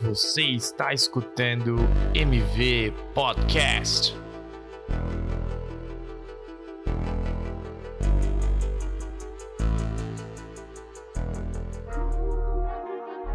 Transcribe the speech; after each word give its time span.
Você 0.00 0.42
está 0.42 0.94
escutando 0.94 1.76
MV 2.14 2.92
Podcast. 3.12 4.16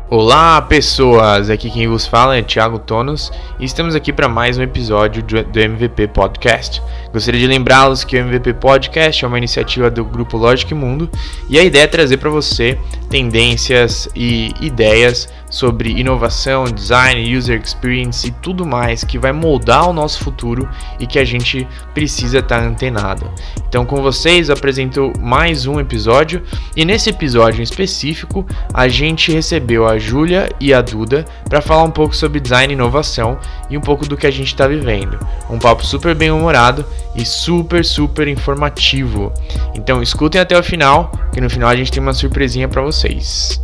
Olá 0.09 0.61
pessoas, 0.61 1.49
aqui 1.49 1.69
quem 1.69 1.87
vos 1.87 2.05
fala 2.05 2.37
é 2.37 2.41
Thiago 2.41 2.79
Tonos 2.79 3.31
e 3.59 3.65
estamos 3.65 3.93
aqui 3.93 4.13
para 4.13 4.29
mais 4.29 4.57
um 4.57 4.61
episódio 4.61 5.21
do 5.21 5.59
MVP 5.59 6.07
Podcast. 6.09 6.81
Gostaria 7.11 7.41
de 7.41 7.47
lembrá-los 7.47 8.03
que 8.03 8.15
o 8.15 8.19
MVP 8.19 8.53
Podcast 8.53 9.25
é 9.25 9.27
uma 9.27 9.37
iniciativa 9.37 9.89
do 9.89 10.05
Grupo 10.05 10.37
Logic 10.37 10.71
Mundo 10.73 11.09
e 11.49 11.59
a 11.59 11.63
ideia 11.63 11.83
é 11.83 11.87
trazer 11.87 12.17
para 12.17 12.29
você 12.29 12.77
tendências 13.09 14.07
e 14.15 14.53
ideias 14.61 15.27
sobre 15.53 15.91
inovação, 15.91 16.63
design, 16.63 17.37
user 17.37 17.61
experience 17.61 18.27
e 18.27 18.31
tudo 18.31 18.65
mais 18.65 19.03
que 19.03 19.19
vai 19.19 19.31
moldar 19.31 19.87
o 19.87 19.93
nosso 19.93 20.23
futuro 20.23 20.67
e 20.99 21.05
que 21.05 21.19
a 21.19 21.23
gente 21.23 21.67
precisa 21.93 22.39
estar 22.39 22.59
tá 22.59 22.65
antenado. 22.65 23.29
Então, 23.69 23.85
com 23.85 24.01
vocês, 24.01 24.49
apresento 24.49 25.13
mais 25.19 25.67
um 25.67 25.79
episódio 25.79 26.41
e 26.75 26.83
nesse 26.83 27.11
episódio 27.11 27.59
em 27.59 27.63
específico, 27.63 28.43
a 28.73 28.87
gente 28.87 29.31
recebeu 29.31 29.87
a 29.87 29.99
Júlia 29.99 30.49
e 30.59 30.73
a 30.73 30.81
Duda 30.81 31.23
para 31.47 31.61
falar 31.61 31.83
um 31.83 31.91
pouco 31.91 32.15
sobre 32.15 32.39
design 32.39 32.73
e 32.73 32.75
inovação 32.75 33.37
e 33.69 33.77
um 33.77 33.81
pouco 33.81 34.07
do 34.07 34.17
que 34.17 34.25
a 34.25 34.31
gente 34.31 34.47
está 34.47 34.67
vivendo. 34.67 35.19
Um 35.51 35.59
papo 35.59 35.85
super 35.85 36.15
bem 36.15 36.31
humorado 36.31 36.83
e 37.15 37.23
super, 37.23 37.85
super 37.85 38.27
informativo. 38.27 39.31
Então, 39.75 40.01
escutem 40.01 40.41
até 40.41 40.57
o 40.57 40.63
final, 40.63 41.11
que 41.31 41.39
no 41.39 41.49
final 41.49 41.69
a 41.69 41.75
gente 41.75 41.91
tem 41.91 42.01
uma 42.01 42.13
surpresinha 42.13 42.67
para 42.67 42.81
vocês. 42.81 43.61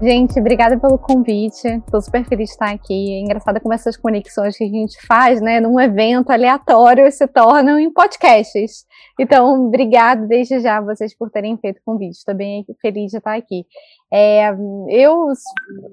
Gente, 0.00 0.38
obrigada 0.38 0.78
pelo 0.78 0.98
convite. 0.98 1.66
Estou 1.66 2.02
super 2.02 2.22
feliz 2.26 2.48
de 2.48 2.52
estar 2.52 2.70
aqui. 2.70 3.14
É 3.14 3.20
engraçado 3.20 3.58
como 3.62 3.72
essas 3.72 3.96
conexões 3.96 4.54
que 4.54 4.64
a 4.64 4.68
gente 4.68 5.00
faz, 5.06 5.40
né, 5.40 5.58
num 5.58 5.80
evento 5.80 6.30
aleatório 6.30 7.10
se 7.10 7.26
tornam 7.26 7.78
em 7.78 7.90
podcasts. 7.90 8.84
Então, 9.18 9.68
obrigado 9.68 10.28
desde 10.28 10.60
já 10.60 10.82
vocês 10.82 11.16
por 11.16 11.30
terem 11.30 11.56
feito 11.56 11.78
o 11.78 11.82
convite. 11.82 12.18
Estou 12.18 12.34
bem 12.34 12.66
feliz 12.82 13.10
de 13.10 13.16
estar 13.16 13.34
aqui. 13.34 13.64
É, 14.12 14.50
eu 14.90 15.32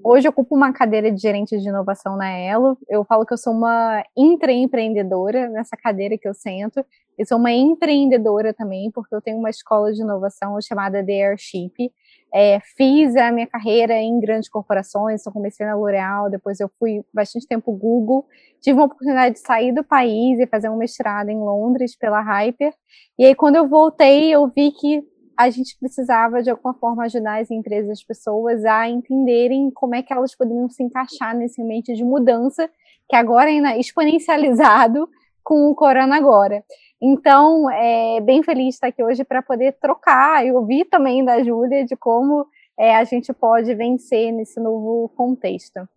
hoje 0.03 0.27
ocupo 0.27 0.53
uma 0.53 0.73
cadeira 0.73 1.09
de 1.09 1.21
gerente 1.21 1.57
de 1.57 1.69
inovação 1.69 2.17
na 2.17 2.29
Elo. 2.29 2.77
Eu 2.89 3.05
falo 3.05 3.25
que 3.25 3.33
eu 3.33 3.37
sou 3.37 3.53
uma 3.53 4.03
intraempreendedora 4.17 5.47
nessa 5.47 5.77
cadeira 5.77 6.17
que 6.17 6.27
eu 6.27 6.33
sento. 6.33 6.85
Eu 7.17 7.25
sou 7.25 7.37
uma 7.37 7.53
empreendedora 7.53 8.53
também, 8.53 8.91
porque 8.91 9.15
eu 9.15 9.21
tenho 9.21 9.37
uma 9.37 9.49
escola 9.49 9.93
de 9.93 10.01
inovação 10.01 10.59
chamada 10.61 11.01
The 11.01 11.29
Airship 11.29 11.89
é, 12.33 12.59
fiz 12.75 13.15
a 13.15 13.31
minha 13.31 13.45
carreira 13.45 13.93
em 13.93 14.19
grandes 14.19 14.49
corporações, 14.49 15.21
então 15.21 15.31
comecei 15.31 15.65
na 15.65 15.75
L'Oréal, 15.75 16.31
depois 16.31 16.59
eu 16.59 16.69
fui 16.79 17.03
bastante 17.13 17.47
tempo 17.47 17.71
Google, 17.71 18.25
tive 18.59 18.79
uma 18.79 18.85
oportunidade 18.85 19.35
de 19.35 19.41
sair 19.41 19.71
do 19.71 19.83
país 19.83 20.39
e 20.39 20.47
fazer 20.47 20.69
um 20.69 20.77
mestrado 20.77 21.29
em 21.29 21.37
Londres 21.37 21.95
pela 21.95 22.21
Hyper, 22.21 22.73
e 23.19 23.25
aí 23.25 23.35
quando 23.35 23.57
eu 23.57 23.67
voltei 23.67 24.31
eu 24.31 24.47
vi 24.47 24.71
que 24.71 25.03
a 25.37 25.49
gente 25.49 25.77
precisava 25.79 26.41
de 26.41 26.49
alguma 26.49 26.73
forma 26.73 27.03
ajudar 27.03 27.39
as 27.39 27.51
empresas, 27.51 27.91
as 27.91 28.03
pessoas 28.03 28.65
a 28.65 28.87
entenderem 28.89 29.69
como 29.71 29.93
é 29.93 30.01
que 30.01 30.13
elas 30.13 30.35
poderiam 30.35 30.69
se 30.69 30.83
encaixar 30.83 31.35
nesse 31.35 31.61
ambiente 31.61 31.93
de 31.93 32.03
mudança 32.03 32.67
que 33.09 33.15
agora 33.15 33.51
é 33.51 33.79
exponencializado 33.79 35.07
com 35.43 35.69
o 35.69 35.75
corona 35.75 36.15
agora. 36.15 36.63
Então, 37.01 37.69
é 37.69 38.21
bem 38.21 38.41
feliz 38.43 38.65
de 38.65 38.69
estar 38.75 38.87
aqui 38.87 39.03
hoje 39.03 39.23
para 39.23 39.41
poder 39.41 39.73
trocar 39.73 40.45
e 40.45 40.51
ouvir 40.51 40.85
também 40.85 41.23
da 41.23 41.43
Júlia 41.43 41.85
de 41.85 41.97
como 41.97 42.47
é, 42.77 42.95
a 42.95 43.03
gente 43.03 43.33
pode 43.33 43.73
vencer 43.75 44.31
nesse 44.31 44.59
novo 44.59 45.09
contexto. 45.09 45.87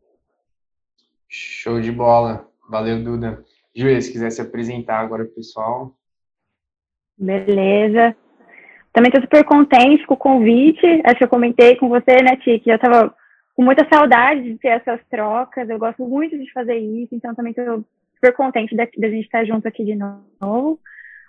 Show 1.29 1.81
de 1.81 1.93
bola. 1.93 2.49
Valeu, 2.69 3.03
Duda. 3.03 3.45
Júlia, 3.75 4.01
se 4.01 4.11
quiser 4.11 4.31
se 4.31 4.41
apresentar 4.41 5.01
agora, 5.01 5.25
pessoal. 5.25 5.95
Beleza. 7.17 8.17
Também 8.93 9.11
estou 9.11 9.23
super 9.23 9.45
contente 9.45 10.07
com 10.07 10.15
o 10.15 10.19
convite. 10.19 10.87
Acho 11.05 11.19
que 11.19 11.25
eu 11.25 11.29
comentei 11.29 11.77
com 11.77 11.89
você, 11.89 12.17
né, 12.23 12.37
Ti, 12.37 12.59
que 12.59 12.71
eu 12.71 12.77
estava 12.77 13.15
com 13.55 13.63
muita 13.63 13.87
saudade 13.89 14.43
de 14.43 14.59
ter 14.59 14.69
essas 14.69 15.01
trocas. 15.11 15.69
Eu 15.69 15.79
gosto 15.79 16.05
muito 16.05 16.39
de 16.39 16.51
fazer 16.53 16.77
isso, 16.77 17.15
então 17.15 17.35
também 17.35 17.53
estou 17.57 17.85
super 18.27 18.33
contente 18.33 18.75
da, 18.75 18.87
da 18.97 19.09
gente 19.09 19.25
estar 19.25 19.45
junto 19.45 19.69
aqui 19.69 19.85
de 19.85 19.95
novo. 19.95 20.81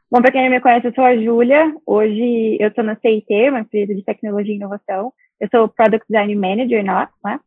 Bom, 0.09 0.22
para 0.22 0.31
quem 0.31 0.44
não 0.44 0.50
me 0.50 0.62
conhece, 0.62 0.88
eu 0.88 0.94
sou 0.94 1.03
a 1.03 1.16
Júlia. 1.16 1.75
Hoje 1.85 2.58
eu 2.59 2.69
estou 2.69 2.84
na 2.84 2.96
CIT, 2.96 3.50
uma 3.50 3.59
empresa 3.59 3.94
de 3.94 4.03
tecnologia 4.03 4.53
e 4.53 4.58
inovação. 4.58 5.13
Eu 5.40 5.47
sou 5.53 5.68
Product 5.68 6.06
Design 6.09 6.34
Manager 6.36 6.84
lá. 6.86 7.09
Né? 7.24 7.40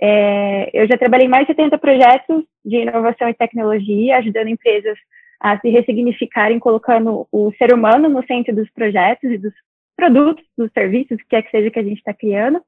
É, 0.00 0.70
eu 0.72 0.86
já 0.88 0.98
trabalhei 0.98 1.26
em 1.26 1.30
mais 1.30 1.46
de 1.46 1.54
70 1.54 1.78
projetos 1.78 2.44
de 2.64 2.76
inovação 2.76 3.28
e 3.28 3.34
tecnologia, 3.34 4.18
ajudando 4.18 4.48
empresas 4.48 4.98
a 5.40 5.58
se 5.60 5.70
ressignificarem, 5.70 6.58
colocando 6.58 7.26
o 7.30 7.52
ser 7.56 7.72
humano 7.72 8.08
no 8.08 8.26
centro 8.26 8.54
dos 8.54 8.68
projetos 8.70 9.30
e 9.30 9.38
dos 9.38 9.52
produtos, 9.96 10.44
dos 10.56 10.70
serviços, 10.72 11.16
que 11.18 11.28
quer 11.28 11.42
que 11.42 11.50
seja 11.50 11.70
que 11.70 11.78
a 11.78 11.84
gente 11.84 11.98
está 11.98 12.12
criando. 12.12 12.60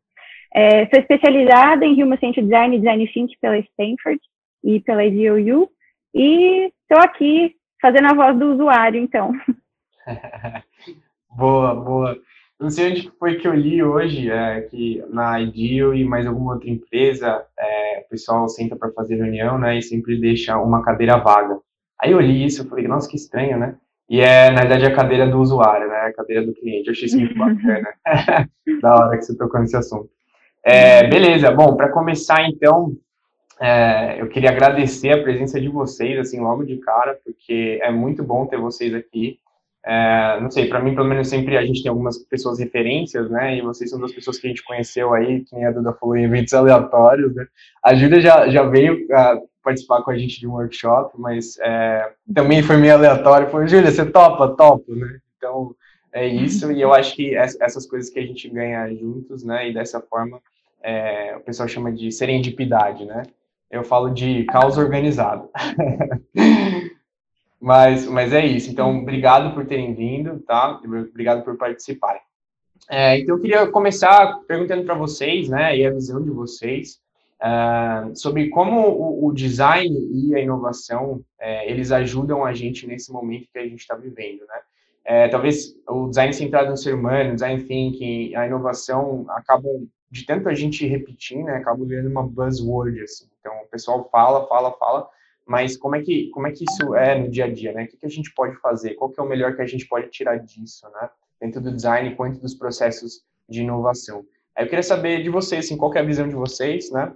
É, 0.55 0.87
sou 0.87 1.01
especializada 1.01 1.85
em 1.85 2.01
Human 2.01 2.19
Centered 2.19 2.49
Design 2.49 2.77
e 2.77 2.79
Design 2.79 3.09
Think 3.13 3.37
pela 3.41 3.59
Stanford 3.59 4.21
e 4.63 4.81
pela 4.81 5.05
IDOU. 5.05 5.69
E 6.15 6.73
estou 6.83 7.03
aqui 7.03 7.55
fazendo 7.81 8.09
a 8.09 8.15
voz 8.15 8.39
do 8.39 8.53
usuário, 8.53 9.01
então. 9.01 9.33
boa, 11.37 11.75
boa. 11.75 12.17
Não 12.61 12.69
sei 12.69 12.91
onde 12.91 13.11
foi 13.19 13.37
que 13.37 13.49
eu 13.49 13.55
li 13.55 13.83
hoje, 13.83 14.31
é, 14.31 14.61
que 14.63 15.03
na 15.09 15.41
Ideal 15.41 15.95
e 15.95 16.05
mais 16.05 16.27
alguma 16.27 16.55
outra 16.55 16.69
empresa, 16.69 17.43
é, 17.59 18.05
o 18.05 18.11
pessoal 18.11 18.47
senta 18.49 18.77
para 18.77 18.93
fazer 18.93 19.17
reunião, 19.17 19.59
né, 19.59 19.79
e 19.79 19.83
sempre 19.83 20.21
deixa 20.21 20.59
uma 20.59 20.83
cadeira 20.83 21.17
vaga. 21.17 21.59
Aí 21.99 22.13
eu 22.13 22.21
li 22.21 22.45
isso, 22.45 22.63
eu 22.63 22.67
falei, 22.67 22.87
nossa, 22.87 23.09
que 23.09 23.17
estranho, 23.17 23.59
né? 23.59 23.77
E 24.11 24.21
é, 24.21 24.51
na 24.51 24.61
verdade, 24.63 24.85
a 24.85 24.95
cadeira 24.95 25.27
do 25.27 25.39
usuário, 25.39 25.89
né, 25.89 25.97
a 25.97 26.13
cadeira 26.13 26.45
do 26.45 26.53
cliente. 26.53 26.89
Eu 26.89 26.93
achei 26.93 27.07
isso 27.07 27.19
muito 27.19 27.35
bacana. 27.35 27.89
da 28.83 28.95
hora 28.95 29.17
que 29.17 29.25
você 29.25 29.37
tocou 29.37 29.61
nesse 29.61 29.77
assunto. 29.77 30.11
É, 30.63 31.07
beleza, 31.07 31.51
bom, 31.51 31.75
para 31.77 31.91
começar, 31.91 32.47
então, 32.47 32.93
é, 33.61 34.21
eu 34.21 34.29
queria 34.29 34.51
agradecer 34.51 35.11
a 35.13 35.23
presença 35.23 35.61
de 35.61 35.69
vocês, 35.69 36.19
assim, 36.19 36.41
logo 36.41 36.65
de 36.65 36.79
cara, 36.79 37.19
porque 37.23 37.79
é 37.83 37.91
muito 37.91 38.25
bom 38.25 38.47
ter 38.47 38.59
vocês 38.59 38.95
aqui. 38.95 39.39
É, 39.85 40.41
não 40.41 40.51
sei, 40.51 40.67
para 40.67 40.81
mim, 40.81 40.95
pelo 40.95 41.07
menos, 41.07 41.29
sempre 41.29 41.59
a 41.59 41.65
gente 41.65 41.83
tem 41.83 41.91
algumas 41.91 42.19
pessoas 42.19 42.59
referências, 42.59 43.31
né? 43.31 43.59
E 43.59 43.61
vocês 43.63 43.91
são 43.91 43.99
duas 43.99 44.15
pessoas 44.15 44.39
que 44.39 44.47
a 44.47 44.51
gente 44.51 44.65
conheceu 44.65 45.13
aí, 45.13 45.41
que 45.41 45.55
nem 45.55 45.67
a 45.67 45.71
Duda 45.71 45.93
falou, 45.93 46.17
em 46.17 46.25
eventos 46.25 46.55
aleatórios. 46.55 47.35
Né? 47.35 47.47
A 47.85 47.95
Júlia 47.95 48.21
já, 48.21 48.49
já 48.49 48.63
veio 48.63 48.95
uh, 48.95 49.49
participar 49.63 50.03
com 50.03 50.11
a 50.11 50.17
gente 50.17 50.41
de 50.41 50.47
um 50.47 50.53
workshop, 50.53 51.13
mas 51.19 51.59
é, 51.61 52.13
também 52.35 52.63
foi 52.63 52.79
meio 52.79 52.95
aleatório. 52.95 53.51
Foi, 53.51 53.69
Júlia, 53.69 53.91
você 53.91 54.07
topa? 54.07 54.57
Topo, 54.57 54.95
né? 54.95 55.19
Então, 55.37 55.75
é 56.13 56.27
isso. 56.27 56.73
E 56.73 56.81
eu 56.81 56.95
acho 56.95 57.15
que 57.15 57.35
essas 57.37 57.87
coisas 57.87 58.11
que 58.11 58.19
a 58.19 58.27
gente 58.27 58.49
ganha 58.49 58.89
juntos, 58.95 59.45
né? 59.45 59.69
E 59.69 59.75
dessa 59.75 60.01
forma, 60.01 60.41
é, 60.83 61.37
o 61.37 61.41
pessoal 61.41 61.69
chama 61.69 61.93
de 61.93 62.11
serendipidade, 62.11 63.05
né? 63.05 63.23
Eu 63.71 63.85
falo 63.85 64.11
de 64.11 64.45
caos 64.45 64.77
organizado. 64.77 65.49
mas, 67.61 68.07
mas 68.07 68.33
é 68.33 68.45
isso. 68.45 68.71
Então, 68.71 68.99
obrigado 68.99 69.55
por 69.55 69.65
terem 69.67 69.95
vindo, 69.95 70.41
tá? 70.41 70.81
Obrigado 70.83 71.45
por 71.45 71.57
participarem. 71.57 72.21
É, 72.89 73.19
então, 73.19 73.37
eu 73.37 73.41
queria 73.41 73.67
começar 73.69 74.41
perguntando 74.49 74.85
para 74.85 74.95
vocês, 74.95 75.49
né, 75.49 75.77
e 75.77 75.87
a 75.87 75.91
visão 75.91 76.23
de 76.23 76.31
vocês, 76.31 76.99
uh, 77.41 78.17
sobre 78.17 78.49
como 78.49 78.81
o, 78.81 79.27
o, 79.27 79.33
design 79.33 79.95
e 80.13 80.35
a 80.35 80.41
inovação, 80.41 81.23
é, 81.39 81.71
eles 81.71 81.93
ajudam 81.93 82.45
a 82.45 82.53
gente 82.53 82.87
nesse 82.87 83.13
momento 83.13 83.49
que 83.53 83.59
a 83.59 83.67
gente 83.67 83.81
está 83.81 83.95
vivendo, 83.95 84.41
né? 84.41 84.61
É, 85.05 85.29
talvez 85.29 85.75
o 85.89 86.09
design 86.09 86.33
centrado 86.33 86.71
no 86.71 86.77
ser 86.77 86.95
humano, 86.95 87.31
o 87.31 87.35
design 87.35 87.63
thinking, 87.63 88.35
a 88.35 88.47
inovação 88.47 89.25
acabam 89.31 89.89
de 90.11 90.27
tanto 90.27 90.49
a 90.49 90.55
gente 90.55 90.87
repetir, 90.87 91.43
né, 91.43 91.57
acaba 91.57 91.85
virando 91.85 92.11
uma 92.11 92.27
buzzword, 92.27 93.01
assim. 93.03 93.30
Pessoal 93.71 94.09
fala, 94.11 94.47
fala, 94.47 94.73
fala, 94.73 95.09
mas 95.47 95.77
como 95.77 95.97
é 95.97 96.03
que, 96.03 96.29
como 96.31 96.47
é 96.47 96.53
que 96.53 96.65
isso 96.65 96.95
é 96.95 97.19
no 97.19 97.29
dia 97.29 97.45
a 97.45 97.53
dia, 97.53 97.73
né? 97.73 97.85
O 97.85 97.89
que, 97.89 97.97
que 97.97 98.07
a 98.07 98.11
gente 98.11 98.33
pode 98.35 98.57
fazer? 98.61 98.95
Qual 98.95 99.11
que 99.11 99.21
é 99.21 99.23
o 99.23 99.29
melhor 99.29 99.57
que 99.57 99.63
a 99.63 99.67
gente 99.67 99.87
pode 99.87 100.09
tirar 100.09 100.37
disso, 100.39 100.89
né? 100.91 101.11
Dentro 101.41 101.61
do 101.61 101.75
design, 101.75 102.15
quanto 102.15 102.41
dos 102.41 102.55
processos 102.55 103.25
de 103.49 103.63
inovação. 103.63 104.25
Aí 104.55 104.65
eu 104.65 104.69
queria 104.69 104.83
saber 104.83 105.23
de 105.23 105.31
vocês, 105.31 105.65
assim, 105.65 105.77
qual 105.77 105.93
é 105.95 106.01
a 106.01 106.05
visão 106.05 106.29
de 106.29 106.35
vocês, 106.35 106.91
né? 106.91 107.13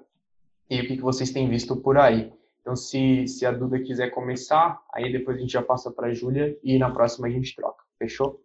E 0.69 0.81
o 0.81 0.87
que, 0.87 0.97
que 0.97 1.03
vocês 1.03 1.31
têm 1.31 1.49
visto 1.49 1.77
por 1.77 1.99
aí. 1.99 2.33
Então, 2.61 2.75
se, 2.75 3.29
se 3.29 3.45
a 3.45 3.53
Duda 3.53 3.79
quiser 3.79 4.11
começar, 4.11 4.83
aí 4.93 5.13
depois 5.13 5.37
a 5.37 5.41
gente 5.41 5.53
já 5.53 5.63
passa 5.63 5.91
para 5.91 6.09
a 6.09 6.13
Júlia 6.15 6.59
e 6.63 6.79
na 6.79 6.91
próxima 6.91 7.27
a 7.27 7.31
gente 7.31 7.55
troca. 7.55 7.85
Fechou? 7.99 8.44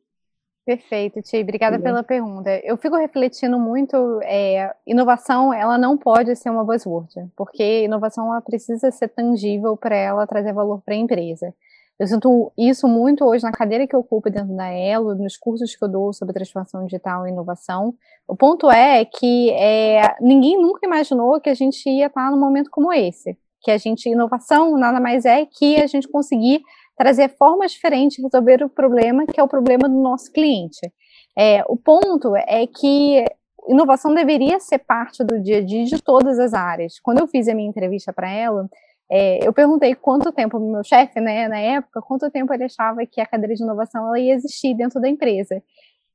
Perfeito, 0.69 1.19
Ti. 1.23 1.41
Obrigada 1.41 1.77
Sim. 1.77 1.81
pela 1.81 2.03
pergunta. 2.03 2.51
Eu 2.63 2.77
fico 2.77 2.95
refletindo 2.95 3.57
muito, 3.57 4.19
é, 4.21 4.71
inovação, 4.85 5.51
ela 5.51 5.79
não 5.79 5.97
pode 5.97 6.35
ser 6.35 6.51
uma 6.51 6.63
buzzword, 6.63 7.27
porque 7.35 7.85
inovação 7.85 8.27
ela 8.27 8.39
precisa 8.39 8.91
ser 8.91 9.07
tangível 9.07 9.75
para 9.75 9.95
ela 9.95 10.27
trazer 10.27 10.53
valor 10.53 10.79
para 10.85 10.93
a 10.93 10.97
empresa. 10.97 11.51
Eu 11.97 12.05
sinto 12.05 12.51
isso 12.55 12.87
muito 12.87 13.25
hoje 13.25 13.43
na 13.43 13.51
cadeira 13.51 13.87
que 13.87 13.95
eu 13.95 14.01
ocupo 14.01 14.29
dentro 14.29 14.55
da 14.55 14.67
Elo, 14.67 15.15
nos 15.15 15.35
cursos 15.35 15.75
que 15.75 15.83
eu 15.83 15.89
dou 15.89 16.13
sobre 16.13 16.35
transformação 16.35 16.85
digital 16.85 17.25
e 17.25 17.31
inovação. 17.31 17.95
O 18.27 18.35
ponto 18.35 18.69
é 18.69 19.03
que 19.05 19.49
é, 19.53 20.17
ninguém 20.21 20.61
nunca 20.61 20.85
imaginou 20.85 21.41
que 21.41 21.49
a 21.49 21.55
gente 21.55 21.89
ia 21.89 22.05
estar 22.05 22.29
num 22.29 22.39
momento 22.39 22.69
como 22.69 22.93
esse. 22.93 23.35
Que 23.59 23.71
a 23.71 23.77
gente, 23.79 24.07
inovação 24.07 24.77
nada 24.77 24.99
mais 24.99 25.25
é 25.25 25.47
que 25.47 25.77
a 25.77 25.87
gente 25.87 26.07
conseguir 26.07 26.61
trazer 26.99 27.29
formas 27.37 27.71
diferentes 27.71 28.17
de 28.17 28.23
resolver 28.23 28.61
o 28.61 28.69
problema, 28.69 29.25
que 29.25 29.39
é 29.39 29.43
o 29.43 29.47
problema 29.47 29.87
do 29.87 29.95
nosso 29.95 30.29
cliente. 30.33 30.91
É, 31.37 31.63
o 31.69 31.77
ponto 31.77 32.35
é 32.35 32.67
que 32.67 33.23
inovação 33.69 34.13
deveria 34.13 34.59
ser 34.59 34.79
parte 34.79 35.23
do 35.23 35.41
dia 35.41 35.59
a 35.59 35.65
dia 35.65 35.85
de 35.85 36.03
todas 36.03 36.37
as 36.37 36.53
áreas. 36.53 36.99
Quando 36.99 37.19
eu 37.19 37.27
fiz 37.27 37.47
a 37.47 37.55
minha 37.55 37.69
entrevista 37.69 38.11
para 38.11 38.29
ela, 38.29 38.67
é, 39.09 39.47
eu 39.47 39.53
perguntei 39.53 39.95
quanto 39.95 40.29
tempo, 40.33 40.57
o 40.57 40.71
meu 40.71 40.83
chefe, 40.83 41.21
né, 41.21 41.47
na 41.47 41.59
época, 41.59 42.01
quanto 42.01 42.29
tempo 42.29 42.53
ele 42.53 42.65
achava 42.65 43.05
que 43.05 43.21
a 43.21 43.25
cadeira 43.25 43.55
de 43.55 43.63
inovação 43.63 44.05
ela 44.07 44.19
ia 44.19 44.33
existir 44.33 44.75
dentro 44.75 44.99
da 44.99 45.07
empresa. 45.07 45.63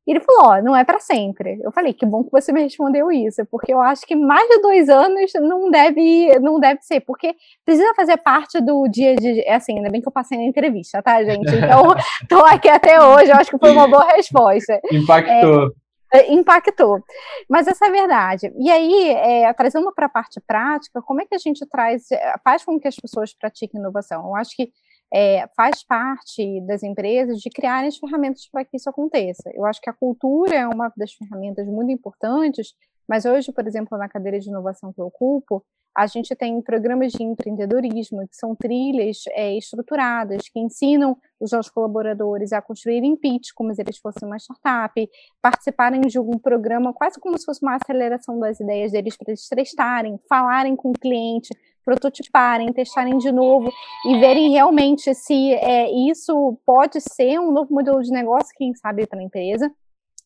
E 0.06 0.10
ele 0.12 0.20
falou, 0.20 0.52
ó, 0.52 0.62
não 0.62 0.76
é 0.76 0.84
para 0.84 1.00
sempre. 1.00 1.58
Eu 1.62 1.72
falei, 1.72 1.94
que 1.94 2.04
bom 2.04 2.22
que 2.22 2.30
você 2.30 2.52
me 2.52 2.62
respondeu 2.62 3.10
isso, 3.10 3.44
porque 3.46 3.72
eu 3.72 3.80
acho 3.80 4.06
que 4.06 4.14
mais 4.14 4.46
de 4.48 4.60
dois 4.60 4.88
anos 4.88 5.32
não 5.40 5.70
deve, 5.70 6.38
não 6.40 6.60
deve 6.60 6.82
ser, 6.82 7.00
porque 7.00 7.34
precisa 7.64 7.94
fazer 7.94 8.18
parte 8.18 8.60
do 8.60 8.86
dia 8.86 9.16
de, 9.16 9.40
é 9.40 9.54
assim, 9.54 9.76
ainda 9.76 9.90
bem 9.90 10.02
que 10.02 10.08
eu 10.08 10.12
passei 10.12 10.36
na 10.36 10.44
entrevista, 10.44 11.02
tá, 11.02 11.24
gente? 11.24 11.54
Então, 11.54 11.94
tô 12.28 12.44
aqui 12.44 12.68
até 12.68 13.02
hoje, 13.02 13.30
eu 13.30 13.36
acho 13.36 13.50
que 13.50 13.58
foi 13.58 13.70
uma 13.70 13.88
boa 13.88 14.04
resposta. 14.12 14.78
Impactou. 14.92 15.72
É, 16.12 16.18
é, 16.18 16.32
impactou. 16.32 17.02
Mas 17.48 17.66
essa 17.66 17.86
é 17.86 17.88
a 17.88 17.92
verdade. 17.92 18.52
E 18.58 18.70
aí, 18.70 19.10
é, 19.10 19.52
trazendo 19.54 19.90
para 19.92 20.06
a 20.06 20.10
parte 20.10 20.40
prática, 20.46 21.00
como 21.00 21.22
é 21.22 21.26
que 21.26 21.34
a 21.34 21.38
gente 21.38 21.66
traz, 21.66 22.08
faz 22.44 22.62
com 22.62 22.78
que 22.78 22.86
as 22.86 22.96
pessoas 22.96 23.32
pratiquem 23.32 23.80
inovação? 23.80 24.22
Eu 24.26 24.36
acho 24.36 24.54
que 24.54 24.70
é, 25.14 25.46
faz 25.56 25.84
parte 25.84 26.60
das 26.62 26.82
empresas 26.82 27.38
de 27.38 27.48
criarem 27.48 27.86
as 27.86 27.96
ferramentas 27.96 28.48
para 28.50 28.64
que 28.64 28.76
isso 28.76 28.90
aconteça. 28.90 29.48
Eu 29.54 29.64
acho 29.64 29.80
que 29.80 29.88
a 29.88 29.92
cultura 29.92 30.56
é 30.56 30.66
uma 30.66 30.92
das 30.96 31.12
ferramentas 31.12 31.68
muito 31.68 31.92
importantes, 31.92 32.74
mas 33.08 33.24
hoje, 33.24 33.52
por 33.52 33.64
exemplo, 33.64 33.96
na 33.96 34.08
cadeira 34.08 34.40
de 34.40 34.48
inovação 34.48 34.92
que 34.92 35.00
eu 35.00 35.06
ocupo, 35.06 35.64
a 35.96 36.08
gente 36.08 36.34
tem 36.34 36.60
programas 36.60 37.12
de 37.12 37.22
empreendedorismo, 37.22 38.26
que 38.26 38.34
são 38.34 38.56
trilhas 38.56 39.18
é, 39.28 39.56
estruturadas, 39.56 40.48
que 40.48 40.58
ensinam 40.58 41.16
os 41.38 41.52
nossos 41.52 41.70
colaboradores 41.70 42.52
a 42.52 42.60
construírem 42.60 43.16
pitch 43.16 43.50
como 43.54 43.72
se 43.72 43.80
eles 43.80 43.98
fossem 43.98 44.26
uma 44.26 44.36
startup, 44.36 45.08
participarem 45.40 46.00
de 46.00 46.18
um 46.18 46.36
programa 46.38 46.92
quase 46.92 47.20
como 47.20 47.38
se 47.38 47.44
fosse 47.44 47.62
uma 47.62 47.76
aceleração 47.76 48.40
das 48.40 48.58
ideias 48.58 48.90
deles 48.90 49.16
para 49.16 49.30
eles 49.30 49.48
testarem, 49.48 50.18
falarem 50.28 50.74
com 50.74 50.90
o 50.90 50.98
cliente, 50.98 51.54
prototiparem, 51.84 52.72
testarem 52.72 53.18
de 53.18 53.30
novo 53.30 53.70
e 54.06 54.18
verem 54.18 54.50
realmente 54.50 55.14
se 55.14 55.52
é, 55.54 55.90
isso 56.10 56.58
pode 56.64 57.00
ser 57.00 57.38
um 57.38 57.52
novo 57.52 57.72
modelo 57.72 58.00
de 58.02 58.10
negócio, 58.10 58.54
quem 58.56 58.74
sabe, 58.74 59.06
para 59.06 59.18
a 59.18 59.22
empresa. 59.22 59.70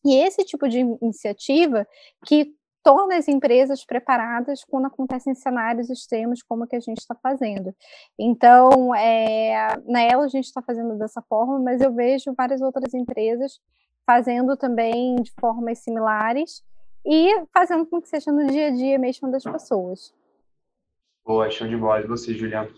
E 0.05 0.15
esse 0.15 0.45
tipo 0.45 0.67
de 0.67 0.79
iniciativa 0.79 1.85
que 2.25 2.53
torna 2.83 3.17
as 3.17 3.27
empresas 3.27 3.85
preparadas 3.85 4.63
quando 4.63 4.85
acontecem 4.85 5.35
cenários 5.35 5.89
extremos 5.89 6.41
como 6.41 6.63
o 6.63 6.67
que 6.67 6.75
a 6.75 6.79
gente 6.79 6.99
está 6.99 7.15
fazendo. 7.15 7.75
Então, 8.17 8.95
é, 8.95 9.77
na 9.85 10.01
ela 10.01 10.25
a 10.25 10.29
gente 10.29 10.45
está 10.45 10.61
fazendo 10.61 10.97
dessa 10.97 11.21
forma, 11.23 11.59
mas 11.59 11.81
eu 11.81 11.93
vejo 11.93 12.33
várias 12.35 12.61
outras 12.61 12.93
empresas 12.93 13.59
fazendo 14.05 14.57
também 14.57 15.17
de 15.17 15.31
formas 15.39 15.79
similares 15.79 16.63
e 17.05 17.43
fazendo 17.53 17.85
com 17.85 18.01
que 18.01 18.09
seja 18.09 18.31
no 18.31 18.47
dia 18.47 18.67
a 18.67 18.71
dia 18.71 18.97
mesmo 18.97 19.29
das 19.29 19.43
pessoas. 19.43 20.13
Boa, 21.29 21.47
show 21.51 21.67
de 21.67 21.77
bola. 21.77 22.01
E 22.01 22.07
você, 22.07 22.33
Juliana? 22.33 22.69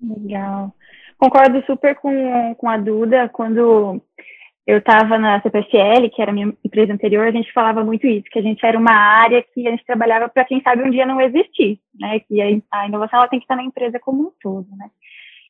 Legal. 0.00 0.72
Concordo 1.18 1.60
super 1.66 1.96
com, 1.96 2.54
com 2.54 2.68
a 2.68 2.76
Duda. 2.76 3.28
Quando 3.28 4.00
eu 4.64 4.78
estava 4.78 5.18
na 5.18 5.42
CPFL, 5.42 6.08
que 6.14 6.22
era 6.22 6.30
a 6.30 6.34
minha 6.34 6.54
empresa 6.64 6.92
anterior, 6.92 7.26
a 7.26 7.32
gente 7.32 7.52
falava 7.52 7.82
muito 7.82 8.06
isso, 8.06 8.30
que 8.30 8.38
a 8.38 8.42
gente 8.42 8.64
era 8.64 8.78
uma 8.78 8.92
área 8.92 9.42
que 9.42 9.66
a 9.66 9.72
gente 9.72 9.84
trabalhava 9.84 10.28
para 10.28 10.44
quem 10.44 10.62
sabe 10.62 10.84
um 10.84 10.90
dia 10.90 11.04
não 11.04 11.20
existir, 11.20 11.80
né? 11.98 12.20
Que 12.20 12.62
a, 12.70 12.86
inovação 12.86 13.18
ela 13.18 13.28
tem 13.28 13.40
que 13.40 13.44
estar 13.44 13.56
na 13.56 13.64
empresa 13.64 13.98
como 13.98 14.28
um 14.28 14.32
todo, 14.40 14.68
né? 14.76 14.88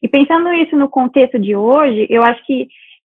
E 0.03 0.09
pensando 0.09 0.51
isso 0.55 0.75
no 0.79 0.89
contexto 0.89 1.39
de 1.39 1.55
hoje, 1.55 2.07
eu 2.09 2.23
acho 2.23 2.43
que 2.47 2.69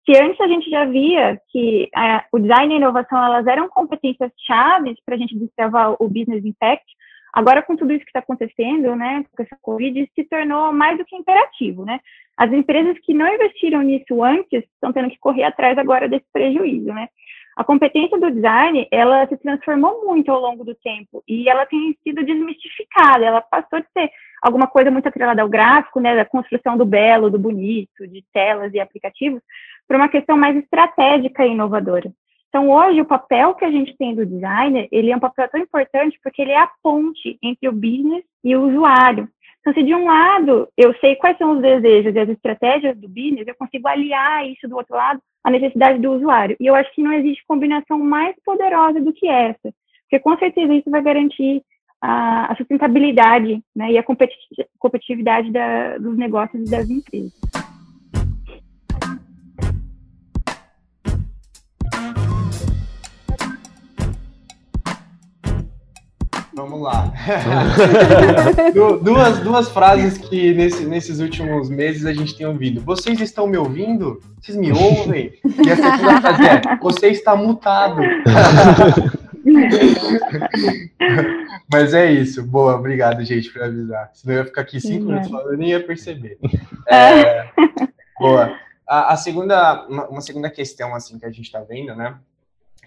se 0.05 0.17
antes 0.17 0.39
a 0.39 0.47
gente 0.47 0.69
já 0.69 0.85
via 0.85 1.37
que 1.51 1.89
a, 1.93 2.23
o 2.31 2.39
design 2.39 2.71
e 2.71 2.75
a 2.75 2.79
inovação 2.79 3.25
elas 3.25 3.45
eram 3.45 3.67
competências 3.67 4.31
chaves 4.47 4.95
para 5.05 5.15
a 5.15 5.17
gente 5.17 5.37
destravar 5.37 5.97
o 5.99 6.07
business 6.07 6.45
impact, 6.45 6.85
agora 7.33 7.63
com 7.63 7.75
tudo 7.75 7.91
isso 7.91 8.05
que 8.05 8.09
está 8.09 8.19
acontecendo, 8.19 8.95
né, 8.95 9.25
com 9.35 9.43
essa 9.43 9.57
Covid, 9.61 10.09
se 10.13 10.23
tornou 10.25 10.71
mais 10.71 10.97
do 10.97 11.05
que 11.05 11.15
imperativo, 11.15 11.83
né? 11.83 11.99
As 12.37 12.51
empresas 12.53 12.97
que 12.99 13.13
não 13.13 13.27
investiram 13.27 13.81
nisso 13.81 14.23
antes 14.23 14.63
estão 14.73 14.93
tendo 14.93 15.09
que 15.09 15.19
correr 15.19 15.43
atrás 15.43 15.77
agora 15.77 16.07
desse 16.07 16.25
prejuízo, 16.31 16.93
né? 16.93 17.09
A 17.55 17.63
competência 17.63 18.19
do 18.19 18.31
design, 18.31 18.87
ela 18.91 19.27
se 19.27 19.37
transformou 19.37 20.05
muito 20.05 20.31
ao 20.31 20.41
longo 20.41 20.63
do 20.63 20.73
tempo 20.73 21.23
e 21.27 21.47
ela 21.47 21.65
tem 21.67 21.95
sido 22.03 22.23
desmistificada, 22.25 23.23
ela 23.23 23.41
passou 23.41 23.79
de 23.79 23.87
ser 23.93 24.09
alguma 24.41 24.67
coisa 24.67 24.89
muito 24.89 25.07
atrelada 25.07 25.41
ao 25.41 25.49
gráfico, 25.49 25.99
né, 25.99 26.15
da 26.15 26.25
construção 26.25 26.75
do 26.75 26.85
belo, 26.85 27.29
do 27.29 27.37
bonito, 27.37 28.07
de 28.07 28.23
telas 28.33 28.73
e 28.73 28.79
aplicativos, 28.79 29.41
para 29.87 29.97
uma 29.97 30.09
questão 30.09 30.35
mais 30.35 30.57
estratégica 30.57 31.45
e 31.45 31.51
inovadora. 31.51 32.11
Então, 32.53 32.69
hoje, 32.69 33.01
o 33.01 33.05
papel 33.05 33.55
que 33.55 33.65
a 33.65 33.71
gente 33.71 33.97
tem 33.97 34.13
do 34.13 34.23
designer, 34.23 34.87
ele 34.91 35.09
é 35.09 35.17
um 35.17 35.19
papel 35.19 35.49
tão 35.49 35.59
importante 35.59 36.19
porque 36.21 36.39
ele 36.39 36.51
é 36.51 36.59
a 36.59 36.69
ponte 36.83 37.35
entre 37.41 37.67
o 37.67 37.71
business 37.71 38.23
e 38.43 38.55
o 38.55 38.69
usuário. 38.69 39.27
Então, 39.59 39.73
se 39.73 39.81
de 39.81 39.95
um 39.95 40.05
lado 40.05 40.67
eu 40.77 40.93
sei 40.99 41.15
quais 41.15 41.35
são 41.39 41.53
os 41.53 41.61
desejos 41.63 42.13
e 42.13 42.19
as 42.19 42.29
estratégias 42.29 42.95
do 42.95 43.09
business, 43.09 43.47
eu 43.47 43.55
consigo 43.55 43.87
aliar 43.87 44.47
isso 44.47 44.67
do 44.67 44.75
outro 44.75 44.95
lado 44.95 45.19
à 45.43 45.49
necessidade 45.49 45.97
do 45.97 46.11
usuário. 46.11 46.55
E 46.59 46.67
eu 46.67 46.75
acho 46.75 46.93
que 46.93 47.01
não 47.01 47.13
existe 47.13 47.43
combinação 47.47 47.97
mais 47.97 48.35
poderosa 48.45 49.01
do 49.01 49.11
que 49.11 49.27
essa, 49.27 49.73
porque 50.03 50.19
com 50.19 50.37
certeza 50.37 50.75
isso 50.75 50.91
vai 50.91 51.01
garantir 51.01 51.63
a, 51.99 52.53
sustentabilidade 52.55 53.63
né, 53.75 53.93
e 53.93 53.97
a 53.97 54.03
competitividade 54.77 55.51
da, 55.51 55.97
dos 55.97 56.15
negócios 56.15 56.67
e 56.67 56.69
das 56.69 56.87
empresas. 56.87 57.62
Vamos 66.55 66.81
lá. 66.81 67.11
duas, 69.03 69.39
duas 69.39 69.69
frases 69.69 70.17
que 70.17 70.53
nesse, 70.53 70.85
nesses 70.85 71.19
últimos 71.19 71.69
meses 71.69 72.05
a 72.05 72.13
gente 72.13 72.35
tem 72.35 72.45
ouvido. 72.45 72.81
Vocês 72.81 73.19
estão 73.19 73.47
me 73.47 73.57
ouvindo? 73.57 74.21
Vocês 74.39 74.55
me 74.57 74.71
ouvem? 74.71 75.33
E 75.43 75.71
a 75.71 75.75
segunda 75.75 76.21
frase 76.21 76.43
é: 76.43 76.61
Você 76.81 77.07
está 77.07 77.35
mutado. 77.35 78.01
Mas 81.71 81.93
é 81.93 82.11
isso. 82.11 82.43
Boa, 82.45 82.75
obrigado, 82.75 83.23
gente, 83.23 83.51
por 83.51 83.63
avisar. 83.63 84.11
Senão 84.13 84.35
eu 84.35 84.41
ia 84.41 84.45
ficar 84.45 84.61
aqui 84.61 84.79
cinco 84.79 85.05
minutos 85.05 85.29
falando, 85.29 85.51
eu 85.51 85.57
nem 85.57 85.69
ia 85.69 85.83
perceber. 85.83 86.37
É, 86.85 87.49
boa. 88.19 88.53
A, 88.85 89.13
a, 89.13 89.15
segunda, 89.15 89.87
uma, 89.87 90.09
uma 90.09 90.19
segunda 90.21 90.49
questão 90.49 90.93
assim 90.93 91.17
que 91.17 91.25
a 91.25 91.29
gente 91.29 91.45
está 91.45 91.61
vendo, 91.61 91.95
né? 91.95 92.17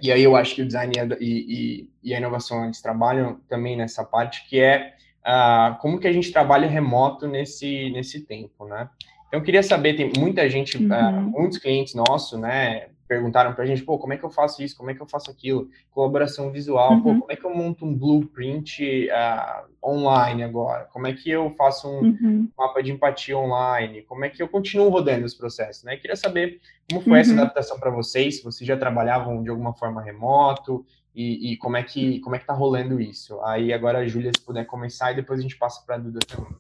E 0.00 0.12
aí 0.12 0.23
eu 0.23 0.37
acho 0.37 0.55
que 0.55 0.62
o 0.62 0.67
design 0.67 0.93
e, 1.21 1.25
e, 1.25 1.91
e 2.03 2.15
a 2.15 2.19
inovação 2.19 2.65
eles 2.65 2.81
trabalham 2.81 3.41
também 3.49 3.76
nessa 3.76 4.05
parte 4.05 4.47
que 4.49 4.61
é 4.61 4.95
uh, 5.26 5.76
como 5.79 5.99
que 5.99 6.07
a 6.07 6.12
gente 6.12 6.33
trabalha 6.33 6.69
remoto 6.69 7.26
nesse 7.26 7.91
nesse 7.91 8.21
tempo, 8.21 8.67
né? 8.67 8.88
Então 9.29 9.41
eu 9.41 9.43
queria 9.43 9.62
saber, 9.62 9.95
tem 9.95 10.12
muita 10.17 10.49
gente, 10.49 10.76
ah, 10.93 11.11
uhum. 11.11 11.29
uh, 11.29 11.41
muitos 11.41 11.59
clientes 11.59 11.95
nossos, 11.95 12.38
né, 12.38 12.88
perguntaram 13.06 13.54
para 13.54 13.64
a 13.64 13.66
gente, 13.66 13.82
pô, 13.82 13.98
como 13.98 14.12
é 14.12 14.16
que 14.16 14.25
eu 14.25 14.30
faço 14.30 14.62
isso, 14.62 14.76
como 14.76 14.90
é 14.90 14.94
que 14.94 15.00
eu 15.00 15.06
faço 15.06 15.30
aquilo, 15.30 15.68
colaboração 15.90 16.50
visual, 16.50 16.92
uhum. 16.92 17.02
pô, 17.02 17.08
como 17.20 17.32
é 17.32 17.36
que 17.36 17.44
eu 17.44 17.54
monto 17.54 17.84
um 17.84 17.94
blueprint 17.94 19.08
uh, 19.08 19.88
online 19.88 20.42
agora, 20.42 20.84
como 20.92 21.06
é 21.06 21.12
que 21.12 21.30
eu 21.30 21.50
faço 21.50 21.88
um 21.88 22.00
uhum. 22.00 22.48
mapa 22.56 22.82
de 22.82 22.92
empatia 22.92 23.36
online, 23.36 24.02
como 24.02 24.25
é 24.25 24.28
que 24.28 24.42
eu 24.42 24.48
continuo 24.48 24.88
rodando 24.88 25.25
os 25.25 25.34
processos, 25.34 25.84
né? 25.84 25.96
queria 25.96 26.16
saber 26.16 26.60
como 26.88 27.00
foi 27.00 27.12
uhum. 27.12 27.18
essa 27.18 27.32
adaptação 27.32 27.78
para 27.78 27.90
vocês, 27.90 28.38
se 28.38 28.44
vocês 28.44 28.66
já 28.66 28.76
trabalhavam 28.76 29.42
de 29.42 29.50
alguma 29.50 29.75
forma 29.75 30.02
remoto 30.02 30.84
e, 31.14 31.52
e, 31.52 31.56
como 31.56 31.76
é 31.78 31.82
que 31.82 32.20
como 32.20 32.36
é 32.36 32.38
que 32.38 32.46
tá 32.46 32.52
rolando 32.52 33.00
isso. 33.00 33.40
Aí 33.42 33.72
agora 33.72 34.00
a 34.00 34.06
Júlia, 34.06 34.30
se 34.36 34.44
puder 34.44 34.66
começar 34.66 35.12
e 35.12 35.16
depois 35.16 35.40
a 35.40 35.42
gente 35.42 35.56
passa 35.56 35.82
para 35.84 35.94
a 35.94 35.98
Duda 35.98 36.20
também. 36.28 36.52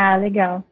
Ah, 0.00 0.14
legal. 0.14 0.62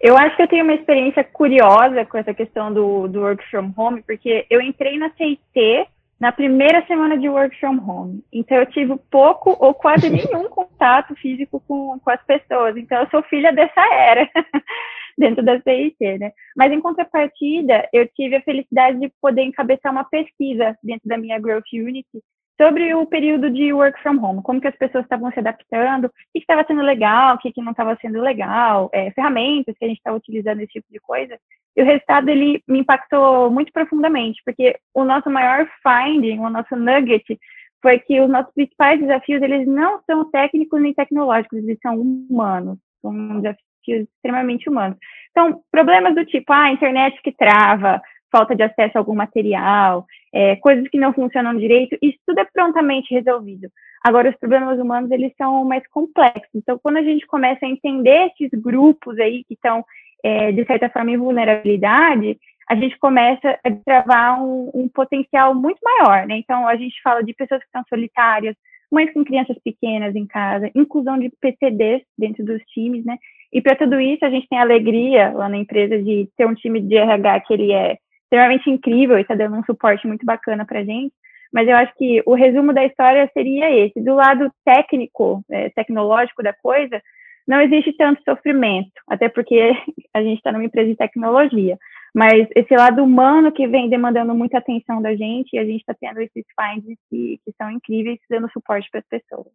Eu 0.00 0.16
acho 0.16 0.36
que 0.36 0.42
eu 0.42 0.46
tenho 0.46 0.62
uma 0.62 0.74
experiência 0.74 1.24
curiosa 1.24 2.06
com 2.06 2.18
essa 2.18 2.32
questão 2.32 2.72
do, 2.72 3.08
do 3.08 3.20
work 3.20 3.44
from 3.50 3.72
home, 3.76 4.00
porque 4.00 4.46
eu 4.48 4.60
entrei 4.60 4.96
na 4.96 5.10
CIT 5.10 5.88
na 6.20 6.30
primeira 6.30 6.86
semana 6.86 7.18
de 7.18 7.28
work 7.28 7.58
from 7.58 7.78
home. 7.84 8.24
Então, 8.32 8.56
eu 8.58 8.66
tive 8.66 8.96
pouco 9.10 9.56
ou 9.58 9.74
quase 9.74 10.06
nenhum 10.08 10.48
contato 10.48 11.16
físico 11.16 11.60
com, 11.66 11.98
com 11.98 12.10
as 12.10 12.22
pessoas. 12.22 12.76
Então, 12.76 13.00
eu 13.00 13.10
sou 13.10 13.24
filha 13.24 13.52
dessa 13.52 13.80
era, 13.92 14.30
dentro 15.18 15.44
da 15.44 15.60
CIT, 15.60 16.18
né? 16.18 16.30
Mas, 16.56 16.70
em 16.70 16.80
contrapartida, 16.80 17.88
eu 17.92 18.06
tive 18.14 18.36
a 18.36 18.42
felicidade 18.42 19.00
de 19.00 19.12
poder 19.20 19.42
encabeçar 19.42 19.90
uma 19.90 20.04
pesquisa 20.04 20.78
dentro 20.80 21.08
da 21.08 21.18
minha 21.18 21.40
Growth 21.40 21.72
Unity, 21.72 22.22
sobre 22.60 22.94
o 22.94 23.06
período 23.06 23.50
de 23.50 23.72
work 23.72 24.00
from 24.02 24.18
home, 24.22 24.42
como 24.42 24.60
que 24.60 24.68
as 24.68 24.76
pessoas 24.76 25.04
estavam 25.04 25.30
se 25.30 25.38
adaptando, 25.40 26.06
o 26.06 26.10
que 26.32 26.38
estava 26.38 26.64
sendo 26.66 26.82
legal, 26.82 27.34
o 27.34 27.38
que, 27.38 27.52
que 27.52 27.62
não 27.62 27.72
estava 27.72 27.96
sendo 28.00 28.20
legal, 28.20 28.88
é, 28.92 29.10
ferramentas 29.10 29.76
que 29.78 29.84
a 29.84 29.88
gente 29.88 29.98
estava 29.98 30.16
utilizando, 30.16 30.60
esse 30.60 30.72
tipo 30.72 30.86
de 30.90 30.98
coisa. 31.00 31.38
E 31.76 31.82
o 31.82 31.84
resultado, 31.84 32.28
ele 32.30 32.62
me 32.66 32.80
impactou 32.80 33.50
muito 33.50 33.70
profundamente, 33.72 34.40
porque 34.44 34.78
o 34.94 35.04
nosso 35.04 35.28
maior 35.28 35.68
finding, 35.82 36.38
o 36.38 36.48
nosso 36.48 36.74
nugget, 36.74 37.38
foi 37.82 37.98
que 37.98 38.20
os 38.20 38.28
nossos 38.28 38.52
principais 38.54 38.98
desafios, 38.98 39.42
eles 39.42 39.66
não 39.66 40.00
são 40.06 40.30
técnicos 40.30 40.80
nem 40.80 40.94
tecnológicos, 40.94 41.58
eles 41.58 41.78
são 41.82 42.00
humanos, 42.00 42.78
são 43.02 43.40
desafios 43.40 44.08
extremamente 44.14 44.68
humanos. 44.68 44.96
Então, 45.30 45.60
problemas 45.70 46.14
do 46.14 46.24
tipo, 46.24 46.52
ah, 46.52 46.72
internet 46.72 47.20
que 47.22 47.30
trava, 47.30 48.00
falta 48.30 48.54
de 48.54 48.62
acesso 48.62 48.96
a 48.96 49.00
algum 49.00 49.14
material, 49.14 50.06
é, 50.32 50.56
coisas 50.56 50.86
que 50.88 50.98
não 50.98 51.12
funcionam 51.12 51.56
direito, 51.56 51.96
isso 52.02 52.18
tudo 52.26 52.40
é 52.40 52.44
prontamente 52.44 53.14
resolvido. 53.14 53.68
Agora, 54.04 54.30
os 54.30 54.36
problemas 54.36 54.78
humanos, 54.78 55.10
eles 55.10 55.32
são 55.36 55.64
mais 55.64 55.86
complexos. 55.88 56.50
Então, 56.54 56.78
quando 56.82 56.98
a 56.98 57.02
gente 57.02 57.26
começa 57.26 57.64
a 57.64 57.68
entender 57.68 58.30
esses 58.38 58.50
grupos 58.60 59.18
aí 59.18 59.42
que 59.44 59.54
estão, 59.54 59.84
é, 60.22 60.52
de 60.52 60.64
certa 60.64 60.88
forma, 60.88 61.10
em 61.10 61.16
vulnerabilidade, 61.16 62.38
a 62.68 62.74
gente 62.74 62.98
começa 62.98 63.58
a 63.64 63.70
travar 63.84 64.42
um, 64.42 64.70
um, 64.74 64.88
potencial 64.88 65.54
muito 65.54 65.78
maior, 65.82 66.26
né? 66.26 66.36
Então, 66.36 66.66
a 66.66 66.76
gente 66.76 67.00
fala 67.02 67.22
de 67.22 67.32
pessoas 67.32 67.60
que 67.60 67.66
estão 67.66 67.82
solitárias, 67.88 68.56
mães 68.90 69.12
com 69.12 69.24
crianças 69.24 69.56
pequenas 69.64 70.14
em 70.14 70.26
casa, 70.26 70.70
inclusão 70.74 71.18
de 71.18 71.30
PCDs 71.40 72.02
dentro 72.18 72.44
dos 72.44 72.62
times, 72.72 73.04
né? 73.04 73.16
E 73.52 73.60
para 73.60 73.76
tudo 73.76 74.00
isso, 74.00 74.24
a 74.24 74.30
gente 74.30 74.48
tem 74.48 74.58
a 74.58 74.62
alegria 74.62 75.30
lá 75.30 75.48
na 75.48 75.56
empresa 75.56 76.00
de 76.02 76.28
ter 76.36 76.46
um 76.46 76.54
time 76.54 76.80
de 76.80 76.96
RH 76.96 77.40
que 77.40 77.54
ele 77.54 77.72
é 77.72 77.96
extremamente 78.36 78.68
incrível 78.70 79.16
e 79.18 79.22
está 79.22 79.34
dando 79.34 79.56
um 79.56 79.64
suporte 79.64 80.06
muito 80.06 80.24
bacana 80.24 80.66
para 80.66 80.80
a 80.80 80.84
gente. 80.84 81.14
Mas 81.52 81.66
eu 81.66 81.76
acho 81.76 81.94
que 81.96 82.22
o 82.26 82.34
resumo 82.34 82.72
da 82.74 82.84
história 82.84 83.30
seria 83.32 83.70
esse. 83.70 84.00
Do 84.00 84.14
lado 84.14 84.50
técnico, 84.64 85.42
é, 85.50 85.70
tecnológico 85.70 86.42
da 86.42 86.52
coisa, 86.52 87.00
não 87.46 87.60
existe 87.60 87.96
tanto 87.96 88.22
sofrimento, 88.24 88.92
até 89.08 89.28
porque 89.28 89.70
a 90.12 90.22
gente 90.22 90.38
está 90.38 90.52
numa 90.52 90.64
empresa 90.64 90.90
de 90.90 90.96
tecnologia. 90.96 91.78
Mas 92.14 92.46
esse 92.54 92.74
lado 92.74 93.02
humano 93.02 93.52
que 93.52 93.66
vem 93.66 93.88
demandando 93.88 94.34
muita 94.34 94.58
atenção 94.58 95.00
da 95.00 95.14
gente, 95.14 95.54
e 95.54 95.58
a 95.58 95.64
gente 95.64 95.80
está 95.80 95.94
tendo 95.94 96.20
esses 96.20 96.44
finds 96.58 96.98
que, 97.08 97.40
que 97.44 97.52
são 97.56 97.70
incríveis, 97.70 98.18
dando 98.28 98.50
suporte 98.50 98.88
para 98.90 99.00
as 99.00 99.06
pessoas. 99.06 99.52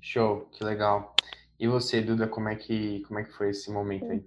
Show, 0.00 0.48
que 0.52 0.62
legal. 0.62 1.14
E 1.58 1.66
você, 1.66 2.02
Duda, 2.02 2.26
como 2.28 2.48
é 2.48 2.56
que, 2.56 3.02
como 3.06 3.20
é 3.20 3.24
que 3.24 3.32
foi 3.32 3.50
esse 3.50 3.72
momento 3.72 4.10
aí? 4.10 4.22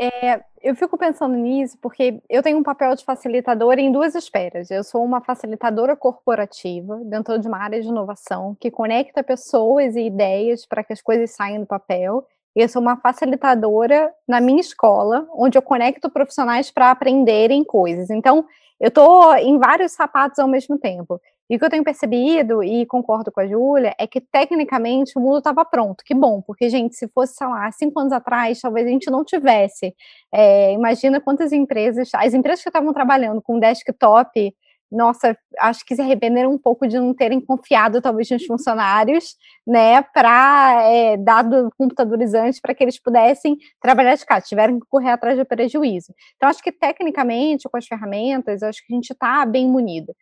É, 0.00 0.40
eu 0.62 0.76
fico 0.76 0.96
pensando 0.96 1.34
nisso 1.34 1.76
porque 1.82 2.22
eu 2.30 2.40
tenho 2.40 2.56
um 2.56 2.62
papel 2.62 2.94
de 2.94 3.04
facilitadora 3.04 3.80
em 3.80 3.90
duas 3.90 4.14
esferas. 4.14 4.70
Eu 4.70 4.84
sou 4.84 5.04
uma 5.04 5.20
facilitadora 5.20 5.96
corporativa 5.96 7.00
dentro 7.04 7.36
de 7.36 7.48
uma 7.48 7.58
área 7.58 7.82
de 7.82 7.88
inovação 7.88 8.56
que 8.60 8.70
conecta 8.70 9.24
pessoas 9.24 9.96
e 9.96 10.06
ideias 10.06 10.64
para 10.64 10.84
que 10.84 10.92
as 10.92 11.02
coisas 11.02 11.32
saiam 11.32 11.62
do 11.62 11.66
papel. 11.66 12.24
E 12.54 12.60
eu 12.62 12.68
sou 12.68 12.80
uma 12.80 12.96
facilitadora 12.96 14.12
na 14.26 14.40
minha 14.40 14.60
escola, 14.60 15.26
onde 15.34 15.58
eu 15.58 15.62
conecto 15.62 16.08
profissionais 16.08 16.70
para 16.70 16.92
aprenderem 16.92 17.64
coisas. 17.64 18.08
Então, 18.08 18.46
eu 18.80 18.88
estou 18.88 19.34
em 19.34 19.58
vários 19.58 19.92
sapatos 19.92 20.38
ao 20.38 20.46
mesmo 20.46 20.78
tempo. 20.78 21.20
E 21.48 21.56
o 21.56 21.58
que 21.58 21.64
eu 21.64 21.70
tenho 21.70 21.84
percebido, 21.84 22.62
e 22.62 22.84
concordo 22.86 23.32
com 23.32 23.40
a 23.40 23.46
Júlia, 23.46 23.94
é 23.98 24.06
que 24.06 24.20
tecnicamente 24.20 25.12
o 25.16 25.20
mundo 25.20 25.38
estava 25.38 25.64
pronto. 25.64 26.04
Que 26.04 26.14
bom, 26.14 26.42
porque, 26.42 26.68
gente, 26.68 26.94
se 26.96 27.08
fosse, 27.08 27.34
sei 27.34 27.46
lá, 27.46 27.70
cinco 27.72 27.98
anos 28.00 28.12
atrás, 28.12 28.60
talvez 28.60 28.86
a 28.86 28.90
gente 28.90 29.10
não 29.10 29.24
tivesse. 29.24 29.94
É, 30.32 30.72
imagina 30.72 31.20
quantas 31.20 31.52
empresas, 31.52 32.10
as 32.14 32.34
empresas 32.34 32.62
que 32.62 32.68
estavam 32.68 32.92
trabalhando 32.92 33.40
com 33.40 33.58
desktop, 33.58 34.54
nossa, 34.90 35.36
acho 35.58 35.84
que 35.84 35.94
se 35.94 36.00
arrependeram 36.00 36.50
um 36.50 36.58
pouco 36.58 36.86
de 36.88 36.98
não 36.98 37.12
terem 37.14 37.40
confiado, 37.40 38.00
talvez, 38.00 38.30
nos 38.30 38.44
funcionários, 38.46 39.36
né, 39.66 40.00
para 40.02 40.82
é, 40.84 41.16
dado 41.16 41.70
computadores 41.76 42.32
antes, 42.34 42.60
para 42.60 42.74
que 42.74 42.82
eles 42.84 42.98
pudessem 42.98 43.58
trabalhar 43.80 44.14
de 44.14 44.24
casa, 44.24 44.46
tiveram 44.46 44.80
que 44.80 44.86
correr 44.88 45.10
atrás 45.10 45.38
do 45.38 45.44
prejuízo. 45.44 46.14
Então, 46.36 46.48
acho 46.48 46.62
que 46.62 46.72
tecnicamente, 46.72 47.68
com 47.68 47.76
as 47.76 47.86
ferramentas, 47.86 48.62
acho 48.62 48.84
que 48.86 48.92
a 48.92 48.96
gente 48.96 49.10
está 49.12 49.44
bem 49.44 49.68
munido. 49.68 50.14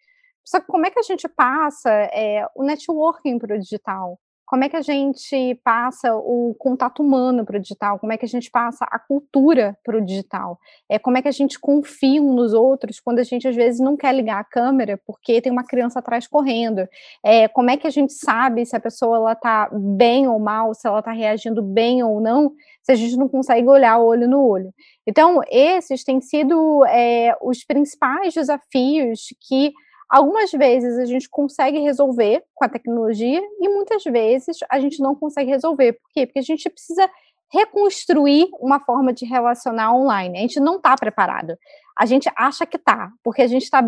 Só 0.46 0.60
que 0.60 0.66
como 0.68 0.86
é 0.86 0.90
que 0.90 1.00
a 1.00 1.02
gente 1.02 1.28
passa 1.28 1.90
é, 1.90 2.46
o 2.54 2.62
networking 2.62 3.38
para 3.38 3.56
o 3.56 3.58
digital? 3.58 4.16
Como 4.46 4.62
é 4.62 4.68
que 4.68 4.76
a 4.76 4.80
gente 4.80 5.60
passa 5.64 6.14
o 6.14 6.54
contato 6.56 7.02
humano 7.02 7.44
para 7.44 7.56
o 7.56 7.60
digital? 7.60 7.98
Como 7.98 8.12
é 8.12 8.16
que 8.16 8.24
a 8.24 8.28
gente 8.28 8.48
passa 8.48 8.86
a 8.88 8.96
cultura 8.96 9.76
para 9.84 9.98
o 9.98 10.00
digital? 10.00 10.60
É, 10.88 11.00
como 11.00 11.18
é 11.18 11.22
que 11.22 11.26
a 11.26 11.32
gente 11.32 11.58
confia 11.58 12.22
uns 12.22 12.36
nos 12.36 12.52
outros 12.54 13.00
quando 13.00 13.18
a 13.18 13.24
gente 13.24 13.48
às 13.48 13.56
vezes 13.56 13.80
não 13.80 13.96
quer 13.96 14.14
ligar 14.14 14.38
a 14.38 14.44
câmera 14.44 15.00
porque 15.04 15.40
tem 15.40 15.50
uma 15.50 15.64
criança 15.64 15.98
atrás 15.98 16.28
correndo? 16.28 16.86
É, 17.24 17.48
como 17.48 17.70
é 17.70 17.76
que 17.76 17.88
a 17.88 17.90
gente 17.90 18.12
sabe 18.12 18.64
se 18.64 18.76
a 18.76 18.80
pessoa 18.80 19.32
está 19.32 19.68
bem 19.72 20.28
ou 20.28 20.38
mal, 20.38 20.72
se 20.74 20.86
ela 20.86 21.00
está 21.00 21.10
reagindo 21.10 21.60
bem 21.60 22.04
ou 22.04 22.20
não, 22.20 22.52
se 22.84 22.92
a 22.92 22.94
gente 22.94 23.16
não 23.16 23.28
consegue 23.28 23.66
olhar 23.66 23.98
olho 23.98 24.28
no 24.28 24.46
olho? 24.46 24.72
Então, 25.04 25.40
esses 25.50 26.04
têm 26.04 26.20
sido 26.20 26.84
é, 26.84 27.36
os 27.42 27.64
principais 27.64 28.32
desafios 28.32 29.34
que 29.40 29.72
Algumas 30.08 30.52
vezes 30.52 30.98
a 30.98 31.04
gente 31.04 31.28
consegue 31.28 31.78
resolver 31.80 32.44
com 32.54 32.64
a 32.64 32.68
tecnologia 32.68 33.42
e 33.60 33.68
muitas 33.68 34.04
vezes 34.04 34.58
a 34.70 34.78
gente 34.78 35.00
não 35.00 35.14
consegue 35.14 35.50
resolver. 35.50 35.94
Por 35.94 36.10
quê? 36.12 36.26
Porque 36.26 36.38
a 36.38 36.42
gente 36.42 36.70
precisa 36.70 37.10
reconstruir 37.52 38.48
uma 38.60 38.80
forma 38.80 39.12
de 39.12 39.24
relacionar 39.24 39.92
online. 39.94 40.38
A 40.38 40.40
gente 40.42 40.60
não 40.60 40.76
está 40.76 40.94
preparado. 40.94 41.56
A 41.96 42.06
gente 42.06 42.30
acha 42.36 42.66
que 42.66 42.76
está, 42.76 43.10
porque 43.22 43.42
a 43.42 43.46
gente 43.46 43.62
está, 43.62 43.82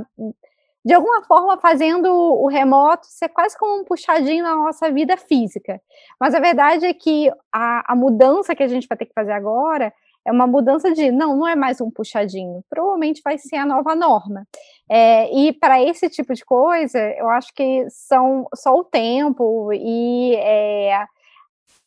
de 0.84 0.94
alguma 0.94 1.22
forma, 1.22 1.58
fazendo 1.58 2.12
o 2.12 2.48
remoto 2.48 3.06
ser 3.06 3.28
quase 3.28 3.56
como 3.56 3.80
um 3.80 3.84
puxadinho 3.84 4.42
na 4.42 4.54
nossa 4.56 4.90
vida 4.90 5.16
física. 5.16 5.80
Mas 6.20 6.34
a 6.34 6.40
verdade 6.40 6.86
é 6.86 6.94
que 6.94 7.30
a, 7.52 7.92
a 7.92 7.96
mudança 7.96 8.54
que 8.54 8.62
a 8.62 8.68
gente 8.68 8.88
vai 8.88 8.96
ter 8.98 9.06
que 9.06 9.14
fazer 9.14 9.32
agora 9.32 9.92
é 10.28 10.32
uma 10.32 10.46
mudança 10.46 10.92
de 10.92 11.10
não, 11.10 11.36
não 11.36 11.48
é 11.48 11.56
mais 11.56 11.80
um 11.80 11.90
puxadinho, 11.90 12.62
provavelmente 12.68 13.22
vai 13.24 13.38
ser 13.38 13.56
a 13.56 13.66
nova 13.66 13.94
norma. 13.94 14.46
É, 14.88 15.34
e 15.34 15.52
para 15.54 15.82
esse 15.82 16.08
tipo 16.10 16.34
de 16.34 16.44
coisa, 16.44 16.98
eu 17.16 17.28
acho 17.30 17.52
que 17.54 17.86
são 17.88 18.46
só 18.54 18.74
o 18.74 18.84
tempo 18.84 19.72
e 19.72 20.34
é, 20.36 21.06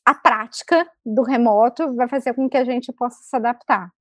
a 0.03 0.15
prática 0.15 0.87
do 1.05 1.21
remoto 1.21 1.95
vai 1.95 2.07
fazer 2.07 2.33
com 2.33 2.49
que 2.49 2.57
a 2.57 2.65
gente 2.65 2.91
possa 2.91 3.21
se 3.21 3.35
adaptar. 3.35 3.91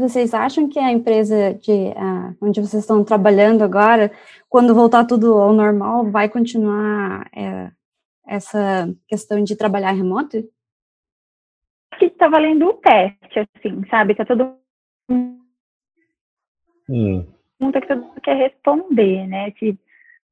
Vocês 0.00 0.34
acham 0.34 0.68
que 0.68 0.80
a 0.80 0.90
empresa 0.90 1.54
de, 1.54 1.70
uh, 1.70 2.36
onde 2.40 2.60
vocês 2.60 2.82
estão 2.82 3.04
trabalhando 3.04 3.62
agora, 3.62 4.10
quando 4.48 4.74
voltar 4.74 5.04
tudo 5.04 5.34
ao 5.34 5.52
normal, 5.52 6.10
vai 6.10 6.28
continuar 6.28 7.24
é, 7.32 7.70
essa 8.26 8.92
questão 9.06 9.44
de 9.44 9.54
trabalhar 9.54 9.92
remoto? 9.92 10.42
Que 11.98 12.10
tá 12.10 12.28
valendo 12.28 12.66
o 12.66 12.74
teste, 12.74 13.48
assim, 13.56 13.82
sabe? 13.90 14.14
Tá 14.14 14.24
todo 14.24 14.56
hum. 15.10 15.40
mundo 17.60 17.80
que 17.80 17.88
todo 17.88 18.02
mundo 18.02 18.20
quer 18.20 18.36
responder, 18.36 19.26
né? 19.26 19.52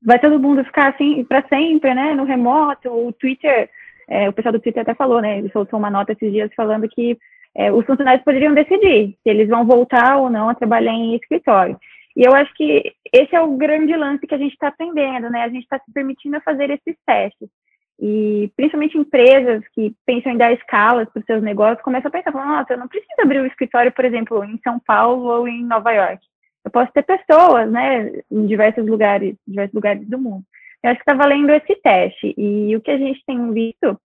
Vai 0.05 0.19
todo 0.19 0.41
mundo 0.41 0.65
ficar 0.65 0.91
assim 0.91 1.25
para 1.25 1.47
sempre, 1.49 1.95
né? 1.95 2.15
No 2.15 2.25
remoto, 2.25 2.91
o 2.91 3.13
Twitter, 3.13 3.71
é, 4.09 4.29
o 4.29 4.33
pessoal 4.33 4.53
do 4.53 4.61
Twitter 4.61 4.83
até 4.83 4.95
falou, 4.95 5.21
né? 5.21 5.39
Ele 5.39 5.51
soltou 5.51 5.79
uma 5.79 5.91
nota 5.91 6.13
esses 6.13 6.33
dias 6.33 6.51
falando 6.55 6.89
que 6.89 7.17
é, 7.55 7.71
os 7.71 7.85
funcionários 7.87 8.25
poderiam 8.25 8.55
decidir 8.55 9.17
se 9.23 9.29
eles 9.29 9.49
vão 9.49 9.67
voltar 9.67 10.17
ou 10.17 10.31
não 10.31 10.49
a 10.49 10.55
trabalhar 10.55 10.93
em 10.93 11.15
escritório. 11.15 11.79
E 12.17 12.27
eu 12.27 12.35
acho 12.35 12.53
que 12.55 12.93
esse 13.13 13.35
é 13.35 13.41
o 13.41 13.57
grande 13.57 13.97
lance 13.97 14.27
que 14.27 14.35
a 14.35 14.39
gente 14.39 14.53
está 14.53 14.69
aprendendo, 14.69 15.31
né? 15.31 15.43
A 15.43 15.49
gente 15.49 15.63
está 15.63 15.79
se 15.79 15.93
permitindo 15.93 16.41
fazer 16.43 16.71
esses 16.71 16.97
testes. 17.07 17.49
E 18.01 18.51
principalmente 18.57 18.99
empresas 18.99 19.63
que 19.75 19.95
pensam 20.05 20.33
em 20.33 20.37
dar 20.37 20.53
escalas 20.53 21.09
para 21.11 21.21
os 21.21 21.27
seus 21.27 21.43
negócios 21.43 21.83
começam 21.83 22.09
a 22.09 22.13
pensar, 22.13 22.33
nossa, 22.33 22.73
eu 22.73 22.79
não 22.79 22.89
preciso 22.89 23.13
abrir 23.21 23.41
um 23.41 23.47
escritório, 23.47 23.93
por 23.93 24.05
exemplo, 24.05 24.45
em 24.45 24.59
São 24.65 24.81
Paulo 24.81 25.25
ou 25.25 25.47
em 25.47 25.65
Nova 25.65 25.93
York. 25.93 26.25
Eu 26.65 26.71
posso 26.71 26.93
ter 26.93 27.03
pessoas, 27.03 27.71
né, 27.71 28.11
em 28.31 28.47
diversos 28.47 28.87
lugares, 28.87 29.37
diversos 29.47 29.75
lugares 29.75 30.09
do 30.09 30.19
mundo. 30.19 30.45
Eu 30.83 30.91
acho 30.91 30.99
que 30.99 31.11
está 31.11 31.15
valendo 31.15 31.51
esse 31.51 31.75
teste. 31.77 32.35
E 32.37 32.75
o 32.75 32.81
que 32.81 32.91
a 32.91 32.99
gente 32.99 33.23
tem 33.25 33.53
visto 33.53 33.99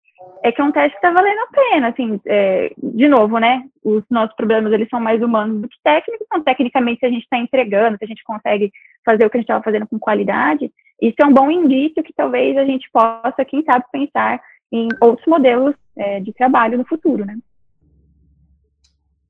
é 0.43 0.53
que 0.53 0.61
é 0.61 0.65
um 0.65 0.73
teste 0.73 0.99
que 0.99 1.07
está 1.07 1.11
valendo 1.11 1.39
a 1.41 1.47
pena, 1.47 1.89
assim, 1.89 2.21
é, 2.27 2.73
de 2.79 3.09
novo, 3.09 3.39
né, 3.39 3.65
os 3.83 4.03
nossos 4.11 4.35
problemas, 4.37 4.73
eles 4.73 4.89
são 4.89 5.01
mais 5.01 5.23
humanos 5.23 5.63
do 5.63 5.69
que 5.69 5.77
técnicos, 5.83 6.27
então, 6.27 6.43
tecnicamente, 6.43 7.01
se 7.01 7.07
a 7.07 7.11
gente 7.11 7.23
está 7.23 7.39
entregando, 7.39 7.97
se 7.99 8.05
a 8.05 8.09
gente 8.09 8.25
consegue 8.25 8.73
fazer 9.05 9.25
o 9.25 9.31
que 9.31 9.37
a 9.37 9.41
gente 9.41 9.45
estava 9.45 9.65
fazendo 9.65 9.87
com 9.87 9.99
qualidade, 9.99 10.71
isso 11.01 11.17
é 11.21 11.27
um 11.27 11.35
bom 11.35 11.51
indício 11.51 12.03
que 12.03 12.13
talvez 12.13 12.57
a 12.57 12.65
gente 12.65 12.89
possa, 12.91 13.45
quem 13.45 13.63
sabe, 13.65 13.85
pensar 13.93 14.41
em 14.73 14.89
outros 15.01 15.27
modelos 15.27 15.75
é, 15.97 16.21
de 16.21 16.33
trabalho 16.33 16.79
no 16.79 16.87
futuro, 16.87 17.25
né? 17.25 17.37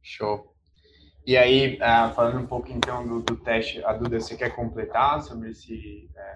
Show. 0.02 0.54
E 1.26 1.36
aí, 1.36 1.76
uh, 1.76 2.14
falando 2.14 2.38
um 2.38 2.46
pouco 2.46 2.70
então 2.70 3.04
do, 3.04 3.20
do, 3.20 3.36
teste, 3.36 3.84
a 3.84 3.92
Duda, 3.92 4.20
você 4.20 4.36
quer 4.36 4.54
completar 4.54 5.20
sobre 5.22 5.50
esse... 5.50 6.08
É... 6.16 6.34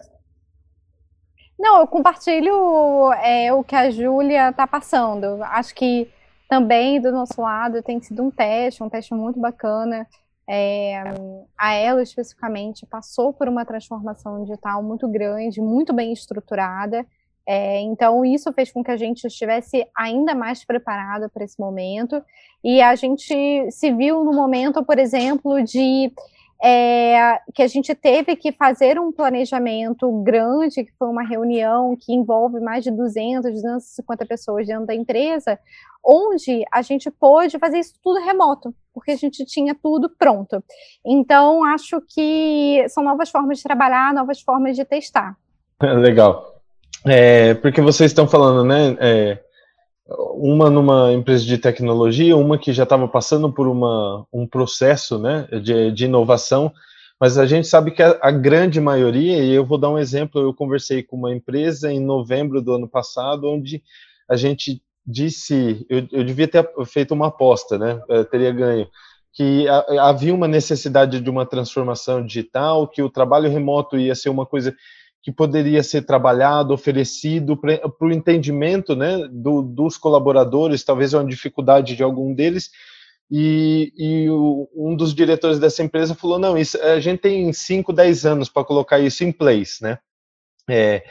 Não, 1.57 1.81
eu 1.81 1.87
compartilho 1.87 3.13
é, 3.23 3.53
o 3.53 3.63
que 3.63 3.77
a 3.77 3.91
Júlia 3.91 4.51
está 4.51 4.67
passando. 4.67 5.41
Acho 5.45 5.75
que 5.75 6.11
também 6.49 7.01
do 7.01 7.13
nosso 7.13 7.41
lado 7.41 7.81
tem 7.83 8.03
sido 8.03 8.25
um 8.25 8.31
teste, 8.31 8.83
um 8.83 8.89
teste 8.89 9.15
muito 9.15 9.39
bacana. 9.39 10.09
É, 10.53 11.01
a 11.57 11.75
ela 11.75 12.03
especificamente 12.03 12.85
passou 12.85 13.33
por 13.33 13.49
uma 13.49 13.65
transformação 13.65 14.43
digital 14.43 14.83
muito 14.83 15.07
grande, 15.07 15.61
muito 15.61 15.93
bem 15.93 16.13
estruturada. 16.13 17.07
É, 17.47 17.81
então, 17.83 18.25
isso 18.25 18.53
fez 18.53 18.73
com 18.73 18.83
que 18.83 18.91
a 18.91 18.97
gente 18.97 19.25
estivesse 19.25 19.87
ainda 19.97 20.35
mais 20.35 20.65
preparado 20.65 21.31
para 21.31 21.45
esse 21.45 21.59
momento. 21.61 22.21
E 22.65 22.83
a 22.83 22.97
gente 22.97 23.71
se 23.71 23.93
viu 23.93 24.25
no 24.25 24.33
momento, 24.33 24.85
por 24.85 24.99
exemplo, 24.99 25.63
de 25.63 26.13
é, 26.63 27.39
que 27.55 27.63
a 27.63 27.67
gente 27.67 27.95
teve 27.95 28.37
que 28.37 28.53
fazer 28.53 28.99
um 28.99 29.11
planejamento 29.11 30.11
grande, 30.23 30.85
que 30.85 30.93
foi 30.99 31.09
uma 31.09 31.23
reunião 31.23 31.97
que 31.99 32.13
envolve 32.13 32.61
mais 32.61 32.85
de 32.85 32.91
200, 32.91 33.51
250 33.51 34.27
pessoas 34.27 34.67
dentro 34.67 34.87
da 34.87 34.95
empresa, 34.95 35.59
onde 36.05 36.65
a 36.73 36.83
gente 36.83 37.11
pôde 37.11 37.59
fazer 37.59 37.79
isso 37.79 37.95
tudo 38.03 38.25
remoto, 38.25 38.75
porque 38.93 39.13
a 39.13 39.17
gente 39.17 39.45
tinha 39.45 39.75
tudo 39.75 40.11
pronto. 40.11 40.63
Então, 41.05 41.65
acho 41.65 42.01
que 42.09 42.85
são 42.89 43.03
novas 43.03 43.31
formas 43.31 43.59
de 43.59 43.65
trabalhar, 43.65 44.13
novas 44.13 44.41
formas 44.41 44.77
de 44.77 44.85
testar. 44.85 45.37
Legal. 45.81 46.61
É, 47.07 47.55
porque 47.55 47.81
vocês 47.81 48.11
estão 48.11 48.29
falando, 48.29 48.65
né? 48.65 48.97
É, 49.01 49.39
uma 50.35 50.69
numa 50.69 51.13
empresa 51.13 51.45
de 51.45 51.59
tecnologia, 51.59 52.37
uma 52.37 52.59
que 52.59 52.73
já 52.73 52.83
estava 52.83 53.07
passando 53.07 53.53
por 53.53 53.69
uma, 53.69 54.27
um 54.33 54.47
processo 54.47 55.19
né, 55.19 55.47
de, 55.63 55.93
de 55.93 56.05
inovação, 56.07 56.73
mas 57.21 57.39
a 57.39 57.47
gente 57.47 57.69
sabe 57.69 57.91
que 57.91 58.03
a, 58.03 58.19
a, 58.21 58.31
grande 58.31 58.81
maioria, 58.81 59.39
e 59.45 59.53
eu 59.53 59.65
vou 59.65 59.79
dar 59.79 59.91
um 59.91 59.99
exemplo, 59.99 60.41
eu 60.41 60.55
conversei 60.55 61.03
com 61.03 61.17
uma 61.17 61.35
empresa 61.35 61.93
em 61.93 62.01
novembro 62.01 62.61
do 62.61 62.75
ano 62.75 62.89
passado, 62.89 63.49
onde 63.49 63.83
a 64.29 64.37
gente 64.37 64.83
disse, 65.07 65.87
eu, 65.89 66.07
eu 66.13 66.25
devia 66.25 66.49
ter 66.49 66.69
feito 66.87 67.13
uma 67.13 67.29
aposta, 67.29 67.79
né, 67.79 68.01
eu 68.09 68.25
teria 68.25 68.53
ganho, 68.53 68.89
que 69.33 69.67
havia 69.69 70.35
uma 70.35 70.49
necessidade 70.49 71.21
de 71.21 71.31
uma 71.31 71.47
transformação 71.47 72.25
digital, 72.25 72.89
que 72.89 73.03
o 73.03 73.11
trabalho 73.11 73.51
remoto 73.51 73.97
ia 73.97 74.15
ser 74.15 74.29
uma 74.29 74.45
coisa 74.45 74.75
que 75.23 75.31
poderia 75.31 75.83
ser 75.83 76.03
trabalhado, 76.03 76.73
oferecido 76.73 77.57
para 77.57 77.81
o 78.01 78.11
entendimento 78.11 78.97
né, 78.97 79.29
do, 79.31 79.63
dos 79.63 79.97
colaboradores, 79.97 80.83
talvez 80.83 81.13
é 81.13 81.19
uma 81.19 81.29
dificuldade 81.29 81.95
de 81.95 82.03
algum 82.03 82.35
deles, 82.35 82.71
e, 83.31 83.93
e 83.97 84.31
o, 84.31 84.69
um 84.75 84.97
dos 84.97 85.15
diretores 85.15 85.59
dessa 85.59 85.83
empresa 85.83 86.15
falou, 86.15 86.39
não, 86.39 86.57
isso, 86.57 86.81
a 86.83 86.99
gente 86.99 87.21
tem 87.21 87.53
5, 87.53 87.93
10 87.93 88.27
anos 88.27 88.49
para 88.49 88.65
colocar 88.65 88.99
isso 88.99 89.23
em 89.23 89.31
place, 89.31 89.83
né? 89.83 89.99
É, 90.69 91.03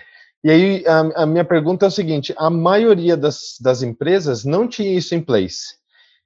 e 0.44 0.50
aí 0.50 0.84
a, 0.88 1.24
a, 1.24 1.26
minha 1.26 1.46
pergunta 1.46 1.86
é 1.86 1.88
o 1.88 1.92
seguinte, 1.92 2.34
a 2.38 2.50
maioria 2.50 3.16
das, 3.16 3.58
das 3.62 3.84
empresas 3.84 4.44
não 4.44 4.68
tinha 4.68 4.92
isso 4.92 5.14
em 5.14 5.22
place, 5.22 5.76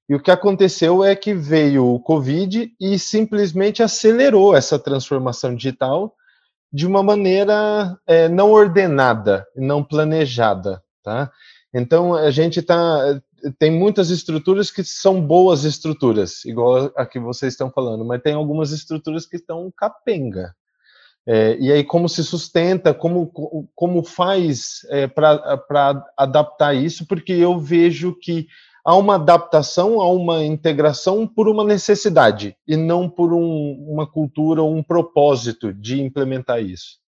e 0.08 0.16
o 0.16 0.20
que 0.20 0.32
aconteceu 0.32 1.04
é 1.04 1.16
que 1.16 1.34
veio 1.34 1.86
o 1.86 2.00
Covid 2.00 2.74
e 2.80 2.98
simplesmente 2.98 3.84
acelerou 3.84 4.56
essa 4.56 4.80
transformação 4.80 5.56
digital, 5.56 6.16
de 6.74 6.88
uma 6.88 7.04
maneira 7.04 7.98
é, 8.08 8.28
não 8.28 8.52
ordenada, 8.52 9.46
não 9.56 9.84
planejada, 9.84 10.82
tá? 11.04 11.32
Então 11.72 12.16
a 12.16 12.32
gente 12.32 12.62
tá 12.62 13.22
tem 13.60 13.70
muitas 13.70 14.10
estruturas 14.10 14.72
que 14.72 14.84
são 14.84 15.22
boas 15.22 15.66
estruturas, 15.66 16.46
igual 16.46 16.92
a 16.96 17.06
que 17.06 17.20
vocês 17.20 17.54
estão 17.54 17.70
falando, 17.70 18.06
mas 18.06 18.22
tem 18.22 18.34
algumas 18.34 18.72
estruturas 18.72 19.26
que 19.26 19.36
estão 19.36 19.72
capenga. 19.76 20.56
É, 21.26 21.58
e 21.60 21.72
aí 21.72 21.84
como 21.84 22.10
se 22.10 22.24
sustenta, 22.24 22.94
como 22.94 23.32
como 23.76 24.04
faz 24.04 24.86
é, 24.90 25.08
para 25.08 26.04
adaptar 26.18 26.74
isso? 26.74 27.06
Porque 27.06 27.34
eu 27.34 27.60
vejo 27.60 28.18
que 28.20 28.48
há 28.84 28.96
uma 28.96 29.16
adaptação, 29.16 30.02
há 30.02 30.12
uma 30.12 30.44
integração 30.44 31.26
por 31.26 31.48
uma 31.48 31.64
necessidade 31.64 32.56
e 32.68 32.76
não 32.76 33.10
por 33.10 33.34
um, 33.34 33.86
uma 33.88 34.06
cultura 34.06 34.62
ou 34.62 34.74
um 34.76 34.84
propósito 34.84 35.74
de 35.74 36.02
implementar 36.02 36.62
isso. 36.62 37.02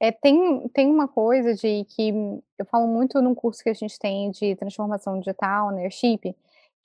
É, 0.00 0.12
tem, 0.12 0.68
tem 0.68 0.88
uma 0.88 1.08
coisa 1.08 1.54
de 1.54 1.84
que 1.86 2.10
eu 2.56 2.64
falo 2.66 2.86
muito 2.86 3.20
num 3.20 3.34
curso 3.34 3.62
que 3.64 3.70
a 3.70 3.74
gente 3.74 3.98
tem 3.98 4.30
de 4.30 4.54
transformação 4.54 5.18
digital, 5.18 5.70
Leadership, 5.70 6.36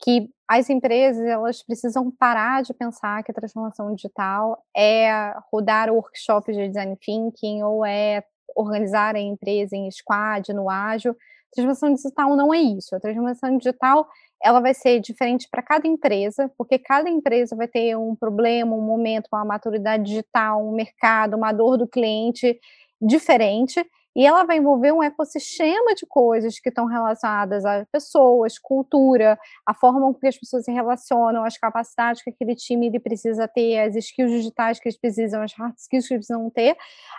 que 0.04 0.30
as 0.48 0.70
empresas 0.70 1.24
elas 1.24 1.62
precisam 1.62 2.10
parar 2.10 2.64
de 2.64 2.74
pensar 2.74 3.24
que 3.24 3.32
a 3.32 3.36
transformação 3.36 3.94
digital 3.94 4.64
é 4.76 5.34
rodar 5.52 5.92
workshops 5.92 6.56
de 6.56 6.68
design 6.68 6.98
thinking 6.98 7.62
ou 7.62 7.86
é 7.86 8.24
organizar 8.56 9.16
a 9.16 9.20
empresa 9.20 9.76
em 9.76 9.90
squad, 9.92 10.52
no 10.52 10.70
ágil, 10.70 11.16
transformação 11.54 11.94
digital 11.94 12.36
não 12.36 12.54
é 12.54 12.60
isso. 12.60 12.96
A 12.96 13.00
transformação 13.00 13.58
digital 13.58 14.08
ela 14.44 14.60
vai 14.60 14.74
ser 14.74 15.00
diferente 15.00 15.48
para 15.50 15.62
cada 15.62 15.88
empresa, 15.88 16.52
porque 16.58 16.78
cada 16.78 17.10
empresa 17.10 17.56
vai 17.56 17.68
ter 17.68 17.96
um 17.98 18.14
problema, 18.14 18.76
um 18.76 18.82
momento, 18.82 19.30
uma 19.32 19.46
maturidade 19.46 20.04
digital, 20.04 20.68
um 20.68 20.76
mercado, 20.76 21.38
uma 21.38 21.54
dor 21.54 21.78
do 21.78 21.88
cliente 21.88 22.60
diferente, 23.02 23.86
e 24.16 24.26
ela 24.26 24.44
vai 24.44 24.58
envolver 24.58 24.92
um 24.92 25.02
ecossistema 25.02 25.96
de 25.96 26.06
coisas 26.06 26.60
que 26.60 26.70
estão 26.70 26.86
relacionadas 26.86 27.66
a 27.66 27.86
pessoas, 27.92 28.60
cultura, 28.60 29.40
a 29.66 29.74
forma 29.74 30.02
com 30.02 30.14
que 30.14 30.28
as 30.28 30.38
pessoas 30.38 30.66
se 30.66 30.72
relacionam, 30.72 31.44
as 31.44 31.58
capacidades 31.58 32.22
que 32.22 32.30
aquele 32.30 32.56
time 32.56 32.88
ele 32.88 33.00
precisa 33.00 33.48
ter, 33.48 33.80
as 33.80 33.96
skills 33.96 34.32
digitais 34.32 34.80
que 34.80 34.88
eles 34.88 35.00
precisam, 35.00 35.42
as 35.42 35.54
hard 35.54 35.76
skills 35.78 36.08
que 36.08 36.14
eles 36.14 36.28
precisam 36.28 36.50
ter, 36.50 36.78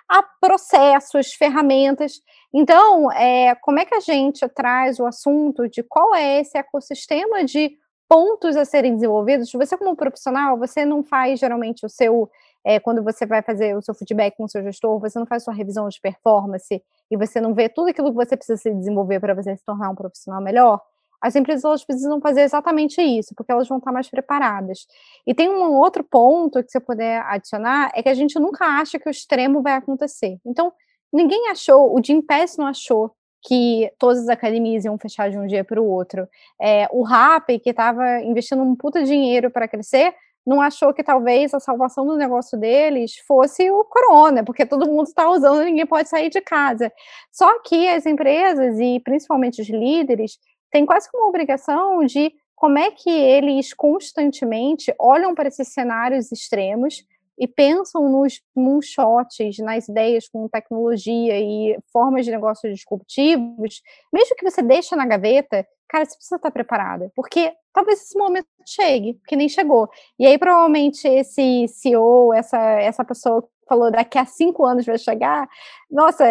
a 0.08 0.22
processos, 0.22 1.32
ferramentas. 1.32 2.20
Então, 2.52 3.10
é, 3.10 3.54
como 3.56 3.80
é 3.80 3.84
que 3.84 3.94
a 3.94 4.00
gente 4.00 4.48
traz 4.50 5.00
o 5.00 5.06
assunto 5.06 5.68
de 5.68 5.82
qual 5.82 6.14
é 6.14 6.40
esse 6.40 6.56
ecossistema 6.56 7.44
de 7.44 7.76
pontos 8.08 8.56
a 8.56 8.64
serem 8.64 8.94
desenvolvidos? 8.94 9.50
Você, 9.52 9.76
como 9.76 9.96
profissional, 9.96 10.56
você 10.56 10.84
não 10.84 11.02
faz 11.02 11.40
geralmente 11.40 11.84
o 11.84 11.88
seu 11.88 12.30
é, 12.64 12.80
quando 12.80 13.02
você 13.02 13.26
vai 13.26 13.42
fazer 13.42 13.76
o 13.76 13.82
seu 13.82 13.94
feedback 13.94 14.36
com 14.36 14.44
o 14.44 14.48
seu 14.48 14.62
gestor, 14.62 14.98
você 14.98 15.18
não 15.18 15.26
faz 15.26 15.44
sua 15.44 15.52
revisão 15.52 15.88
de 15.88 16.00
performance 16.00 16.82
e 17.10 17.16
você 17.16 17.40
não 17.40 17.54
vê 17.54 17.68
tudo 17.68 17.88
aquilo 17.88 18.10
que 18.10 18.16
você 18.16 18.36
precisa 18.36 18.56
se 18.56 18.72
desenvolver 18.72 19.20
para 19.20 19.34
você 19.34 19.56
se 19.56 19.64
tornar 19.64 19.90
um 19.90 19.94
profissional 19.94 20.40
melhor, 20.40 20.80
as 21.24 21.34
empresas 21.34 21.64
elas 21.64 21.82
precisam 21.82 22.20
fazer 22.20 22.42
exatamente 22.42 23.00
isso, 23.00 23.34
porque 23.34 23.50
elas 23.50 23.66
vão 23.66 23.78
estar 23.78 23.90
mais 23.90 24.10
preparadas. 24.10 24.86
E 25.26 25.32
tem 25.32 25.48
um 25.48 25.72
outro 25.72 26.04
ponto 26.04 26.62
que 26.62 26.70
você 26.70 26.78
puder 26.78 27.22
adicionar, 27.22 27.90
é 27.94 28.02
que 28.02 28.10
a 28.10 28.14
gente 28.14 28.38
nunca 28.38 28.66
acha 28.66 28.98
que 28.98 29.08
o 29.08 29.10
extremo 29.10 29.62
vai 29.62 29.72
acontecer. 29.72 30.38
Então, 30.44 30.70
ninguém 31.10 31.48
achou, 31.48 31.98
o 31.98 32.04
Jim 32.04 32.20
Pass 32.20 32.58
não 32.58 32.66
achou 32.66 33.10
que 33.40 33.90
todas 33.98 34.24
as 34.24 34.28
academias 34.28 34.84
iam 34.84 34.98
fechar 34.98 35.30
de 35.30 35.38
um 35.38 35.46
dia 35.46 35.64
para 35.64 35.80
o 35.80 35.86
outro. 35.86 36.28
É, 36.60 36.86
o 36.90 37.02
RAP, 37.02 37.58
que 37.62 37.70
estava 37.70 38.20
investindo 38.20 38.62
um 38.62 38.76
puta 38.76 39.02
dinheiro 39.02 39.50
para 39.50 39.66
crescer, 39.66 40.14
não 40.46 40.60
achou 40.60 40.92
que 40.92 41.02
talvez 41.02 41.54
a 41.54 41.60
salvação 41.60 42.06
do 42.06 42.16
negócio 42.16 42.58
deles 42.58 43.16
fosse 43.26 43.70
o 43.70 43.84
corona, 43.84 44.44
porque 44.44 44.66
todo 44.66 44.90
mundo 44.90 45.06
está 45.06 45.28
usando 45.30 45.64
ninguém 45.64 45.86
pode 45.86 46.08
sair 46.08 46.28
de 46.28 46.40
casa. 46.40 46.92
Só 47.32 47.60
que 47.60 47.88
as 47.88 48.06
empresas, 48.06 48.78
e 48.78 49.00
principalmente 49.00 49.62
os 49.62 49.68
líderes, 49.68 50.38
têm 50.70 50.84
quase 50.84 51.08
uma 51.14 51.28
obrigação 51.28 52.04
de 52.04 52.32
como 52.54 52.78
é 52.78 52.90
que 52.90 53.10
eles 53.10 53.72
constantemente 53.72 54.94
olham 54.98 55.34
para 55.34 55.48
esses 55.48 55.68
cenários 55.68 56.30
extremos 56.30 57.04
e 57.38 57.48
pensam 57.48 58.08
nos 58.08 58.40
moonshots, 58.54 59.58
nas 59.58 59.88
ideias 59.88 60.28
com 60.28 60.48
tecnologia 60.48 61.38
e 61.38 61.76
formas 61.92 62.24
de 62.24 62.30
negócios 62.30 62.72
disruptivos, 62.72 63.82
mesmo 64.12 64.36
que 64.36 64.48
você 64.48 64.62
deixe 64.62 64.94
na 64.94 65.06
gaveta, 65.06 65.66
cara, 65.88 66.04
você 66.04 66.16
precisa 66.16 66.36
estar 66.36 66.50
preparada, 66.50 67.10
porque 67.14 67.52
talvez 67.72 68.00
esse 68.02 68.18
momento 68.18 68.46
chegue, 68.66 69.18
que 69.26 69.36
nem 69.36 69.48
chegou. 69.48 69.88
E 70.18 70.26
aí, 70.26 70.38
provavelmente, 70.38 71.06
esse 71.06 71.66
CEO, 71.68 72.32
essa, 72.32 72.58
essa 72.58 73.04
pessoa 73.04 73.42
que 73.42 73.48
falou 73.68 73.90
daqui 73.90 74.18
a 74.18 74.24
cinco 74.24 74.64
anos 74.64 74.86
vai 74.86 74.98
chegar, 74.98 75.48
nossa, 75.90 76.24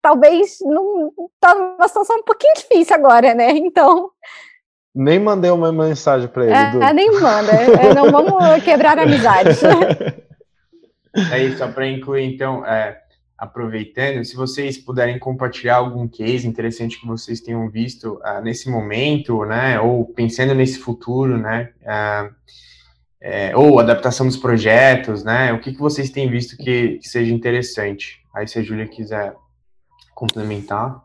talvez 0.00 0.58
não 0.62 1.12
tá 1.38 1.54
numa 1.54 1.88
situação 1.88 2.16
um 2.16 2.22
pouquinho 2.22 2.54
difícil 2.54 2.94
agora, 2.94 3.34
né? 3.34 3.50
Então. 3.70 4.10
Nem 4.92 5.20
mandei 5.20 5.50
uma 5.52 5.72
mensagem 5.72 6.26
para 6.26 6.44
ele. 6.44 6.52
É, 6.52 6.92
nem 6.92 7.12
manda. 7.12 7.52
É, 7.52 7.94
não 7.94 8.10
vamos 8.10 8.64
quebrar 8.64 8.98
amizades. 8.98 9.60
Aí, 11.32 11.56
só 11.56 11.68
para 11.68 11.86
incluir, 11.86 12.24
então, 12.24 12.66
é, 12.66 13.00
aproveitando, 13.40 14.22
se 14.22 14.36
vocês 14.36 14.76
puderem 14.76 15.18
compartilhar 15.18 15.76
algum 15.76 16.06
case 16.06 16.46
interessante 16.46 17.00
que 17.00 17.06
vocês 17.06 17.40
tenham 17.40 17.70
visto 17.70 18.20
uh, 18.22 18.42
nesse 18.42 18.70
momento, 18.70 19.46
né, 19.46 19.80
ou 19.80 20.04
pensando 20.04 20.54
nesse 20.54 20.78
futuro, 20.78 21.38
né, 21.38 21.72
uh, 21.80 22.34
é, 23.18 23.56
ou 23.56 23.80
adaptação 23.80 24.26
dos 24.26 24.36
projetos, 24.36 25.24
né, 25.24 25.54
o 25.54 25.58
que, 25.58 25.72
que 25.72 25.80
vocês 25.80 26.10
têm 26.10 26.28
visto 26.28 26.54
que, 26.54 26.98
que 26.98 27.08
seja 27.08 27.32
interessante? 27.32 28.20
Aí, 28.34 28.46
se 28.46 28.58
a 28.58 28.62
Júlia 28.62 28.86
quiser 28.86 29.34
complementar. 30.14 31.02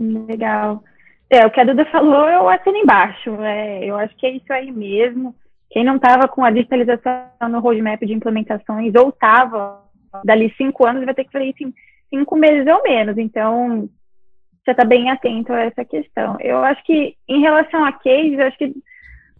Legal. 0.00 0.82
É, 1.28 1.44
o 1.44 1.50
que 1.50 1.60
a 1.60 1.64
Duda 1.64 1.84
falou, 1.92 2.26
eu 2.26 2.48
assino 2.48 2.78
embaixo. 2.78 3.34
É, 3.42 3.84
eu 3.84 3.96
acho 3.98 4.16
que 4.16 4.26
é 4.26 4.30
isso 4.30 4.50
aí 4.50 4.72
mesmo. 4.72 5.34
Quem 5.70 5.84
não 5.84 5.96
estava 5.96 6.26
com 6.26 6.42
a 6.42 6.50
digitalização 6.50 7.28
no 7.50 7.60
roadmap 7.60 8.00
de 8.00 8.14
implementações 8.14 8.94
ou 8.94 9.10
estava 9.10 9.86
dali 10.24 10.52
cinco 10.56 10.86
anos, 10.86 11.04
vai 11.04 11.14
ter 11.14 11.24
que 11.24 11.32
fazer 11.32 11.46
isso 11.46 11.64
em 11.64 11.74
cinco 12.10 12.36
meses 12.36 12.66
ou 12.66 12.82
menos. 12.82 13.18
Então, 13.18 13.88
você 14.64 14.72
está 14.72 14.84
bem 14.84 15.10
atento 15.10 15.52
a 15.52 15.62
essa 15.62 15.84
questão. 15.84 16.36
Eu 16.40 16.58
acho 16.58 16.82
que, 16.84 17.16
em 17.28 17.40
relação 17.40 17.84
a 17.84 17.92
cases, 17.92 18.38
eu 18.38 18.46
acho 18.46 18.58
que 18.58 18.74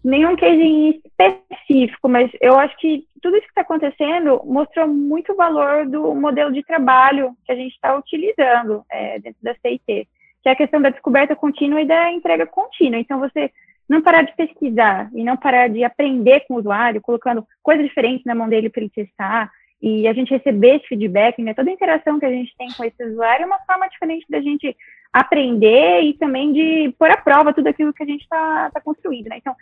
nenhum 0.03 0.37
case 0.37 1.03
específico, 1.05 2.09
mas 2.09 2.31
eu 2.41 2.59
acho 2.59 2.77
que 2.79 3.05
tudo 3.21 3.37
isso 3.37 3.47
que 3.47 3.51
está 3.51 3.63
acontecendo 3.63 4.41
mostrou 4.45 4.89
muito 4.89 5.33
o 5.33 5.37
valor 5.37 5.87
do 5.87 6.15
modelo 6.15 6.53
de 6.53 6.63
trabalho 6.63 7.37
que 7.45 7.53
a 7.53 7.57
gente 7.57 7.75
está 7.75 7.97
utilizando 7.97 8.85
é, 8.91 9.19
dentro 9.19 9.43
da 9.43 9.55
CIT, 9.55 10.09
que 10.43 10.49
é 10.49 10.53
a 10.53 10.57
questão 10.57 10.81
da 10.81 10.91
descoberta 10.91 11.37
contínua 11.37 11.83
e 11.83 11.87
da 11.87 12.11
entrega 12.13 12.47
contínua. 12.47 12.99
Então, 12.99 13.19
você 13.19 13.51
não 13.89 14.03
parar 14.03 14.23
de 14.23 14.35
pesquisar 14.37 15.11
e 15.15 15.25
não 15.25 15.37
parar 15.37 15.69
de 15.69 15.83
aprender 15.83 16.41
com 16.41 16.55
o 16.55 16.59
usuário, 16.59 17.01
colocando 17.01 17.47
coisas 17.63 17.87
diferentes 17.87 18.25
na 18.25 18.35
mão 18.35 18.49
dele 18.49 18.69
para 18.69 18.83
ele 18.83 18.91
testar, 18.91 19.51
e 19.81 20.09
a 20.09 20.13
gente 20.13 20.31
receber 20.31 20.77
esse 20.77 20.89
feedback, 20.89 21.41
né? 21.41 21.55
Toda 21.55 21.71
a 21.71 21.73
interação 21.73 22.19
que 22.19 22.27
a 22.27 22.31
gente 22.31 22.55
tem 22.59 22.69
com 22.73 22.85
esse 22.85 23.05
usuário 23.05 23.45
é 23.45 23.47
uma 23.47 23.61
forma 23.61 23.89
diferente 23.89 24.27
da 24.29 24.41
gente 24.41 24.77
aprender 25.13 26.03
e 26.03 26.15
também 26.15 26.53
de 26.53 26.95
pôr 26.99 27.11
à 27.11 27.17
prova 27.17 27.55
tudo 27.55 27.69
aquilo 27.69 27.93
que 27.93 28.03
a 28.03 28.07
gente 28.07 28.23
está 28.23 28.71
tá 28.73 28.81
construindo, 28.81 29.29
né? 29.29 29.39
Então, 29.39 29.55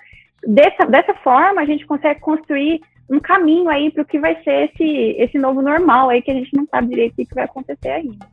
dessa, 0.47 0.87
dessa 0.87 1.15
forma, 1.15 1.61
a 1.61 1.67
gente 1.67 1.87
consegue 1.87 2.21
construir 2.21 2.81
um 3.09 3.21
caminho 3.21 3.69
aí 3.69 3.91
para 3.91 4.03
o 4.03 4.07
que 4.07 4.19
vai 4.19 4.43
ser 4.43 4.71
esse, 4.71 5.17
esse 5.19 5.39
novo 5.39 5.63
normal 5.63 6.09
aí 6.09 6.23
que 6.23 6.31
a 6.31 6.35
gente 6.35 6.55
não 6.57 6.67
sabe 6.67 6.89
direito 6.89 7.13
o 7.13 7.27
que 7.27 7.35
vai 7.35 7.45
acontecer 7.45 7.91
ainda. 7.91 8.27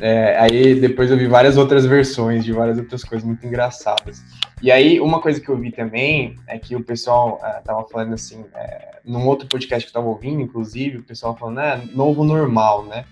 É, 0.00 0.36
aí 0.38 0.74
depois 0.74 1.10
eu 1.10 1.16
vi 1.16 1.26
várias 1.26 1.56
outras 1.56 1.86
versões 1.86 2.44
de 2.44 2.52
várias 2.52 2.78
outras 2.78 3.04
coisas 3.04 3.26
muito 3.26 3.46
engraçadas. 3.46 4.22
E 4.64 4.72
aí, 4.72 4.98
uma 4.98 5.20
coisa 5.20 5.38
que 5.38 5.50
eu 5.50 5.58
vi 5.58 5.70
também 5.70 6.38
é 6.46 6.58
que 6.58 6.74
o 6.74 6.82
pessoal 6.82 7.38
uh, 7.42 7.62
tava 7.62 7.86
falando 7.86 8.14
assim, 8.14 8.46
é, 8.54 8.98
num 9.04 9.26
outro 9.26 9.46
podcast 9.46 9.84
que 9.84 9.90
eu 9.90 10.00
tava 10.00 10.10
ouvindo, 10.10 10.40
inclusive, 10.40 10.96
o 10.96 11.02
pessoal 11.02 11.36
falando, 11.36 11.58
ah, 11.58 11.78
novo 11.92 12.24
normal, 12.24 12.86
né? 12.86 13.04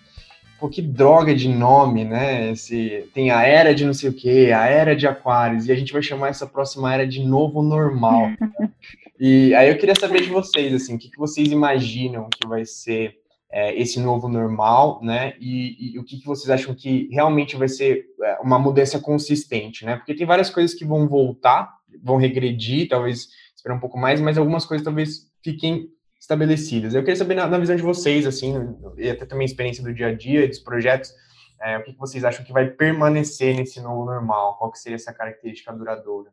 Pô, 0.59 0.71
que 0.71 0.81
droga 0.81 1.35
de 1.35 1.51
nome, 1.51 2.07
né? 2.07 2.53
Esse, 2.53 3.07
tem 3.13 3.31
a 3.31 3.43
era 3.43 3.75
de 3.75 3.85
não 3.85 3.93
sei 3.93 4.09
o 4.09 4.15
quê, 4.15 4.51
a 4.57 4.65
era 4.65 4.97
de 4.97 5.07
aquários, 5.07 5.67
e 5.67 5.73
a 5.73 5.75
gente 5.75 5.93
vai 5.93 6.03
chamar 6.03 6.29
essa 6.29 6.47
próxima 6.47 6.95
era 6.95 7.07
de 7.07 7.23
novo 7.23 7.61
normal. 7.61 8.31
Né? 8.31 8.71
E 9.21 9.55
aí 9.55 9.69
eu 9.69 9.79
queria 9.79 9.95
saber 9.95 10.23
de 10.23 10.31
vocês, 10.31 10.75
assim, 10.75 10.97
o 10.97 10.99
que, 10.99 11.09
que 11.09 11.19
vocês 11.19 11.47
imaginam 11.47 12.29
que 12.29 12.49
vai 12.49 12.65
ser 12.65 13.22
é, 13.53 13.79
esse 13.79 14.01
novo 14.01 14.29
normal, 14.29 14.99
né? 15.03 15.35
E, 15.39 15.95
e, 15.95 15.99
o 15.99 16.05
que, 16.05 16.19
que 16.19 16.27
vocês 16.27 16.49
acham 16.49 16.75
que 16.75 17.09
realmente 17.13 17.55
vai 17.55 17.69
ser 17.69 18.07
é, 18.23 18.39
uma 18.41 18.59
mudança 18.59 18.99
consistente, 18.99 19.85
né? 19.85 19.97
Porque 19.97 20.15
tem 20.15 20.27
várias 20.27 20.49
coisas 20.49 20.75
que 20.75 20.87
vão 20.87 21.07
voltar, 21.07 21.71
vão 22.03 22.17
regredir, 22.17 22.89
talvez 22.89 23.29
esperar 23.55 23.77
um 23.77 23.81
pouco 23.81 23.99
mais, 23.99 24.21
mas 24.21 24.39
algumas 24.39 24.65
coisas 24.65 24.83
talvez 24.83 25.31
fiquem 25.45 25.89
estabelecidas. 26.19 26.95
Eu 26.95 27.03
queria 27.03 27.17
saber 27.17 27.35
na, 27.35 27.47
na 27.47 27.59
visão 27.59 27.77
de 27.77 27.83
vocês, 27.83 28.27
assim, 28.27 28.55
e 28.97 29.11
até 29.11 29.27
também 29.27 29.45
a 29.45 29.51
experiência 29.51 29.85
do 29.85 29.93
dia 29.93 30.07
a 30.07 30.15
dia, 30.15 30.49
dos 30.49 30.59
projetos, 30.59 31.13
é, 31.61 31.77
o 31.77 31.83
que, 31.83 31.93
que 31.93 31.99
vocês 31.99 32.25
acham 32.25 32.45
que 32.45 32.53
vai 32.53 32.71
permanecer 32.71 33.55
nesse 33.55 33.81
novo 33.81 34.05
normal? 34.05 34.57
Qual 34.57 34.71
que 34.71 34.79
seria 34.79 34.97
essa 34.97 35.13
característica 35.13 35.73
duradoura? 35.73 36.33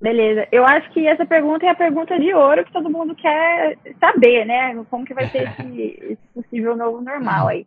Beleza. 0.00 0.48
Eu 0.50 0.64
acho 0.64 0.90
que 0.92 1.06
essa 1.06 1.26
pergunta 1.26 1.66
é 1.66 1.68
a 1.68 1.74
pergunta 1.74 2.18
de 2.18 2.32
ouro 2.32 2.64
que 2.64 2.72
todo 2.72 2.88
mundo 2.88 3.14
quer 3.14 3.76
saber, 4.00 4.46
né? 4.46 4.74
Como 4.88 5.04
que 5.04 5.12
vai 5.12 5.28
ser 5.28 5.48
esse, 5.48 5.98
esse 6.12 6.26
possível 6.34 6.74
novo 6.74 7.02
normal 7.02 7.48
aí. 7.48 7.66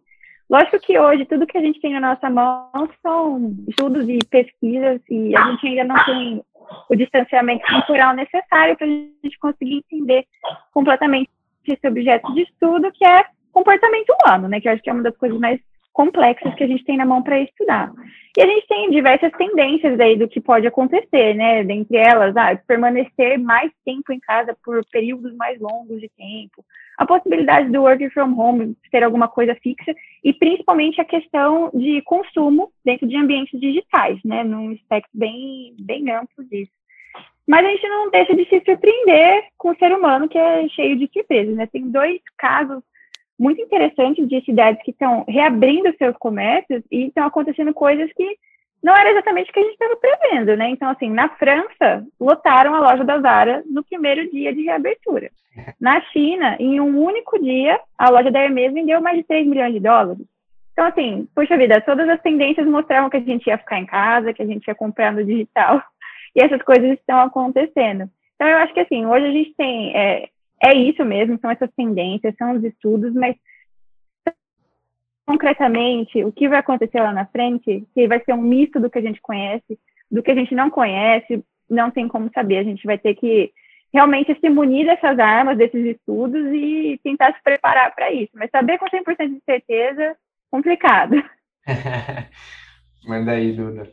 Lógico 0.49 0.79
que 0.79 0.97
hoje 0.99 1.25
tudo 1.25 1.47
que 1.47 1.57
a 1.57 1.61
gente 1.61 1.79
tem 1.79 1.93
na 1.93 1.99
nossa 1.99 2.29
mão 2.29 2.89
são 3.01 3.55
estudos 3.67 4.09
e 4.09 4.17
pesquisas 4.29 4.99
e 5.09 5.35
a 5.35 5.51
gente 5.51 5.67
ainda 5.67 5.83
não 5.83 6.05
tem 6.05 6.43
o 6.89 6.95
distanciamento 6.95 7.65
cultural 7.65 8.15
necessário 8.15 8.75
para 8.77 8.87
a 8.87 8.89
gente 8.89 9.39
conseguir 9.39 9.77
entender 9.77 10.25
completamente 10.71 11.29
esse 11.67 11.87
objeto 11.87 12.33
de 12.33 12.41
estudo 12.41 12.91
que 12.91 13.05
é 13.05 13.25
comportamento 13.51 14.13
humano, 14.21 14.47
né? 14.47 14.59
Que 14.59 14.67
eu 14.67 14.73
acho 14.73 14.81
que 14.81 14.89
é 14.89 14.93
uma 14.93 15.03
das 15.03 15.15
coisas 15.15 15.39
mais 15.39 15.59
complexas 15.93 16.53
que 16.56 16.63
a 16.63 16.67
gente 16.67 16.84
tem 16.84 16.97
na 16.97 17.06
mão 17.06 17.21
para 17.21 17.39
estudar. 17.39 17.93
E 18.36 18.41
a 18.41 18.47
gente 18.47 18.67
tem 18.67 18.89
diversas 18.89 19.32
tendências 19.34 19.99
aí 19.99 20.17
do 20.17 20.27
que 20.27 20.41
pode 20.41 20.65
acontecer, 20.65 21.36
né? 21.36 21.63
Dentre 21.63 21.97
elas, 21.97 22.36
ah, 22.36 22.60
permanecer 22.67 23.38
mais 23.38 23.71
tempo 23.86 24.12
em 24.12 24.19
casa 24.19 24.58
por 24.65 24.84
períodos 24.91 25.36
mais 25.36 25.60
longos 25.62 26.01
de 26.01 26.10
tempo, 26.17 26.65
a 26.97 27.06
possibilidade 27.06 27.69
do 27.69 27.84
work 27.84 28.10
from 28.10 28.38
home 28.38 28.75
ter 28.91 29.03
alguma 29.03 29.27
coisa 29.27 29.56
fixa 29.62 29.93
e 30.23 30.34
principalmente 30.34 30.99
a 30.99 31.06
questão 31.06 31.69
de 31.73 32.01
consumo 32.01 32.71
dentro 32.84 33.08
de 33.08 33.15
ambientes 33.15 33.60
digitais, 33.60 34.19
né? 34.25 34.43
Num 34.43 34.71
espectro 34.71 35.12
bem, 35.13 35.75
bem 35.79 36.10
amplo 36.10 36.43
disso. 36.45 36.71
Mas 37.47 37.65
a 37.65 37.69
gente 37.69 37.88
não 37.88 38.10
deixa 38.10 38.36
de 38.36 38.45
se 38.45 38.63
surpreender 38.65 39.43
com 39.58 39.69
o 39.69 39.75
ser 39.75 39.91
humano 39.91 40.27
que 40.27 40.38
é 40.38 40.67
cheio 40.69 40.97
de 40.97 41.08
surpresas, 41.13 41.56
né? 41.56 41.67
Tem 41.67 41.88
dois 41.91 42.19
casos 42.38 42.82
muito 43.43 43.62
interessante 43.62 44.25
de 44.25 44.41
cidades 44.45 44.82
que 44.84 44.91
estão 44.91 45.25
reabrindo 45.27 45.93
seus 45.97 46.15
comércios 46.15 46.82
e 46.89 47.08
estão 47.08 47.25
acontecendo 47.25 47.73
coisas 47.73 48.10
que 48.13 48.38
não 48.82 48.95
era 48.95 49.12
exatamente 49.12 49.49
o 49.49 49.53
que 49.53 49.60
a 49.60 49.63
gente 49.63 49.73
estava 49.73 49.95
prevendo, 49.97 50.56
né? 50.56 50.69
Então, 50.69 50.89
assim, 50.89 51.10
na 51.10 51.27
França, 51.29 52.06
lotaram 52.19 52.73
a 52.73 52.79
loja 52.79 53.03
da 53.03 53.19
Zara 53.19 53.63
no 53.69 53.84
primeiro 53.84 54.29
dia 54.32 54.53
de 54.53 54.63
reabertura. 54.63 55.29
Na 55.79 56.01
China, 56.12 56.58
em 56.60 56.79
um 56.79 56.97
único 57.01 57.41
dia, 57.41 57.79
a 57.97 58.10
loja 58.10 58.32
da 58.32 58.39
Hermes 58.39 58.73
vendeu 58.73 58.99
mais 58.99 59.17
de 59.17 59.23
3 59.23 59.45
milhões 59.45 59.73
de 59.73 59.79
dólares. 59.79 60.25
Então, 60.71 60.86
assim, 60.86 61.27
puxa 61.36 61.56
vida, 61.56 61.79
todas 61.82 62.10
as 62.10 62.21
tendências 62.21 62.65
mostravam 62.65 63.10
que 63.10 63.17
a 63.17 63.21
gente 63.21 63.45
ia 63.47 63.58
ficar 63.58 63.79
em 63.79 63.86
casa, 63.86 64.34
que 64.34 64.41
a 64.41 64.45
gente 64.45 64.65
ia 64.67 64.73
comprar 64.73 65.13
no 65.13 65.23
digital, 65.23 65.82
e 66.36 66.41
essas 66.41 66.62
coisas 66.63 66.91
estão 66.91 67.19
acontecendo. 67.19 68.10
Então, 68.36 68.47
eu 68.47 68.58
acho 68.58 68.73
que, 68.73 68.79
assim, 68.79 69.06
hoje 69.06 69.25
a 69.27 69.32
gente 69.32 69.53
tem 69.56 69.95
é, 69.95 70.29
é 70.63 70.73
isso 70.73 71.04
mesmo, 71.04 71.38
são 71.39 71.52
essas 71.52 71.69
tendências, 71.76 72.34
são 72.38 72.56
os 72.56 72.63
estudos, 72.63 73.13
mas 73.13 73.36
concretamente 75.26 76.23
o 76.23 76.32
que 76.32 76.47
vai 76.47 76.60
acontecer 76.60 77.02
lá 77.02 77.12
na 77.12 77.26
frente, 77.26 77.86
que 77.93 78.08
vai 78.08 78.23
ser 78.23 78.34
um 78.34 78.41
misto 78.41 78.80
do 78.80 78.89
que 78.89 78.97
a 78.97 79.02
gente 79.02 79.21
conhece, 79.21 79.78
do 80.10 80.23
que 80.23 80.32
a 80.32 80.36
gente 80.36 80.56
não 80.56 80.69
conhece, 80.69 81.43
não 81.69 81.91
tem 81.91 82.08
como 82.08 82.32
saber. 82.34 82.60
A 82.60 82.63
gente 82.63 82.86
vai 82.86 82.97
ter 82.97 83.13
que 83.15 83.52
realmente 83.93 84.38
se 84.39 84.49
munir 84.49 84.86
dessas 84.86 85.19
armas, 85.19 85.58
desses 85.58 85.86
estudos 85.86 86.45
e 86.54 86.99
tentar 87.04 87.34
se 87.34 87.43
preparar 87.43 87.93
para 87.93 88.12
isso. 88.12 88.32
Mas 88.34 88.49
saber 88.49 88.78
com 88.78 88.86
100% 88.86 89.36
de 89.36 89.41
certeza, 89.45 90.15
complicado. 90.49 91.21
Manda 93.06 93.34
aí, 93.34 93.52
Duda. 93.52 93.91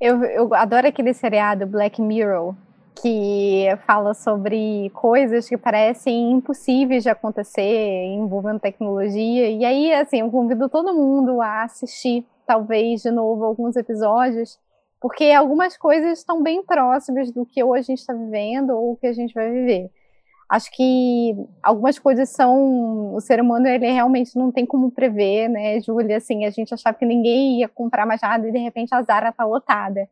Eu, 0.00 0.22
eu 0.24 0.54
adoro 0.54 0.86
aquele 0.86 1.12
seriado 1.12 1.66
Black 1.66 2.00
Mirror, 2.00 2.54
que 3.00 3.66
fala 3.86 4.14
sobre 4.14 4.90
coisas 4.90 5.48
que 5.48 5.56
parecem 5.56 6.32
impossíveis 6.32 7.02
de 7.02 7.08
acontecer 7.08 8.04
envolvendo 8.04 8.60
tecnologia. 8.60 9.50
E 9.50 9.64
aí, 9.64 9.92
assim, 9.92 10.20
eu 10.20 10.30
convido 10.30 10.68
todo 10.68 10.94
mundo 10.94 11.40
a 11.40 11.64
assistir, 11.64 12.26
talvez, 12.46 13.02
de 13.02 13.10
novo, 13.10 13.44
alguns 13.44 13.76
episódios, 13.76 14.58
porque 15.00 15.32
algumas 15.32 15.76
coisas 15.76 16.18
estão 16.18 16.42
bem 16.42 16.62
próximas 16.62 17.30
do 17.32 17.44
que 17.44 17.64
hoje 17.64 17.80
a 17.80 17.82
gente 17.82 17.98
está 17.98 18.12
vivendo 18.12 18.70
ou 18.70 18.96
que 18.96 19.06
a 19.06 19.12
gente 19.12 19.34
vai 19.34 19.50
viver. 19.50 19.90
Acho 20.52 20.70
que 20.70 21.34
algumas 21.62 21.98
coisas 21.98 22.28
são. 22.28 23.14
O 23.14 23.20
ser 23.22 23.40
humano, 23.40 23.66
ele 23.66 23.90
realmente 23.90 24.36
não 24.36 24.52
tem 24.52 24.66
como 24.66 24.90
prever, 24.90 25.48
né, 25.48 25.80
Júlia? 25.80 26.18
Assim, 26.18 26.44
a 26.44 26.50
gente 26.50 26.74
achava 26.74 26.94
que 26.94 27.06
ninguém 27.06 27.60
ia 27.60 27.68
comprar 27.68 28.04
mais 28.04 28.20
nada 28.20 28.46
e 28.46 28.52
de 28.52 28.58
repente 28.58 28.94
a 28.94 29.02
Zara 29.02 29.30
está 29.30 29.46
lotada. 29.46 30.06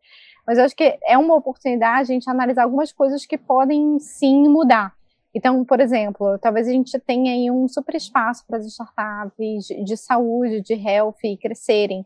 Mas 0.46 0.58
eu 0.58 0.64
acho 0.64 0.76
que 0.76 0.98
é 1.06 1.16
uma 1.16 1.34
oportunidade 1.34 2.10
a 2.10 2.14
gente 2.14 2.28
analisar 2.28 2.64
algumas 2.64 2.92
coisas 2.92 3.24
que 3.26 3.38
podem 3.38 3.98
sim 3.98 4.48
mudar. 4.48 4.94
Então, 5.34 5.64
por 5.64 5.80
exemplo, 5.80 6.38
talvez 6.38 6.66
a 6.66 6.72
gente 6.72 6.98
tenha 6.98 7.32
aí 7.32 7.50
um 7.50 7.68
super 7.68 7.94
espaço 7.94 8.44
para 8.46 8.58
as 8.58 8.66
startups 8.66 9.66
de 9.84 9.96
saúde, 9.96 10.60
de 10.60 10.74
health 10.74 11.14
crescerem. 11.40 12.04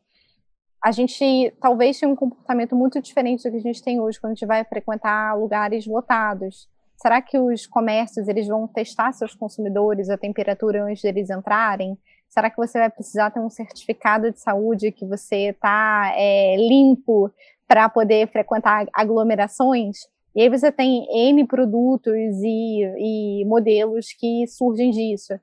A 0.82 0.92
gente 0.92 1.52
talvez 1.60 1.98
tenha 1.98 2.12
um 2.12 2.16
comportamento 2.16 2.76
muito 2.76 3.00
diferente 3.00 3.42
do 3.44 3.50
que 3.50 3.56
a 3.56 3.60
gente 3.60 3.82
tem 3.82 3.98
hoje 3.98 4.20
quando 4.20 4.32
a 4.32 4.34
gente 4.34 4.46
vai 4.46 4.62
frequentar 4.64 5.34
lugares 5.38 5.86
lotados. 5.86 6.68
Será 6.96 7.22
que 7.22 7.38
os 7.38 7.66
comércios 7.66 8.28
eles 8.28 8.46
vão 8.46 8.68
testar 8.68 9.12
seus 9.12 9.34
consumidores 9.34 10.10
a 10.10 10.18
temperatura 10.18 10.84
antes 10.84 11.02
deles 11.02 11.30
entrarem? 11.30 11.98
Será 12.28 12.50
que 12.50 12.56
você 12.56 12.78
vai 12.78 12.90
precisar 12.90 13.30
ter 13.30 13.40
um 13.40 13.48
certificado 13.48 14.30
de 14.30 14.40
saúde 14.40 14.92
que 14.92 15.06
você 15.06 15.50
está 15.50 16.12
é, 16.16 16.56
limpo 16.56 17.30
para 17.74 17.88
poder 17.88 18.28
frequentar 18.28 18.86
aglomerações. 18.94 19.96
E 20.32 20.42
aí 20.42 20.48
você 20.48 20.70
tem 20.70 21.08
N 21.10 21.44
produtos 21.44 22.14
e, 22.14 22.84
e 22.98 23.44
modelos 23.46 24.12
que 24.16 24.46
surgem 24.46 24.92
disso. 24.92 25.34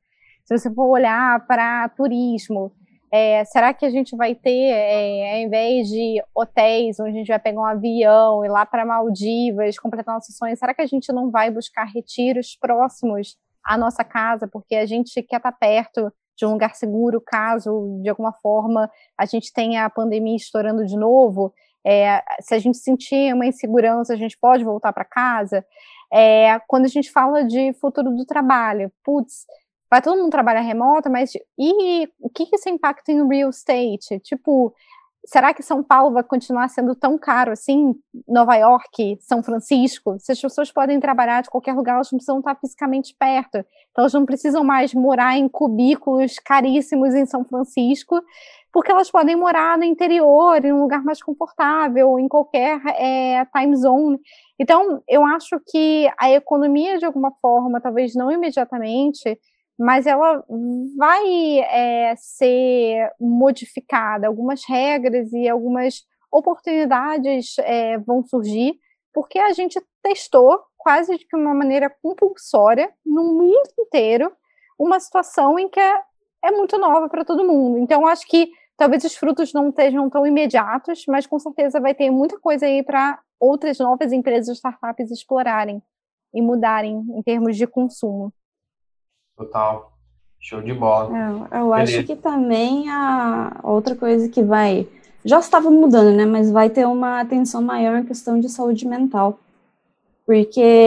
Se 0.46 0.58
você 0.58 0.74
for 0.74 0.88
olhar 0.88 1.46
para 1.46 1.90
turismo, 1.90 2.72
é, 3.12 3.44
será 3.44 3.74
que 3.74 3.86
a 3.86 3.90
gente 3.90 4.16
vai 4.16 4.34
ter, 4.34 4.72
é, 4.72 5.34
ao 5.34 5.40
invés 5.42 5.90
de 5.90 6.24
hotéis, 6.34 7.02
onde 7.02 7.10
a 7.10 7.14
gente 7.16 7.28
vai 7.28 7.40
pegar 7.40 7.60
um 7.60 7.66
avião 7.66 8.46
e 8.46 8.48
lá 8.48 8.66
para 8.66 8.86
Maldivas, 8.86 9.78
completar 9.78 10.16
nossas 10.16 10.38
sonhos, 10.38 10.58
será 10.58 10.74
que 10.74 10.82
a 10.82 10.88
gente 10.88 11.12
não 11.12 11.30
vai 11.30 11.52
buscar 11.52 11.84
retiros 11.84 12.56
próximos 12.56 13.36
à 13.62 13.78
nossa 13.78 14.06
casa, 14.06 14.48
porque 14.48 14.76
a 14.76 14.86
gente 14.86 15.22
quer 15.24 15.36
estar 15.36 15.52
tá 15.52 15.52
perto 15.52 16.10
de 16.38 16.46
um 16.46 16.54
lugar 16.54 16.76
seguro, 16.76 17.20
caso 17.20 18.00
de 18.02 18.08
alguma 18.10 18.32
forma 18.32 18.90
a 19.18 19.26
gente 19.26 19.52
tenha 19.52 19.84
a 19.84 19.90
pandemia 19.90 20.38
estourando 20.38 20.86
de 20.86 20.96
novo? 20.96 21.54
É, 21.86 22.24
se 22.40 22.54
a 22.54 22.60
gente 22.60 22.78
sentir 22.78 23.34
uma 23.34 23.46
insegurança, 23.46 24.14
a 24.14 24.18
gente 24.18 24.38
pode 24.38 24.64
voltar 24.64 24.94
para 24.94 25.06
casa. 25.06 25.66
É, 26.12 26.60
quando 26.68 26.86
a 26.86 26.90
gente 26.90 27.12
fala 27.12 27.44
de 27.44 27.74
futuro 27.74 28.12
do 28.12 28.26
trabalho, 28.26 28.92
putz, 29.04 29.46
vai 29.90 30.02
todo 30.02 30.18
mundo 30.18 30.32
trabalhar 30.32 30.62
remoto, 30.62 31.10
mas 31.10 31.34
e 31.58 32.08
o 32.20 32.30
que, 32.30 32.46
que 32.46 32.56
isso 32.56 32.70
impacta 32.70 33.12
em 33.12 33.28
real 33.28 33.50
estate? 33.50 34.20
Tipo, 34.20 34.74
será 35.26 35.54
que 35.54 35.62
São 35.62 35.84
Paulo 35.84 36.14
vai 36.14 36.24
continuar 36.24 36.70
sendo 36.70 36.96
tão 36.96 37.18
caro 37.18 37.52
assim? 37.52 37.94
Nova 38.28 38.56
York, 38.56 39.18
São 39.22 39.44
Francisco? 39.44 40.18
Se 40.20 40.32
as 40.32 40.42
pessoas 40.42 40.72
podem 40.72 41.00
trabalhar 41.00 41.42
de 41.42 41.50
qualquer 41.50 41.74
lugar, 41.74 41.96
elas 41.96 42.12
não 42.12 42.18
precisam 42.18 42.40
estar 42.40 42.56
fisicamente 42.56 43.16
perto. 43.18 43.58
Então, 43.92 44.04
elas 44.04 44.14
não 44.14 44.26
precisam 44.26 44.64
mais 44.64 44.94
morar 44.94 45.38
em 45.38 45.48
cubículos 45.48 46.40
caríssimos 46.40 47.14
em 47.14 47.26
São 47.26 47.44
Francisco, 47.44 48.22
porque 48.72 48.92
elas 48.92 49.12
podem 49.12 49.36
morar 49.36 49.78
no 49.78 49.84
interior, 49.84 50.64
em 50.64 50.72
um 50.72 50.82
lugar 50.82 51.04
mais 51.04 51.22
confortável, 51.22 52.18
em 52.18 52.28
qualquer 52.28 52.82
é, 52.98 53.46
time 53.46 53.76
zone. 53.76 54.20
Então, 54.60 55.02
eu 55.08 55.26
acho 55.26 55.60
que 55.68 56.10
a 56.18 56.32
economia, 56.32 56.98
de 56.98 57.06
alguma 57.06 57.32
forma, 57.42 57.82
talvez 57.82 58.16
não 58.16 58.32
imediatamente, 58.32 59.38
mas 59.78 60.06
ela 60.06 60.44
vai 60.98 61.60
é, 61.60 62.14
ser 62.16 63.10
modificada. 63.20 64.28
Algumas 64.28 64.64
regras 64.68 65.34
e 65.34 65.50
algumas 65.50 66.04
oportunidades 66.32 67.56
é, 67.60 67.98
vão 67.98 68.24
surgir, 68.24 68.76
porque 69.14 69.38
a 69.38 69.52
gente 69.52 69.82
testou 70.02 70.62
quase 70.78 71.18
de 71.18 71.26
uma 71.34 71.54
maneira 71.54 71.94
compulsória 72.02 72.92
no 73.06 73.34
mundo 73.34 73.70
inteiro 73.80 74.32
uma 74.80 75.00
situação 75.00 75.60
em 75.60 75.70
que 75.70 75.80
é, 75.80 76.02
é 76.44 76.52
muito 76.52 76.78
nova 76.78 77.08
para 77.08 77.24
todo 77.24 77.46
mundo. 77.46 77.78
Então, 77.78 78.08
acho 78.08 78.26
que 78.28 78.50
talvez 78.78 79.04
os 79.04 79.16
frutos 79.16 79.54
não 79.54 79.70
estejam 79.70 80.10
tão 80.10 80.26
imediatos, 80.26 81.04
mas 81.08 81.28
com 81.28 81.40
certeza 81.40 81.80
vai 81.80 81.94
ter 81.94 82.10
muita 82.10 82.40
coisa 82.40 82.66
aí 82.66 82.84
para 82.84 83.20
outras 83.40 83.80
novas 83.80 84.12
empresas, 84.12 84.58
startups 84.58 85.12
explorarem 85.12 85.82
e 86.34 86.42
mudarem 86.42 87.06
em 87.16 87.22
termos 87.22 87.58
de 87.58 87.68
consumo. 87.68 88.34
Total. 89.36 89.92
Show 90.40 90.62
de 90.62 90.74
bola. 90.74 91.16
É, 91.16 91.30
eu, 91.30 91.60
eu 91.60 91.74
acho 91.74 92.04
que 92.04 92.16
também 92.16 92.90
a 92.90 93.60
outra 93.64 93.96
coisa 93.96 94.28
que 94.28 94.42
vai. 94.42 94.88
Já 95.24 95.40
estava 95.40 95.70
mudando, 95.70 96.16
né? 96.16 96.26
Mas 96.26 96.52
vai 96.52 96.68
ter 96.68 96.88
uma 96.88 97.20
atenção 97.20 97.62
maior 97.62 98.00
em 98.00 98.06
questão 98.06 98.40
de 98.40 98.50
saúde 98.50 98.88
mental. 98.88 99.40
Porque 100.26 100.86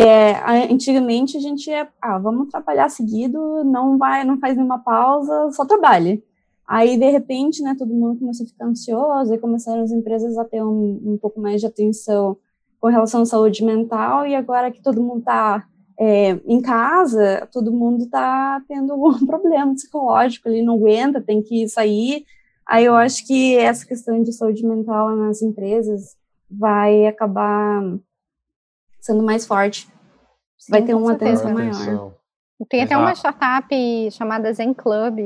antigamente 0.71 1.37
a 1.37 1.41
gente 1.41 1.69
ia, 1.69 1.89
ah, 2.01 2.19
vamos 2.19 2.51
trabalhar 2.51 2.89
seguido, 2.89 3.63
não 3.65 3.99
vai, 3.99 4.25
não 4.25 4.39
faz 4.39 4.57
nenhuma 4.57 4.79
pausa, 4.79 5.51
só 5.53 5.65
trabalhe. 5.65 6.25
Aí, 6.67 6.99
de 6.99 7.11
repente, 7.11 7.63
né, 7.63 7.75
todo 7.79 7.93
mundo 7.93 8.19
começou 8.19 8.45
a 8.45 8.49
ficar 8.49 8.67
ansioso 8.67 9.35
e 9.35 9.39
começaram 9.39 9.83
as 9.83 9.93
empresas 9.93 10.39
a 10.39 10.45
ter 10.45 10.63
um, 10.63 11.01
um 11.05 11.19
pouco 11.21 11.41
mais 11.41 11.61
de 11.61 11.67
atenção 11.67 12.37
com 12.81 12.89
relação 12.89 13.23
à 13.23 13.27
saúde 13.27 13.65
mental, 13.65 14.27
e 14.27 14.35
agora 14.35 14.71
que 14.71 14.83
todo 14.83 15.03
mundo 15.03 15.21
está 15.21 15.67
é, 15.99 16.33
em 16.45 16.61
casa, 16.61 17.49
todo 17.53 17.73
mundo 17.73 18.05
está 18.05 18.63
tendo 18.69 18.93
algum 18.95 19.27
problema 19.27 19.73
psicológico, 19.75 20.49
ele 20.49 20.63
não 20.63 20.75
aguenta, 20.75 21.21
tem 21.21 21.43
que 21.43 21.69
sair. 21.69 22.25
Aí 22.67 22.85
eu 22.85 22.95
acho 22.95 23.27
que 23.27 23.57
essa 23.57 23.87
questão 23.87 24.23
de 24.23 24.33
saúde 24.33 24.67
mental 24.67 25.15
nas 25.17 25.43
empresas 25.43 26.17
vai 26.51 27.07
acabar 27.07 27.83
sendo 29.01 29.23
mais 29.23 29.47
forte. 29.47 29.89
Sim, 30.59 30.73
vai 30.73 30.83
ter 30.83 30.95
uma 30.95 31.13
atenção 31.13 31.53
maior. 31.53 32.14
Tem 32.69 32.83
até 32.83 32.97
uma 32.97 33.13
startup 33.15 33.69
chamada 34.13 34.53
Zen 34.53 34.75
Club, 34.75 35.19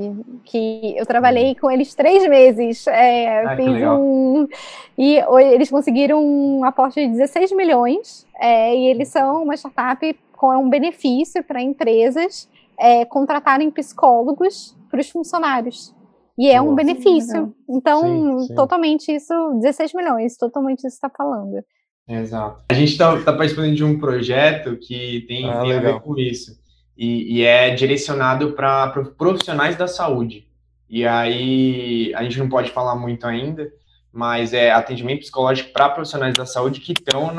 que 0.45 0.97
eu 0.97 1.05
trabalhei 1.05 1.55
com 1.55 1.71
eles 1.71 1.95
três 1.95 2.27
meses. 2.27 2.87
É, 2.87 3.45
ah, 3.45 3.57
fiz 3.57 3.83
um. 3.87 4.49
E 4.97 5.19
eles 5.53 5.71
conseguiram 5.71 6.25
um 6.25 6.65
aporte 6.65 7.01
de 7.01 7.13
16 7.13 7.53
milhões. 7.53 8.27
É, 8.41 8.75
e 8.75 8.87
eles 8.87 9.09
são 9.09 9.43
uma 9.43 9.55
startup 9.55 10.19
com 10.33 10.57
um 10.57 10.71
benefício 10.71 11.45
para 11.45 11.61
empresas 11.61 12.49
é, 12.79 13.05
contratarem 13.05 13.71
psicólogos 13.71 14.75
para 14.91 15.01
os 15.01 15.11
funcionários. 15.11 15.95
E 16.39 16.49
é 16.49 16.59
Nossa, 16.59 16.71
um 16.71 16.75
benefício. 16.75 17.55
Então, 17.69 18.01
sim, 18.01 18.47
sim. 18.47 18.55
totalmente 18.55 19.13
isso, 19.13 19.35
16 19.61 19.93
milhões, 19.93 20.37
totalmente 20.37 20.79
isso 20.79 20.95
está 20.95 21.11
falando. 21.11 21.63
Exato. 22.09 22.63
A 22.71 22.75
gente 22.75 22.93
está 22.93 23.21
tá 23.23 23.33
participando 23.33 23.75
de 23.75 23.85
um 23.85 23.99
projeto 23.99 24.79
que 24.79 25.27
tem, 25.29 25.51
ah, 25.51 25.61
tem 25.61 25.73
a 25.73 25.81
ver 25.81 26.01
com 26.01 26.17
isso. 26.17 26.53
E, 26.99 27.39
e 27.39 27.45
é 27.45 27.71
direcionado 27.71 28.53
para 28.53 28.89
profissionais 29.17 29.77
da 29.77 29.87
saúde. 29.87 30.49
E 30.91 31.07
aí, 31.07 32.13
a 32.15 32.25
gente 32.25 32.39
não 32.41 32.49
pode 32.49 32.73
falar 32.73 32.97
muito 32.97 33.25
ainda, 33.25 33.71
mas 34.13 34.53
é 34.53 34.73
atendimento 34.73 35.21
psicológico 35.21 35.73
para 35.73 35.91
profissionais 35.91 36.35
da 36.35 36.45
saúde 36.45 36.81
que 36.81 36.93
estão 36.93 37.31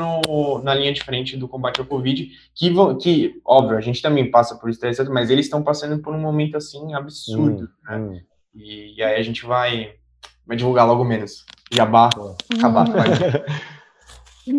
na 0.62 0.74
linha 0.74 0.94
de 0.94 1.02
frente 1.02 1.36
do 1.36 1.46
combate 1.46 1.78
ao 1.78 1.86
Covid, 1.86 2.30
que, 2.54 2.70
vão, 2.70 2.96
que 2.96 3.40
óbvio, 3.44 3.76
a 3.76 3.82
gente 3.82 4.00
também 4.00 4.30
passa 4.30 4.54
por 4.54 4.70
estresse, 4.70 5.02
mas 5.10 5.28
eles 5.28 5.44
estão 5.44 5.62
passando 5.62 6.00
por 6.00 6.14
um 6.14 6.20
momento, 6.20 6.56
assim, 6.56 6.94
absurdo, 6.94 7.64
hum, 7.64 7.68
né? 7.84 7.96
Hum. 7.98 8.20
E, 8.54 8.96
e, 8.96 9.02
aí 9.02 9.16
a 9.16 9.22
gente 9.22 9.44
vai, 9.44 9.94
vai 10.46 10.56
divulgar 10.56 10.86
logo 10.86 11.04
menos. 11.04 11.44
Jabá, 11.72 12.08
acabar 12.56 12.86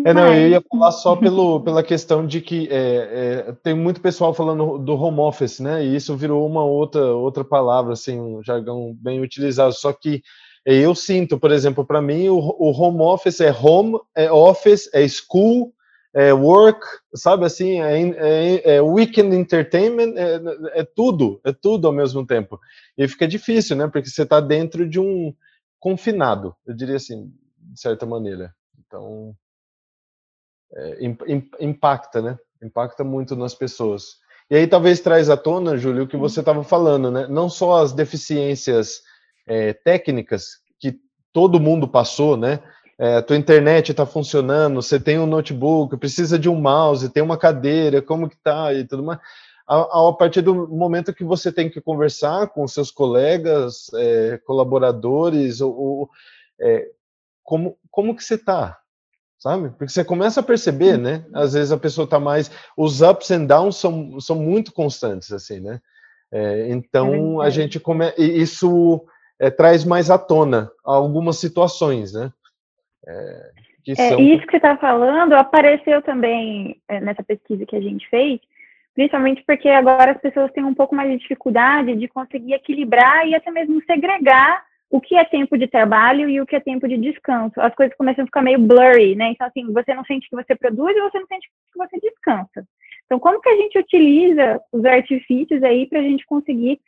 É, 0.04 0.12
não, 0.12 0.32
eu 0.32 0.48
ia 0.48 0.60
falar 0.60 0.92
só 0.92 1.16
pelo, 1.16 1.60
pela 1.60 1.82
questão 1.82 2.26
de 2.26 2.40
que 2.40 2.68
é, 2.70 3.46
é, 3.48 3.52
tem 3.62 3.74
muito 3.74 4.00
pessoal 4.00 4.32
falando 4.32 4.78
do 4.78 4.94
home 4.94 5.20
office, 5.20 5.60
né? 5.60 5.84
E 5.84 5.96
isso 5.96 6.16
virou 6.16 6.46
uma 6.46 6.64
outra, 6.64 7.04
outra 7.14 7.44
palavra, 7.44 7.92
assim, 7.92 8.18
um 8.18 8.42
jargão 8.42 8.96
bem 9.00 9.20
utilizado. 9.20 9.72
Só 9.72 9.92
que 9.92 10.22
eu 10.64 10.94
sinto, 10.94 11.38
por 11.38 11.50
exemplo, 11.50 11.84
para 11.84 12.00
mim, 12.00 12.28
o, 12.28 12.38
o, 12.38 12.70
home 12.70 13.00
office 13.00 13.40
é 13.40 13.52
home, 13.52 13.98
é 14.14 14.30
office, 14.30 14.88
é 14.94 15.06
school, 15.08 15.72
é 16.14 16.32
work, 16.32 16.80
sabe 17.14 17.44
assim, 17.44 17.80
é, 17.80 18.00
é, 18.00 18.74
é 18.76 18.80
weekend 18.82 19.34
entertainment, 19.34 20.14
é, 20.16 20.80
é, 20.80 20.84
tudo, 20.84 21.40
é 21.44 21.52
tudo 21.52 21.86
ao 21.86 21.92
mesmo 21.92 22.26
tempo. 22.26 22.60
E 22.96 23.08
fica 23.08 23.26
difícil, 23.26 23.76
né? 23.76 23.88
Porque 23.88 24.08
você 24.08 24.22
está 24.22 24.40
dentro 24.40 24.88
de 24.88 25.00
um 25.00 25.34
confinado, 25.80 26.54
eu 26.66 26.74
diria 26.74 26.96
assim, 26.96 27.32
de 27.58 27.80
certa 27.80 28.06
maneira. 28.06 28.54
Então, 28.86 29.34
é, 30.74 30.98
impacta, 31.60 32.22
né? 32.22 32.38
Impacta 32.62 33.04
muito 33.04 33.34
nas 33.36 33.54
pessoas. 33.54 34.16
E 34.50 34.56
aí 34.56 34.66
talvez 34.66 35.00
traz 35.00 35.30
à 35.30 35.36
tona, 35.36 35.76
Júlio, 35.76 36.04
o 36.04 36.06
que 36.06 36.16
você 36.16 36.40
estava 36.40 36.62
falando, 36.62 37.10
né? 37.10 37.26
Não 37.28 37.48
só 37.48 37.82
as 37.82 37.92
deficiências 37.92 39.02
é, 39.46 39.72
técnicas 39.72 40.58
que 40.78 40.98
todo 41.32 41.60
mundo 41.60 41.88
passou, 41.88 42.36
né? 42.36 42.60
É, 42.98 43.16
a 43.16 43.22
tua 43.22 43.36
internet 43.36 43.90
está 43.90 44.04
funcionando, 44.04 44.80
você 44.80 45.00
tem 45.00 45.18
um 45.18 45.26
notebook, 45.26 45.96
precisa 45.96 46.38
de 46.38 46.48
um 46.48 46.60
mouse, 46.60 47.08
tem 47.08 47.22
uma 47.22 47.38
cadeira, 47.38 48.02
como 48.02 48.28
que 48.28 48.36
tá 48.36 48.72
e 48.74 48.84
tudo 48.84 49.02
mais. 49.02 49.18
A, 49.66 50.08
a 50.08 50.12
partir 50.12 50.42
do 50.42 50.68
momento 50.68 51.14
que 51.14 51.24
você 51.24 51.50
tem 51.50 51.70
que 51.70 51.80
conversar 51.80 52.48
com 52.48 52.68
seus 52.68 52.90
colegas, 52.90 53.90
é, 53.94 54.38
colaboradores, 54.44 55.60
ou, 55.60 55.74
ou 55.74 56.10
é, 56.60 56.88
como, 57.42 57.78
como 57.90 58.14
que 58.14 58.22
você 58.22 58.34
está, 58.34 58.78
sabe? 59.42 59.70
Porque 59.70 59.88
você 59.88 60.04
começa 60.04 60.38
a 60.38 60.44
perceber, 60.44 60.96
né? 60.96 61.24
Às 61.34 61.54
vezes 61.54 61.72
a 61.72 61.76
pessoa 61.76 62.04
está 62.04 62.20
mais, 62.20 62.48
os 62.76 63.02
ups 63.02 63.28
and 63.32 63.46
downs 63.46 63.76
são, 63.76 64.20
são 64.20 64.36
muito 64.36 64.72
constantes, 64.72 65.32
assim, 65.32 65.58
né? 65.58 65.80
É, 66.30 66.68
então 66.70 67.40
a 67.40 67.50
gente 67.50 67.80
come, 67.80 68.06
isso 68.16 69.04
é, 69.40 69.50
traz 69.50 69.84
mais 69.84 70.10
à 70.10 70.16
tona 70.16 70.70
algumas 70.84 71.38
situações, 71.38 72.12
né? 72.14 72.32
É, 73.04 73.50
que 73.84 73.92
é, 73.92 74.10
são... 74.10 74.20
Isso 74.20 74.46
que 74.46 74.52
você 74.52 74.58
está 74.58 74.76
falando 74.76 75.32
apareceu 75.32 76.00
também 76.02 76.80
é, 76.88 77.00
nessa 77.00 77.24
pesquisa 77.24 77.66
que 77.66 77.74
a 77.74 77.80
gente 77.80 78.08
fez, 78.08 78.40
principalmente 78.94 79.42
porque 79.44 79.68
agora 79.68 80.12
as 80.12 80.20
pessoas 80.20 80.52
têm 80.52 80.64
um 80.64 80.74
pouco 80.74 80.94
mais 80.94 81.10
de 81.10 81.18
dificuldade 81.18 81.96
de 81.96 82.06
conseguir 82.06 82.54
equilibrar 82.54 83.26
e 83.26 83.34
até 83.34 83.50
mesmo 83.50 83.82
segregar 83.86 84.62
o 84.92 85.00
que 85.00 85.16
é 85.16 85.24
tempo 85.24 85.56
de 85.56 85.66
trabalho 85.66 86.28
e 86.28 86.38
o 86.38 86.44
que 86.44 86.54
é 86.54 86.60
tempo 86.60 86.86
de 86.86 86.98
descanso. 86.98 87.58
As 87.58 87.74
coisas 87.74 87.96
começam 87.96 88.24
a 88.24 88.26
ficar 88.26 88.42
meio 88.42 88.58
blurry, 88.58 89.16
né? 89.16 89.30
Então, 89.30 89.46
assim, 89.46 89.72
você 89.72 89.94
não 89.94 90.04
sente 90.04 90.28
que 90.28 90.36
você 90.36 90.54
produz 90.54 90.94
e 90.94 91.00
você 91.00 91.18
não 91.18 91.26
sente 91.26 91.48
que 91.48 91.78
você 91.78 91.98
descansa. 91.98 92.66
Então, 93.06 93.18
como 93.18 93.40
que 93.40 93.48
a 93.48 93.56
gente 93.56 93.78
utiliza 93.78 94.60
os 94.70 94.84
artifícios 94.84 95.62
aí 95.62 95.86
para 95.86 95.98
a 95.98 96.02
gente 96.02 96.26
conseguir 96.26 96.78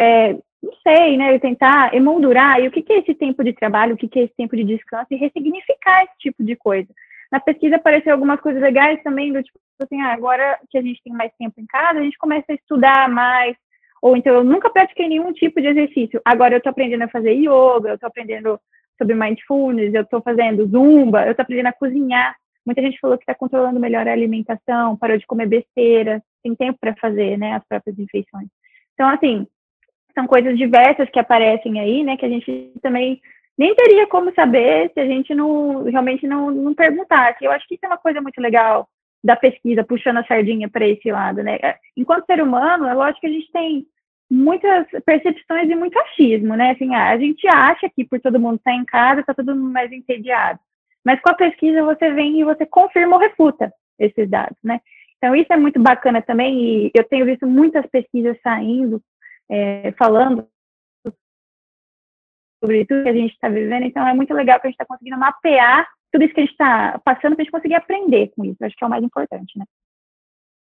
é, 0.00 0.32
não 0.60 0.72
sei, 0.82 1.16
né, 1.16 1.38
tentar 1.38 1.94
emoldurar 1.94 2.60
e 2.60 2.66
o 2.66 2.70
que, 2.70 2.82
que 2.82 2.92
é 2.92 2.98
esse 2.98 3.14
tempo 3.14 3.44
de 3.44 3.52
trabalho, 3.52 3.94
o 3.94 3.96
que, 3.96 4.08
que 4.08 4.18
é 4.18 4.22
esse 4.24 4.34
tempo 4.36 4.56
de 4.56 4.64
descanso 4.64 5.06
e 5.12 5.16
ressignificar 5.16 6.02
esse 6.04 6.18
tipo 6.18 6.42
de 6.42 6.56
coisa. 6.56 6.88
Na 7.30 7.38
pesquisa 7.38 7.76
apareceu 7.76 8.12
algumas 8.12 8.40
coisas 8.40 8.60
legais 8.60 9.00
também, 9.04 9.32
do 9.32 9.42
tipo 9.42 9.58
assim, 9.80 10.00
ah, 10.00 10.12
agora 10.12 10.58
que 10.68 10.78
a 10.78 10.82
gente 10.82 11.00
tem 11.02 11.12
mais 11.12 11.32
tempo 11.38 11.60
em 11.60 11.66
casa, 11.66 12.00
a 12.00 12.02
gente 12.02 12.18
começa 12.18 12.46
a 12.50 12.54
estudar 12.54 13.08
mais, 13.08 13.56
ou 14.02 14.16
então 14.16 14.34
eu 14.34 14.42
nunca 14.42 14.68
pratiquei 14.68 15.08
nenhum 15.08 15.32
tipo 15.32 15.60
de 15.60 15.68
exercício, 15.68 16.20
agora 16.24 16.54
eu 16.54 16.58
estou 16.58 16.70
aprendendo 16.70 17.04
a 17.04 17.08
fazer 17.08 17.34
yoga, 17.34 17.90
eu 17.90 17.94
estou 17.94 18.08
aprendendo 18.08 18.60
sobre 18.98 19.14
mindfulness, 19.14 19.94
eu 19.94 20.02
estou 20.02 20.20
fazendo 20.20 20.66
zumba, 20.66 21.24
eu 21.24 21.30
estou 21.30 21.44
aprendendo 21.44 21.68
a 21.68 21.72
cozinhar. 21.72 22.36
Muita 22.66 22.82
gente 22.82 22.98
falou 23.00 23.16
que 23.16 23.22
está 23.22 23.34
controlando 23.34 23.78
melhor 23.78 24.06
a 24.06 24.12
alimentação, 24.12 24.96
parou 24.96 25.16
de 25.16 25.26
comer 25.26 25.46
besteira, 25.46 26.22
tem 26.42 26.54
tempo 26.54 26.78
para 26.80 26.94
fazer, 26.96 27.38
né, 27.38 27.54
as 27.54 27.64
próprias 27.66 27.96
refeições. 27.96 28.48
Então, 28.94 29.08
assim, 29.08 29.46
são 30.14 30.26
coisas 30.26 30.58
diversas 30.58 31.08
que 31.08 31.18
aparecem 31.18 31.80
aí, 31.80 32.02
né, 32.02 32.16
que 32.16 32.26
a 32.26 32.28
gente 32.28 32.72
também 32.82 33.20
nem 33.56 33.74
teria 33.74 34.06
como 34.08 34.34
saber 34.34 34.90
se 34.92 35.00
a 35.00 35.06
gente 35.06 35.32
não 35.34 35.84
realmente 35.84 36.26
não, 36.26 36.50
não 36.50 36.74
perguntasse. 36.74 37.44
Eu 37.44 37.52
acho 37.52 37.66
que 37.68 37.74
isso 37.74 37.84
é 37.84 37.88
uma 37.88 37.98
coisa 37.98 38.20
muito 38.20 38.40
legal 38.40 38.88
da 39.22 39.36
pesquisa, 39.36 39.84
puxando 39.84 40.18
a 40.18 40.24
sardinha 40.24 40.68
para 40.68 40.86
esse 40.86 41.10
lado, 41.10 41.42
né? 41.42 41.58
Enquanto 41.96 42.26
ser 42.26 42.42
humano, 42.42 42.86
é 42.86 42.94
lógico 42.94 43.20
que 43.20 43.26
a 43.28 43.30
gente 43.30 43.50
tem 43.52 43.86
muitas 44.32 44.86
percepções 45.04 45.68
e 45.68 45.74
muito 45.74 45.98
achismo, 45.98 46.56
né? 46.56 46.70
Assim, 46.70 46.94
a 46.94 47.18
gente 47.18 47.46
acha 47.46 47.88
que 47.90 48.02
por 48.02 48.18
todo 48.18 48.40
mundo 48.40 48.56
estar 48.56 48.72
em 48.72 48.84
casa, 48.84 49.20
está 49.20 49.34
todo 49.34 49.54
mundo 49.54 49.70
mais 49.70 49.92
entediado. 49.92 50.58
Mas 51.04 51.20
com 51.20 51.30
a 51.30 51.34
pesquisa 51.34 51.84
você 51.84 52.10
vem 52.12 52.40
e 52.40 52.44
você 52.44 52.64
confirma 52.64 53.16
ou 53.16 53.20
refuta 53.20 53.70
esses 53.98 54.28
dados, 54.30 54.56
né? 54.64 54.80
Então 55.18 55.36
isso 55.36 55.52
é 55.52 55.56
muito 55.56 55.78
bacana 55.78 56.22
também 56.22 56.86
e 56.86 56.90
eu 56.94 57.04
tenho 57.04 57.26
visto 57.26 57.46
muitas 57.46 57.84
pesquisas 57.86 58.36
saindo 58.42 59.02
é, 59.50 59.92
falando 59.92 60.48
sobre 62.64 62.86
tudo 62.86 63.02
que 63.02 63.08
a 63.08 63.14
gente 63.14 63.34
está 63.34 63.48
vivendo, 63.48 63.84
então 63.84 64.06
é 64.06 64.14
muito 64.14 64.32
legal 64.32 64.58
que 64.60 64.66
a 64.66 64.70
gente 64.70 64.80
está 64.80 64.86
conseguindo 64.86 65.18
mapear 65.18 65.86
tudo 66.10 66.24
isso 66.24 66.32
que 66.32 66.40
a 66.40 66.44
gente 66.44 66.52
está 66.52 67.00
passando 67.04 67.34
para 67.34 67.42
a 67.42 67.44
gente 67.44 67.52
conseguir 67.52 67.74
aprender 67.74 68.32
com 68.34 68.44
isso. 68.44 68.64
Acho 68.64 68.76
que 68.76 68.84
é 68.84 68.86
o 68.86 68.90
mais 68.90 69.04
importante, 69.04 69.58
né? 69.58 69.64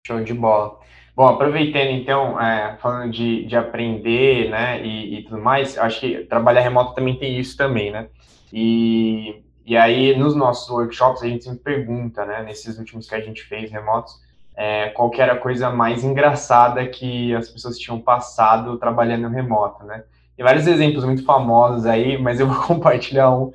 Show 0.06 0.22
de 0.22 0.34
bola. 0.34 0.80
Bom, 1.16 1.26
aproveitando 1.28 1.92
então, 1.92 2.38
é, 2.38 2.76
falando 2.82 3.10
de, 3.10 3.46
de 3.46 3.56
aprender, 3.56 4.50
né, 4.50 4.86
e, 4.86 5.20
e, 5.20 5.24
tudo 5.24 5.40
mais, 5.40 5.78
acho 5.78 6.02
que 6.02 6.26
trabalhar 6.26 6.60
remoto 6.60 6.94
também 6.94 7.16
tem 7.18 7.40
isso 7.40 7.56
também, 7.56 7.90
né? 7.90 8.10
E, 8.52 9.42
e 9.66 9.78
aí, 9.78 10.14
nos 10.18 10.36
nossos 10.36 10.70
workshops, 10.70 11.24
a 11.24 11.28
gente 11.28 11.46
sempre 11.46 11.62
pergunta, 11.62 12.26
né, 12.26 12.44
nesses 12.44 12.78
últimos 12.78 13.08
que 13.08 13.16
a 13.16 13.22
gente 13.22 13.44
fez 13.44 13.72
remotos, 13.72 14.20
é, 14.58 14.90
qual 14.90 15.10
era 15.18 15.34
a 15.34 15.40
coisa 15.40 15.70
mais 15.70 16.04
engraçada 16.04 16.86
que 16.86 17.34
as 17.34 17.48
pessoas 17.48 17.80
tinham 17.80 17.98
passado 17.98 18.78
trabalhando 18.78 19.30
remoto, 19.30 19.86
né? 19.86 20.04
Tem 20.36 20.44
vários 20.44 20.68
exemplos 20.68 21.06
muito 21.06 21.24
famosos 21.24 21.86
aí, 21.86 22.18
mas 22.18 22.42
eu 22.42 22.48
vou 22.48 22.60
compartilhar 22.68 23.32
um 23.32 23.54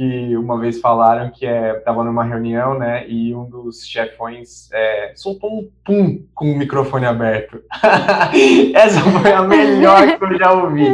que 0.00 0.34
uma 0.34 0.58
vez 0.58 0.80
falaram 0.80 1.30
que 1.30 1.44
estava 1.44 2.00
é, 2.00 2.04
numa 2.04 2.24
reunião, 2.24 2.78
né, 2.78 3.06
e 3.06 3.34
um 3.34 3.44
dos 3.44 3.86
chefões 3.86 4.72
é, 4.72 5.12
soltou 5.14 5.58
um 5.58 5.70
pum 5.84 6.24
com 6.34 6.52
o 6.52 6.56
microfone 6.56 7.04
aberto. 7.04 7.62
Essa 8.74 8.98
foi 9.02 9.30
a 9.30 9.42
melhor 9.42 10.16
que 10.16 10.24
eu 10.24 10.38
já 10.38 10.52
ouvi. 10.52 10.86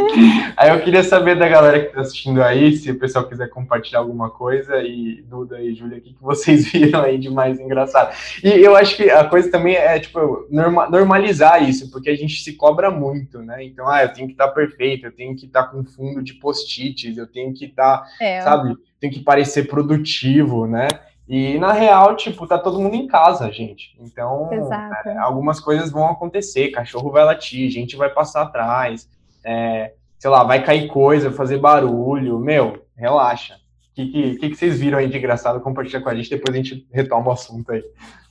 Aí 0.57 0.71
eu 0.71 0.81
queria 0.81 1.05
saber 1.05 1.39
da 1.39 1.47
galera 1.47 1.79
que 1.79 1.87
está 1.87 2.01
assistindo 2.01 2.43
aí, 2.43 2.77
se 2.77 2.91
o 2.91 2.99
pessoal 2.99 3.29
quiser 3.29 3.49
compartilhar 3.49 4.01
alguma 4.01 4.29
coisa, 4.29 4.83
e 4.83 5.23
Duda 5.23 5.63
e 5.63 5.73
Júlia, 5.73 5.99
o 5.99 6.01
que, 6.01 6.13
que 6.13 6.23
vocês 6.23 6.67
viram 6.73 7.03
aí 7.03 7.17
de 7.17 7.31
mais 7.31 7.61
engraçado? 7.61 8.13
E 8.43 8.49
eu 8.49 8.75
acho 8.75 8.97
que 8.97 9.09
a 9.09 9.23
coisa 9.23 9.49
também 9.53 9.77
é, 9.77 10.01
tipo, 10.01 10.49
norma, 10.51 10.91
normalizar 10.91 11.63
isso, 11.63 11.93
porque 11.93 12.11
a 12.11 12.17
gente 12.17 12.43
se 12.43 12.55
cobra 12.55 12.91
muito, 12.91 13.39
né, 13.39 13.63
então, 13.63 13.89
ah, 13.89 14.03
eu 14.03 14.13
tenho 14.13 14.27
que 14.27 14.35
estar 14.35 14.49
tá 14.49 14.53
perfeito, 14.53 15.07
eu 15.07 15.13
tenho 15.13 15.37
que 15.37 15.47
estar 15.47 15.63
tá 15.63 15.69
com 15.69 15.85
fundo 15.85 16.21
de 16.25 16.35
post-its, 16.35 17.17
eu 17.17 17.29
tenho 17.29 17.55
que 17.55 17.67
estar, 17.67 17.99
tá, 17.99 18.09
é, 18.21 18.41
sabe 18.41 18.75
tem 19.01 19.11
que 19.11 19.21
parecer 19.21 19.69
produtivo, 19.69 20.67
né? 20.67 20.89
E 21.29 21.59
na 21.59 21.73
real, 21.73 22.15
tipo, 22.15 22.47
tá 22.47 22.57
todo 22.57 22.81
mundo 22.81 22.95
em 22.95 23.07
casa, 23.07 23.51
gente. 23.51 23.97
Então, 24.01 24.49
é, 24.53 25.19
algumas 25.19 25.59
coisas 25.59 25.91
vão 25.91 26.07
acontecer, 26.07 26.71
cachorro 26.71 27.11
vai 27.11 27.25
latir, 27.25 27.69
gente 27.69 27.97
vai 27.97 28.09
passar 28.09 28.43
atrás, 28.43 29.09
é, 29.45 29.93
sei 30.19 30.31
lá, 30.31 30.45
vai 30.45 30.63
cair 30.63 30.87
coisa, 30.87 31.33
fazer 31.33 31.59
barulho. 31.59 32.39
Meu, 32.39 32.85
relaxa. 32.97 33.55
O 33.55 33.59
que, 33.97 34.37
que, 34.39 34.51
que, 34.51 34.55
vocês 34.55 34.79
viram 34.79 34.99
aí 34.99 35.09
de 35.09 35.19
engraçado? 35.19 35.61
Compartilha 35.61 36.01
com 36.01 36.09
a 36.09 36.15
gente, 36.15 36.31
depois 36.31 36.55
a 36.55 36.59
gente 36.59 36.87
retoma 36.93 37.29
o 37.29 37.33
assunto 37.33 37.73
aí. 37.73 37.83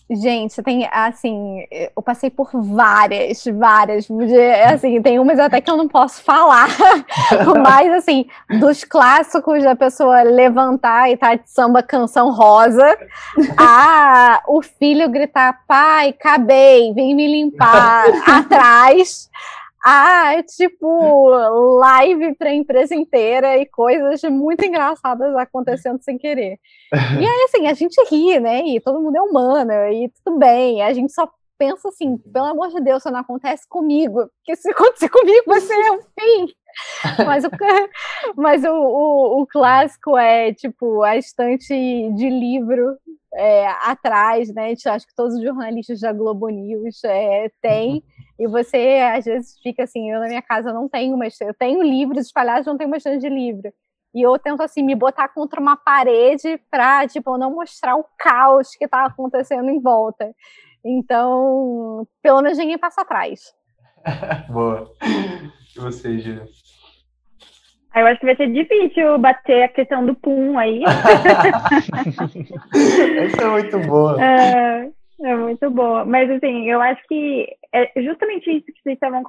Gente, 0.08 0.62
tem 0.62 0.88
assim, 0.92 1.66
eu 1.96 2.02
passei 2.04 2.30
por 2.30 2.52
várias, 2.54 3.44
várias, 3.46 4.08
assim, 4.72 5.02
tem 5.02 5.18
umas 5.18 5.40
até 5.40 5.60
que 5.60 5.72
eu 5.72 5.76
não 5.76 5.88
posso 5.88 6.22
falar, 6.22 6.68
mas 7.64 7.92
assim, 7.92 8.28
dos 8.60 8.84
clássicos 8.84 9.64
da 9.64 9.76
pessoa 9.76 10.22
levantar 10.22 11.10
e 11.10 11.18
tá 11.18 11.34
de 11.34 11.50
samba 11.50 11.82
canção 11.82 12.32
rosa, 12.32 12.96
a 13.58 14.44
o 14.48 14.62
filho 14.62 15.10
gritar, 15.10 15.62
pai, 15.68 16.10
acabei, 16.10 16.94
vem 16.94 17.16
me 17.16 17.28
limpar 17.28 18.06
atrás, 18.30 19.28
ah, 19.88 20.34
é 20.34 20.42
tipo 20.42 21.30
live 21.80 22.34
para 22.36 22.50
a 22.50 22.54
empresa 22.56 22.96
inteira 22.96 23.56
e 23.56 23.68
coisas 23.68 24.24
muito 24.24 24.66
engraçadas 24.66 25.36
acontecendo 25.36 26.02
sem 26.02 26.18
querer. 26.18 26.58
E 26.92 27.26
aí, 27.26 27.46
assim, 27.48 27.68
a 27.68 27.74
gente 27.74 27.96
ri, 28.10 28.40
né? 28.40 28.66
E 28.66 28.80
todo 28.80 29.00
mundo 29.00 29.16
é 29.16 29.22
humano, 29.22 29.72
e 29.92 30.12
tudo 30.24 30.40
bem. 30.40 30.82
A 30.82 30.92
gente 30.92 31.14
só 31.14 31.30
pensa 31.58 31.90
assim, 31.90 32.18
pelo 32.18 32.46
amor 32.46 32.70
de 32.70 32.82
Deus, 32.82 33.04
isso 33.04 33.12
não 33.12 33.20
acontece 33.20 33.68
comigo, 33.70 34.28
porque 34.38 34.56
se 34.56 34.72
acontecer 34.72 35.10
comigo 35.10 35.44
vai 35.46 35.62
ser 35.62 35.92
o 35.92 36.02
fim. 36.02 36.54
Mas, 37.26 37.46
o, 37.46 37.50
mas 38.36 38.64
o, 38.64 38.74
o, 38.74 39.42
o, 39.42 39.48
clássico 39.48 40.18
é 40.18 40.54
tipo 40.54 41.04
a 41.04 41.16
estante 41.16 41.70
de 41.70 42.30
livro 42.30 42.98
é, 43.36 43.68
atrás, 43.84 44.54
né? 44.54 44.74
Acho 44.88 45.08
que 45.08 45.16
todos 45.16 45.36
os 45.36 45.44
jornalistas 45.44 46.02
da 46.02 46.12
Globo 46.12 46.50
News 46.50 47.04
é, 47.04 47.50
têm. 47.62 48.04
E 48.38 48.48
você, 48.48 49.00
às 49.16 49.26
vezes, 49.26 49.58
fica 49.62 49.84
assim, 49.84 50.12
eu 50.12 50.20
na 50.20 50.28
minha 50.28 50.42
casa 50.42 50.74
não 50.74 50.90
tenho 50.90 51.16
uma 51.16 51.26
eu 51.26 51.54
tenho 51.54 51.82
livros 51.82 52.26
espalhados, 52.26 52.66
não 52.68 52.78
tenho 52.78 52.90
uma 52.90 52.98
estante 52.98 53.22
de 53.22 53.30
livro. 53.30 53.72
E 54.14 54.22
eu 54.22 54.38
tento, 54.40 54.62
assim, 54.62 54.82
me 54.82 54.96
botar 54.96 55.28
contra 55.28 55.60
uma 55.60 55.76
parede 55.76 56.58
para, 56.72 57.06
tipo, 57.08 57.38
não 57.38 57.54
mostrar 57.54 57.98
o 57.98 58.06
caos 58.18 58.70
que 58.76 58.86
está 58.86 59.06
acontecendo 59.06 59.70
em 59.70 59.82
volta. 59.82 60.34
Então, 60.84 62.08
pelo 62.22 62.42
menos 62.42 62.58
ninguém 62.58 62.78
passa 62.78 63.02
atrás. 63.02 63.54
Boa. 64.50 64.90
E 65.76 65.80
você, 65.80 66.18
Gina? 66.20 66.46
Eu 67.94 68.08
acho 68.08 68.20
que 68.20 68.26
vai 68.26 68.36
ser 68.36 68.52
difícil 68.52 69.18
bater 69.18 69.64
a 69.64 69.70
questão 69.70 70.06
do 70.06 70.14
pum 70.16 70.60
aí. 70.60 70.84
Essa 73.18 73.42
é 73.42 73.48
muito 73.48 73.80
boa. 73.80 74.22
É, 74.22 74.92
é 75.24 75.36
muito 75.36 75.70
boa. 75.72 76.04
Mas, 76.06 76.30
assim, 76.30 76.70
eu 76.70 76.82
acho 76.82 77.02
que 77.08 77.48
é 77.76 78.02
justamente 78.02 78.50
isso 78.50 78.66
que 78.66 78.82
vocês 78.82 78.96
estavam 78.96 79.24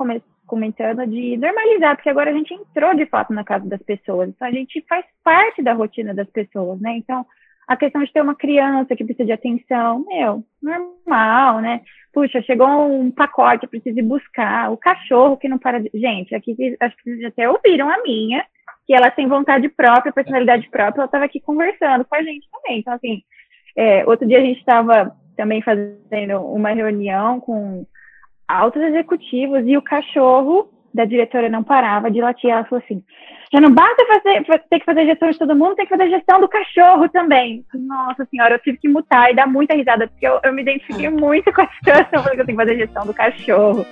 comentando 0.47 1.07
de 1.07 1.37
normalizar, 1.37 1.97
porque 1.97 2.11
agora 2.11 2.31
a 2.31 2.35
gente 2.35 2.55
entrou 2.55 2.95
de 2.95 3.07
fato 3.07 3.33
na 3.33 3.43
casa 3.43 3.69
das 3.69 3.83
pessoas. 3.83 4.29
Então, 4.29 4.47
a 4.47 4.51
gente 4.53 4.85
faz 4.89 5.05
parte 5.25 5.63
da 5.63 5.73
rotina 5.73 6.15
das 6.15 6.29
pessoas, 6.31 6.81
né? 6.81 6.97
Então, 6.97 7.27
a 7.67 7.77
questão 7.77 8.05
de 8.05 8.13
ter 8.13 8.23
uma 8.23 8.35
criança 8.35 8.95
que 8.95 9.05
precisa 9.05 9.27
de 9.27 9.33
atenção, 9.33 10.05
meu, 10.07 10.45
normal, 10.63 11.61
né? 11.61 11.81
Puxa, 12.13 12.41
chegou 12.43 12.69
um 12.69 13.11
pacote, 13.11 13.67
preciso 13.67 13.99
ir 13.99 14.03
buscar. 14.03 14.71
O 14.71 14.77
cachorro 14.77 15.37
que 15.37 15.49
não 15.49 15.59
para 15.59 15.81
de. 15.81 15.91
Gente, 15.93 16.35
aqui 16.35 16.77
acho 16.81 16.97
que 16.97 17.03
vocês 17.03 17.25
até 17.25 17.51
ouviram 17.51 17.91
a 17.91 18.03
minha 18.03 18.45
que 18.87 18.95
ela 18.95 19.11
tem 19.11 19.27
vontade 19.27 19.69
própria, 19.69 20.13
personalidade 20.13 20.69
própria, 20.71 21.01
ela 21.01 21.07
estava 21.07 21.25
aqui 21.25 21.41
conversando 21.41 22.05
com 22.05 22.15
a 22.15 22.23
gente 22.23 22.49
também. 22.53 22.79
Então, 22.79 22.95
assim, 22.95 23.21
é, 23.77 24.07
outro 24.07 24.29
dia 24.29 24.39
a 24.39 24.45
gente 24.45 24.61
estava 24.61 25.13
também 25.37 25.61
fazendo 25.61 26.41
uma 26.41 26.71
reunião 26.71 27.41
com 27.41 27.85
altos 28.49 28.83
executivos 28.83 29.63
e 29.67 29.77
o 29.77 29.83
cachorro 29.83 30.69
da 30.93 31.05
diretora 31.05 31.49
não 31.49 31.63
parava 31.63 32.11
de 32.11 32.21
latir. 32.21 32.51
Ela 32.51 32.65
falou 32.65 32.83
assim: 32.85 33.03
já 33.53 33.61
não 33.61 33.73
basta 33.73 34.05
fazer, 34.07 34.45
ter 34.69 34.79
que 34.81 34.85
fazer 34.85 35.07
gestão 35.07 35.31
de 35.31 35.39
todo 35.39 35.55
mundo, 35.55 35.77
tem 35.77 35.87
que 35.87 35.97
fazer 35.97 36.11
gestão 36.11 36.41
do 36.41 36.49
cachorro 36.49 37.09
também. 37.09 37.65
Nossa 37.75 38.25
senhora, 38.27 38.55
eu 38.55 38.59
tive 38.59 38.79
que 38.79 38.89
mutar 38.89 39.31
e 39.31 39.37
dar 39.37 39.47
muita 39.47 39.75
risada, 39.75 40.09
porque 40.09 40.27
eu, 40.27 40.41
eu 40.43 40.53
me 40.53 40.63
identifiquei 40.63 41.09
muito 41.11 41.53
com 41.53 41.63
a 41.63 41.69
situação, 41.69 42.23
porque 42.23 42.41
eu 42.41 42.47
tenho 42.47 42.59
que 42.59 42.65
fazer 42.65 42.79
gestão 42.79 43.07
do 43.07 43.15
cachorro. 43.15 43.87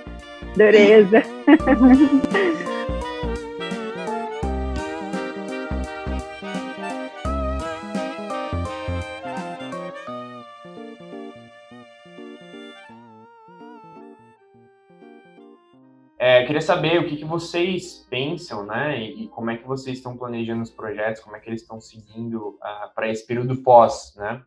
Dureza. 0.55 1.21
queria 16.45 16.61
saber 16.61 16.99
o 16.99 17.07
que, 17.07 17.17
que 17.17 17.25
vocês 17.25 18.05
pensam, 18.09 18.65
né? 18.65 18.99
E, 18.99 19.23
e, 19.23 19.27
como 19.27 19.51
é 19.51 19.57
que 19.57 19.67
vocês 19.67 19.97
estão 19.97 20.15
planejando 20.17 20.63
os 20.63 20.71
projetos, 20.71 21.21
como 21.21 21.35
é 21.35 21.39
que 21.39 21.49
eles 21.49 21.61
estão 21.61 21.81
seguindo 21.81 22.49
uh, 22.49 22.93
para 22.93 23.09
esse 23.09 23.25
período 23.25 23.57
pós, 23.57 24.13
né? 24.15 24.41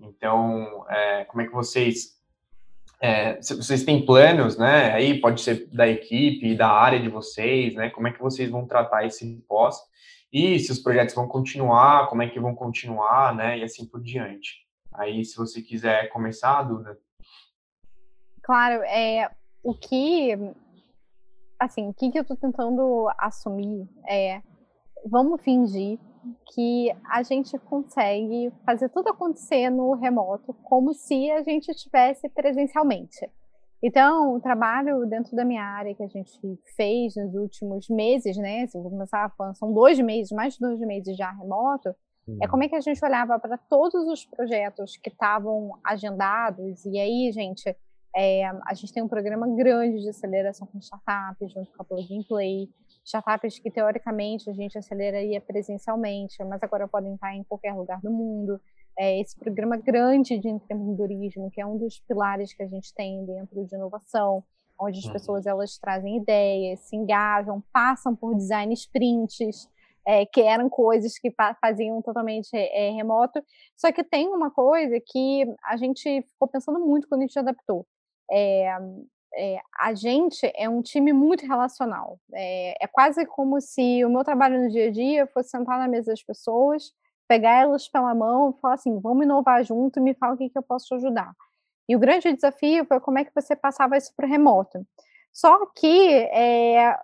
Então, 0.00 0.84
é, 0.88 1.24
como 1.24 1.42
é 1.42 1.46
que 1.46 1.52
vocês 1.52 2.20
é, 3.00 3.40
vocês 3.40 3.82
têm 3.84 4.06
planos, 4.06 4.56
né? 4.56 4.92
Aí 4.92 5.20
pode 5.20 5.40
ser 5.40 5.68
da 5.72 5.88
equipe, 5.88 6.54
da 6.54 6.68
área 6.68 7.00
de 7.00 7.08
vocês, 7.08 7.74
né? 7.74 7.90
Como 7.90 8.06
é 8.06 8.12
que 8.12 8.22
vocês 8.22 8.48
vão 8.48 8.66
tratar 8.66 9.04
esse 9.04 9.44
pós? 9.48 9.76
E 10.32 10.58
se 10.60 10.70
os 10.70 10.78
projetos 10.78 11.14
vão 11.14 11.26
continuar, 11.26 12.08
como 12.08 12.22
é 12.22 12.28
que 12.28 12.38
vão 12.38 12.54
continuar, 12.54 13.34
né? 13.34 13.58
E 13.58 13.64
assim 13.64 13.84
por 13.84 14.00
diante. 14.00 14.62
Aí, 14.94 15.24
se 15.24 15.36
você 15.36 15.60
quiser 15.60 16.10
começar, 16.10 16.62
Duda. 16.62 16.96
Claro, 18.42 18.82
é, 18.84 19.28
o 19.62 19.74
que 19.74 20.38
assim, 21.64 21.88
o 21.88 21.94
que, 21.94 22.10
que 22.10 22.18
eu 22.18 22.22
estou 22.22 22.36
tentando 22.36 23.08
assumir 23.18 23.88
é 24.08 24.42
vamos 25.06 25.42
fingir 25.42 25.98
que 26.54 26.94
a 27.04 27.22
gente 27.22 27.58
consegue 27.58 28.52
fazer 28.64 28.88
tudo 28.88 29.08
acontecer 29.08 29.70
no 29.70 29.94
remoto 29.94 30.54
como 30.62 30.94
se 30.94 31.30
a 31.30 31.42
gente 31.42 31.70
estivesse 31.70 32.28
presencialmente. 32.28 33.28
Então, 33.82 34.36
o 34.36 34.40
trabalho 34.40 35.04
dentro 35.06 35.34
da 35.34 35.44
minha 35.44 35.64
área 35.64 35.94
que 35.94 36.04
a 36.04 36.08
gente 36.08 36.38
fez 36.76 37.16
nos 37.16 37.34
últimos 37.34 37.88
meses, 37.88 38.36
né? 38.36 38.64
Se 38.68 38.78
eu 38.78 38.82
começar 38.82 39.28
falando, 39.36 39.56
são 39.56 39.72
dois 39.72 39.98
meses, 39.98 40.30
mais 40.30 40.54
de 40.54 40.60
dois 40.60 40.78
meses 40.80 41.16
já 41.16 41.32
remoto, 41.32 41.92
é 42.40 42.46
como 42.46 42.62
é 42.62 42.68
que 42.68 42.76
a 42.76 42.80
gente 42.80 43.04
olhava 43.04 43.36
para 43.40 43.58
todos 43.58 44.06
os 44.06 44.24
projetos 44.24 44.96
que 44.96 45.10
estavam 45.10 45.72
agendados, 45.82 46.84
e 46.84 46.96
aí, 47.00 47.32
gente, 47.32 47.76
É, 48.14 48.44
a 48.66 48.74
gente 48.74 48.92
tem 48.92 49.02
um 49.02 49.08
programa 49.08 49.48
grande 49.56 50.02
de 50.02 50.08
aceleração 50.10 50.66
com 50.66 50.78
startups, 50.78 51.50
junto 51.52 51.70
com 51.72 51.82
a 51.82 51.84
Plug 51.84 52.24
Play. 52.28 52.68
Startups 53.04 53.58
que, 53.58 53.70
teoricamente, 53.70 54.50
a 54.50 54.52
gente 54.52 54.76
aceleraria 54.76 55.40
presencialmente, 55.40 56.42
mas 56.44 56.62
agora 56.62 56.86
podem 56.86 57.14
estar 57.14 57.34
em 57.34 57.42
qualquer 57.44 57.74
lugar 57.74 58.00
do 58.00 58.10
mundo. 58.10 58.60
É, 58.98 59.18
esse 59.18 59.38
programa 59.38 59.76
grande 59.78 60.38
de 60.38 60.48
empreendedorismo, 60.48 61.50
que 61.50 61.60
é 61.60 61.66
um 61.66 61.78
dos 61.78 62.00
pilares 62.00 62.52
que 62.52 62.62
a 62.62 62.68
gente 62.68 62.92
tem 62.94 63.24
dentro 63.24 63.64
de 63.64 63.74
inovação, 63.74 64.44
onde 64.78 64.98
as 64.98 65.06
uhum. 65.06 65.12
pessoas 65.12 65.46
elas 65.46 65.78
trazem 65.78 66.18
ideias, 66.18 66.80
se 66.80 66.94
engajam, 66.94 67.62
passam 67.72 68.14
por 68.14 68.34
design 68.34 68.72
sprints, 68.74 69.68
é, 70.06 70.26
que 70.26 70.42
eram 70.42 70.68
coisas 70.68 71.18
que 71.18 71.32
faziam 71.60 72.02
totalmente 72.02 72.50
é, 72.54 72.90
remoto. 72.90 73.42
Só 73.76 73.90
que 73.90 74.04
tem 74.04 74.28
uma 74.28 74.50
coisa 74.50 75.00
que 75.00 75.44
a 75.64 75.76
gente 75.76 76.22
ficou 76.22 76.48
pensando 76.48 76.80
muito 76.80 77.08
quando 77.08 77.22
a 77.22 77.26
gente 77.26 77.38
adaptou. 77.38 77.86
É, 78.32 78.78
é, 79.34 79.60
a 79.78 79.94
gente 79.94 80.50
é 80.54 80.68
um 80.68 80.82
time 80.82 81.12
muito 81.12 81.46
relacional. 81.46 82.18
É, 82.34 82.84
é, 82.84 82.86
quase 82.86 83.24
como 83.26 83.60
se 83.60 84.04
o 84.04 84.10
meu 84.10 84.24
trabalho 84.24 84.62
no 84.62 84.70
dia 84.70 84.88
a 84.88 84.90
dia 84.90 85.26
fosse 85.26 85.50
sentar 85.50 85.78
na 85.78 85.88
mesa 85.88 86.12
das 86.12 86.22
pessoas, 86.22 86.92
pegar 87.28 87.62
elas 87.62 87.88
pela 87.88 88.14
mão 88.14 88.50
e 88.50 88.60
falar 88.60 88.74
assim: 88.74 88.98
vamos 89.00 89.24
inovar 89.24 89.64
junto, 89.64 90.00
me 90.00 90.14
fala 90.14 90.34
o 90.34 90.38
que, 90.38 90.50
que 90.50 90.58
eu 90.58 90.62
posso 90.62 90.86
te 90.86 90.94
ajudar. 90.94 91.32
E 91.88 91.96
o 91.96 91.98
grande 91.98 92.32
desafio 92.32 92.84
foi 92.86 93.00
como 93.00 93.18
é 93.18 93.24
que 93.24 93.34
você 93.34 93.56
passava 93.56 93.96
isso 93.96 94.12
para 94.16 94.26
o 94.26 94.28
remoto. 94.28 94.86
Só 95.32 95.66
que 95.66 96.08
é, 96.32 96.98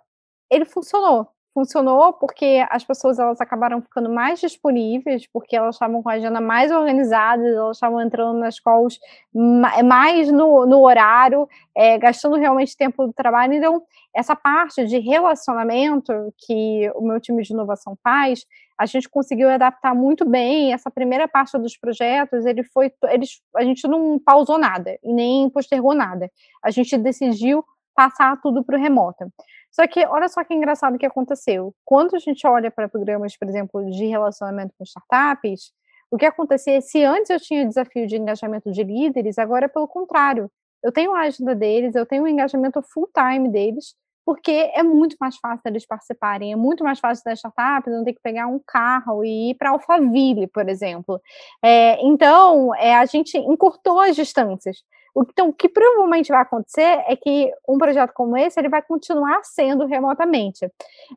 ele 0.49 0.65
funcionou 0.65 1.27
funcionou 1.59 2.13
porque 2.13 2.65
as 2.69 2.85
pessoas 2.85 3.19
elas 3.19 3.41
acabaram 3.41 3.81
ficando 3.81 4.09
mais 4.09 4.39
disponíveis, 4.39 5.27
porque 5.27 5.57
elas 5.57 5.75
estavam 5.75 6.01
com 6.01 6.07
a 6.07 6.13
agenda 6.13 6.39
mais 6.39 6.71
organizada, 6.71 7.45
elas 7.45 7.75
estavam 7.75 8.01
entrando 8.01 8.39
nas 8.39 8.61
calls 8.61 8.97
mais 9.33 10.31
no, 10.31 10.65
no 10.65 10.81
horário, 10.81 11.49
é, 11.75 11.97
gastando 11.97 12.37
realmente 12.37 12.77
tempo 12.77 13.05
do 13.07 13.11
trabalho. 13.11 13.53
Então, 13.53 13.81
essa 14.15 14.37
parte 14.37 14.85
de 14.85 14.99
relacionamento 14.99 16.13
que 16.37 16.89
o 16.95 17.01
meu 17.01 17.19
time 17.19 17.43
de 17.43 17.51
inovação 17.51 17.97
faz, 18.01 18.45
a 18.77 18.85
gente 18.85 19.09
conseguiu 19.09 19.49
adaptar 19.49 19.93
muito 19.93 20.23
bem. 20.23 20.71
Essa 20.71 20.89
primeira 20.89 21.27
parte 21.27 21.57
dos 21.57 21.75
projetos, 21.75 22.45
ele 22.45 22.63
foi, 22.63 22.89
eles, 23.09 23.41
a 23.57 23.63
gente 23.63 23.85
não 23.85 24.17
pausou 24.17 24.57
nada 24.57 24.97
e 25.03 25.11
nem 25.11 25.49
postergou 25.49 25.93
nada. 25.93 26.31
A 26.63 26.71
gente 26.71 26.97
decidiu 26.97 27.65
passar 27.93 28.39
tudo 28.41 28.63
para 28.63 28.77
o 28.77 28.81
remoto. 28.81 29.29
Só 29.71 29.87
que 29.87 30.05
olha 30.05 30.27
só 30.27 30.43
que 30.43 30.53
engraçado 30.53 30.97
que 30.97 31.05
aconteceu. 31.05 31.73
Quando 31.85 32.15
a 32.15 32.19
gente 32.19 32.45
olha 32.47 32.71
para 32.71 32.89
programas, 32.89 33.37
por 33.37 33.47
exemplo, 33.47 33.85
de 33.89 34.05
relacionamento 34.05 34.73
com 34.77 34.83
startups, 34.83 35.71
o 36.11 36.17
que 36.17 36.25
acontecia 36.25 36.77
é 36.77 36.81
se 36.81 37.03
antes 37.03 37.29
eu 37.29 37.39
tinha 37.39 37.65
desafio 37.65 38.07
de 38.07 38.17
engajamento 38.17 38.71
de 38.71 38.83
líderes, 38.83 39.37
agora 39.37 39.65
é 39.65 39.67
pelo 39.67 39.87
contrário. 39.87 40.49
Eu 40.83 40.91
tenho 40.91 41.13
a 41.13 41.21
agenda 41.21 41.53
deles, 41.53 41.95
eu 41.95 42.05
tenho 42.05 42.23
o 42.23 42.27
engajamento 42.27 42.81
full 42.81 43.09
time 43.13 43.49
deles, 43.49 43.93
porque 44.25 44.71
é 44.73 44.81
muito 44.81 45.15
mais 45.19 45.37
fácil 45.37 45.61
eles 45.65 45.85
participarem, 45.85 46.53
é 46.53 46.55
muito 46.55 46.83
mais 46.83 46.99
fácil 46.99 47.23
das 47.25 47.39
startups 47.39 47.91
não 47.93 48.03
ter 48.03 48.13
que 48.13 48.21
pegar 48.21 48.47
um 48.47 48.59
carro 48.65 49.23
e 49.23 49.51
ir 49.51 49.55
para 49.55 49.71
Alphaville, 49.71 50.47
por 50.47 50.69
exemplo. 50.69 51.21
É, 51.63 52.01
então, 52.05 52.73
é, 52.75 52.95
a 52.95 53.05
gente 53.05 53.37
encurtou 53.37 53.99
as 53.99 54.15
distâncias. 54.15 54.77
Então, 55.21 55.49
o 55.49 55.53
que 55.53 55.67
provavelmente 55.67 56.29
vai 56.29 56.41
acontecer 56.41 57.03
é 57.07 57.15
que 57.15 57.51
um 57.67 57.77
projeto 57.77 58.13
como 58.13 58.37
esse 58.37 58.59
ele 58.59 58.69
vai 58.69 58.81
continuar 58.81 59.43
sendo 59.43 59.85
remotamente. 59.85 60.65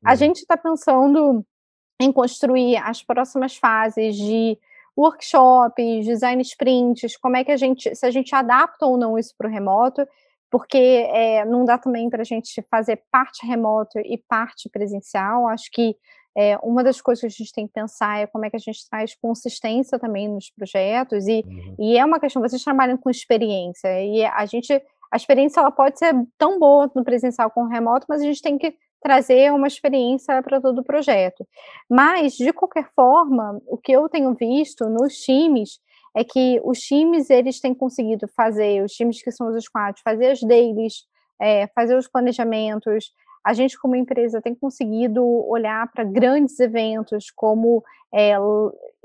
A 0.04 0.10
uhum. 0.10 0.16
gente 0.16 0.38
está 0.38 0.56
pensando 0.56 1.44
em 2.00 2.12
construir 2.12 2.76
as 2.78 3.02
próximas 3.02 3.56
fases 3.56 4.16
de 4.16 4.58
workshops, 4.96 6.04
design 6.04 6.42
sprints, 6.42 7.16
como 7.16 7.36
é 7.36 7.44
que 7.44 7.52
a 7.52 7.56
gente, 7.56 7.94
se 7.94 8.04
a 8.04 8.10
gente 8.10 8.34
adapta 8.34 8.86
ou 8.86 8.96
não 8.96 9.18
isso 9.18 9.34
para 9.36 9.48
o 9.48 9.50
remoto, 9.50 10.06
porque 10.50 11.08
é, 11.10 11.44
não 11.44 11.64
dá 11.64 11.78
também 11.78 12.10
para 12.10 12.20
a 12.20 12.24
gente 12.24 12.62
fazer 12.70 13.02
parte 13.10 13.46
remoto 13.46 13.98
e 14.00 14.18
parte 14.18 14.68
presencial. 14.68 15.48
Acho 15.48 15.70
que 15.72 15.96
é, 16.36 16.56
uma 16.62 16.82
das 16.82 17.00
coisas 17.00 17.20
que 17.20 17.26
a 17.26 17.30
gente 17.30 17.52
tem 17.52 17.66
que 17.66 17.72
pensar 17.72 18.20
é 18.20 18.26
como 18.26 18.44
é 18.44 18.50
que 18.50 18.56
a 18.56 18.60
gente 18.60 18.88
traz 18.88 19.14
consistência 19.14 19.98
também 19.98 20.28
nos 20.28 20.50
projetos, 20.50 21.26
e, 21.26 21.44
uhum. 21.46 21.76
e 21.78 21.98
é 21.98 22.04
uma 22.04 22.18
questão, 22.18 22.40
vocês 22.42 22.62
trabalham 22.62 22.96
com 22.96 23.10
experiência, 23.10 24.02
e 24.02 24.24
a 24.24 24.44
gente, 24.46 24.72
a 25.10 25.16
experiência 25.16 25.60
ela 25.60 25.70
pode 25.70 25.98
ser 25.98 26.14
tão 26.38 26.58
boa 26.58 26.90
no 26.94 27.04
presencial 27.04 27.50
como 27.50 27.68
remoto, 27.68 28.06
mas 28.08 28.22
a 28.22 28.24
gente 28.24 28.42
tem 28.42 28.56
que 28.56 28.74
trazer 29.02 29.52
uma 29.52 29.66
experiência 29.66 30.40
para 30.42 30.60
todo 30.60 30.78
o 30.78 30.84
projeto. 30.84 31.46
Mas, 31.90 32.34
de 32.34 32.52
qualquer 32.52 32.88
forma, 32.94 33.60
o 33.66 33.76
que 33.76 33.92
eu 33.92 34.08
tenho 34.08 34.32
visto 34.34 34.88
nos 34.88 35.16
times 35.16 35.80
é 36.14 36.22
que 36.22 36.60
os 36.64 36.78
times, 36.78 37.28
eles 37.28 37.60
têm 37.60 37.74
conseguido 37.74 38.28
fazer, 38.28 38.82
os 38.82 38.92
times 38.92 39.22
que 39.22 39.32
são 39.32 39.48
os 39.48 39.64
squads, 39.64 40.02
fazer 40.04 40.30
as 40.30 40.40
dailies, 40.40 41.04
é, 41.40 41.66
fazer 41.74 41.96
os 41.96 42.06
planejamentos, 42.06 43.12
a 43.44 43.52
gente, 43.52 43.78
como 43.78 43.96
empresa, 43.96 44.40
tem 44.40 44.54
conseguido 44.54 45.24
olhar 45.48 45.90
para 45.90 46.04
grandes 46.04 46.58
eventos, 46.60 47.30
como 47.30 47.82
é, 48.12 48.34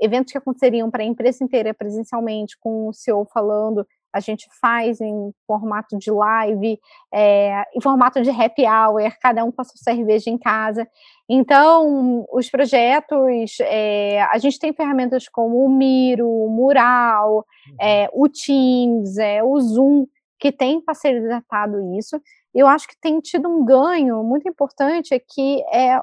eventos 0.00 0.32
que 0.32 0.38
aconteceriam 0.38 0.90
para 0.90 1.02
a 1.02 1.06
empresa 1.06 1.42
inteira 1.42 1.74
presencialmente, 1.74 2.56
com 2.58 2.88
o 2.88 2.92
CEO 2.92 3.24
falando, 3.24 3.86
a 4.12 4.20
gente 4.20 4.48
faz 4.60 5.00
em 5.00 5.32
formato 5.46 5.98
de 5.98 6.10
live, 6.10 6.78
é, 7.12 7.64
em 7.74 7.80
formato 7.80 8.22
de 8.22 8.30
happy 8.30 8.64
hour, 8.64 9.12
cada 9.20 9.44
um 9.44 9.52
com 9.52 9.60
a 9.60 9.64
sua 9.64 9.76
cerveja 9.76 10.30
em 10.30 10.38
casa. 10.38 10.88
Então, 11.28 12.26
os 12.32 12.48
projetos, 12.50 13.58
é, 13.60 14.22
a 14.22 14.38
gente 14.38 14.58
tem 14.58 14.72
ferramentas 14.72 15.28
como 15.28 15.64
o 15.64 15.68
Miro, 15.68 16.28
o 16.28 16.48
Mural, 16.48 17.44
é, 17.80 18.08
o 18.12 18.28
Teams, 18.28 19.18
é, 19.18 19.42
o 19.42 19.60
Zoom, 19.60 20.06
que 20.38 20.52
tem 20.52 20.80
facilitado 20.82 21.96
isso 21.98 22.20
eu 22.58 22.66
acho 22.66 22.88
que 22.88 23.00
tem 23.00 23.20
tido 23.20 23.48
um 23.48 23.64
ganho 23.64 24.22
muito 24.24 24.48
importante 24.48 25.14
é 25.14 25.18
que 25.20 25.62
é, 25.72 26.00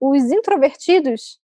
os 0.00 0.30
introvertidos, 0.30 1.40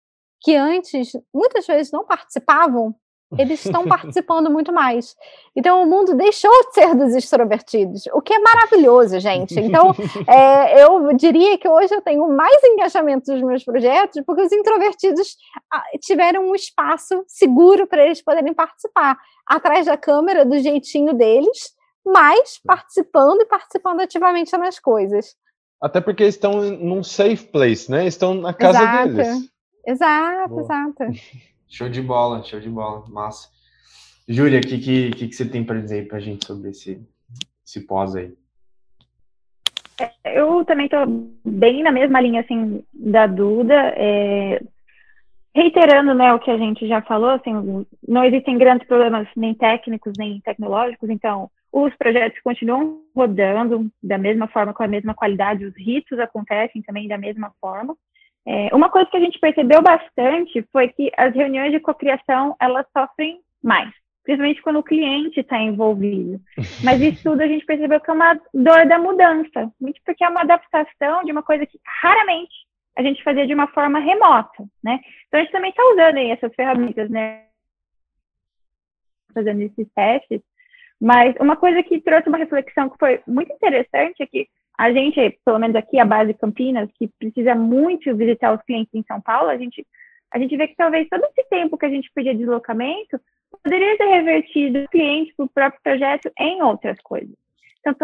que 0.40 0.56
antes 0.56 1.12
muitas 1.34 1.66
vezes 1.66 1.92
não 1.92 2.06
participavam, 2.06 2.94
eles 3.36 3.62
estão 3.62 3.84
participando 3.86 4.50
muito 4.50 4.72
mais. 4.72 5.14
Então, 5.54 5.82
o 5.82 5.86
mundo 5.86 6.14
deixou 6.14 6.50
de 6.68 6.72
ser 6.72 6.94
dos 6.94 7.14
extrovertidos, 7.14 8.06
o 8.14 8.22
que 8.22 8.32
é 8.32 8.38
maravilhoso, 8.38 9.20
gente. 9.20 9.60
Então, 9.60 9.94
é, 10.26 10.80
eu 10.82 11.12
diria 11.12 11.58
que 11.58 11.68
hoje 11.68 11.94
eu 11.94 12.00
tenho 12.00 12.26
mais 12.28 12.62
engajamento 12.64 13.30
dos 13.30 13.42
meus 13.42 13.62
projetos 13.62 14.22
porque 14.24 14.40
os 14.40 14.52
introvertidos 14.52 15.36
ah, 15.70 15.84
tiveram 16.00 16.48
um 16.48 16.54
espaço 16.54 17.22
seguro 17.26 17.86
para 17.86 18.06
eles 18.06 18.22
poderem 18.22 18.54
participar, 18.54 19.18
atrás 19.46 19.84
da 19.84 19.98
câmera, 19.98 20.46
do 20.46 20.58
jeitinho 20.58 21.12
deles, 21.12 21.75
mas 22.06 22.60
participando 22.64 23.40
e 23.40 23.46
participando 23.46 24.00
ativamente 24.00 24.56
nas 24.56 24.78
coisas. 24.78 25.34
Até 25.82 26.00
porque 26.00 26.24
estão 26.24 26.60
num 26.62 27.02
safe 27.02 27.44
place, 27.48 27.90
né? 27.90 28.06
Estão 28.06 28.34
na 28.34 28.54
casa 28.54 28.78
exato. 28.78 29.14
deles. 29.14 29.50
Exato, 29.86 30.48
Boa. 30.48 30.62
exato. 30.62 31.04
Show 31.68 31.88
de 31.88 32.00
bola, 32.00 32.44
show 32.44 32.60
de 32.60 32.68
bola, 32.68 33.04
massa. 33.08 33.48
Júlia, 34.28 34.60
o 34.60 34.62
que, 34.62 34.78
que, 34.78 35.10
que, 35.10 35.32
você 35.32 35.44
tem 35.44 35.64
para 35.64 35.80
dizer 35.80 36.06
para 36.06 36.18
a 36.18 36.20
gente 36.20 36.46
sobre 36.46 36.70
esse, 36.70 37.04
esse 37.66 37.80
pós 37.80 38.14
aí? 38.14 38.32
Eu 40.24 40.64
também 40.64 40.86
estou 40.86 41.06
bem 41.44 41.82
na 41.82 41.90
mesma 41.90 42.20
linha 42.20 42.40
assim 42.40 42.84
da 42.94 43.26
Duda, 43.26 43.74
é, 43.96 44.62
reiterando 45.54 46.14
né, 46.14 46.32
o 46.32 46.38
que 46.38 46.52
a 46.52 46.56
gente 46.56 46.86
já 46.86 47.02
falou, 47.02 47.30
assim, 47.30 47.84
não 48.06 48.24
existem 48.24 48.56
grandes 48.58 48.86
problemas 48.86 49.26
nem 49.36 49.52
técnicos 49.52 50.12
nem 50.16 50.40
tecnológicos, 50.40 51.10
então 51.10 51.50
os 51.84 51.94
projetos 51.96 52.40
continuam 52.40 53.02
rodando 53.14 53.90
da 54.02 54.16
mesma 54.16 54.48
forma, 54.48 54.72
com 54.72 54.82
a 54.82 54.88
mesma 54.88 55.14
qualidade, 55.14 55.66
os 55.66 55.76
ritos 55.76 56.18
acontecem 56.18 56.80
também 56.80 57.06
da 57.06 57.18
mesma 57.18 57.52
forma. 57.60 57.94
É, 58.46 58.74
uma 58.74 58.88
coisa 58.88 59.10
que 59.10 59.16
a 59.18 59.20
gente 59.20 59.38
percebeu 59.38 59.82
bastante 59.82 60.66
foi 60.72 60.88
que 60.88 61.12
as 61.18 61.34
reuniões 61.34 61.72
de 61.72 61.80
cocriação 61.80 62.56
elas 62.58 62.86
sofrem 62.96 63.42
mais, 63.62 63.92
principalmente 64.24 64.62
quando 64.62 64.78
o 64.78 64.82
cliente 64.82 65.40
está 65.40 65.60
envolvido. 65.60 66.40
Mas 66.82 66.98
isso 67.02 67.22
tudo 67.22 67.42
a 67.42 67.46
gente 67.46 67.66
percebeu 67.66 68.00
que 68.00 68.10
é 68.10 68.14
uma 68.14 68.40
dor 68.54 68.86
da 68.86 68.98
mudança, 68.98 69.70
muito 69.78 70.00
porque 70.02 70.24
é 70.24 70.28
uma 70.30 70.40
adaptação 70.40 71.24
de 71.24 71.32
uma 71.32 71.42
coisa 71.42 71.66
que 71.66 71.78
raramente 72.00 72.54
a 72.96 73.02
gente 73.02 73.22
fazia 73.22 73.46
de 73.46 73.52
uma 73.52 73.66
forma 73.66 73.98
remota, 73.98 74.64
né? 74.82 74.98
Então 75.28 75.40
a 75.40 75.42
gente 75.42 75.52
também 75.52 75.68
está 75.68 75.82
usando 75.92 76.16
aí 76.16 76.30
essas 76.30 76.54
ferramentas, 76.54 77.10
né? 77.10 77.44
Fazendo 79.34 79.60
esses 79.60 79.86
testes 79.94 80.40
mas 81.00 81.34
uma 81.40 81.56
coisa 81.56 81.82
que 81.82 82.00
trouxe 82.00 82.28
uma 82.28 82.38
reflexão 82.38 82.88
que 82.88 82.98
foi 82.98 83.20
muito 83.26 83.52
interessante 83.52 84.22
é 84.22 84.26
que 84.26 84.48
a 84.78 84.92
gente, 84.92 85.38
pelo 85.44 85.58
menos 85.58 85.76
aqui, 85.76 85.98
a 85.98 86.04
base 86.04 86.34
Campinas, 86.34 86.90
que 86.98 87.08
precisa 87.18 87.54
muito 87.54 88.14
visitar 88.14 88.54
os 88.54 88.62
clientes 88.62 88.94
em 88.94 89.02
São 89.04 89.20
Paulo, 89.20 89.48
a 89.48 89.56
gente, 89.56 89.86
a 90.30 90.38
gente 90.38 90.56
vê 90.56 90.68
que 90.68 90.76
talvez 90.76 91.08
todo 91.08 91.24
esse 91.24 91.48
tempo 91.48 91.78
que 91.78 91.86
a 91.86 91.90
gente 91.90 92.10
pedia 92.14 92.34
deslocamento 92.34 93.18
poderia 93.62 93.96
ser 93.96 94.06
revertido 94.06 94.82
do 94.82 94.88
cliente 94.88 95.32
para 95.34 95.46
o 95.46 95.48
próprio 95.48 95.82
projeto 95.82 96.30
em 96.38 96.62
outras 96.62 97.00
coisas. 97.00 97.34
Então, 97.80 97.94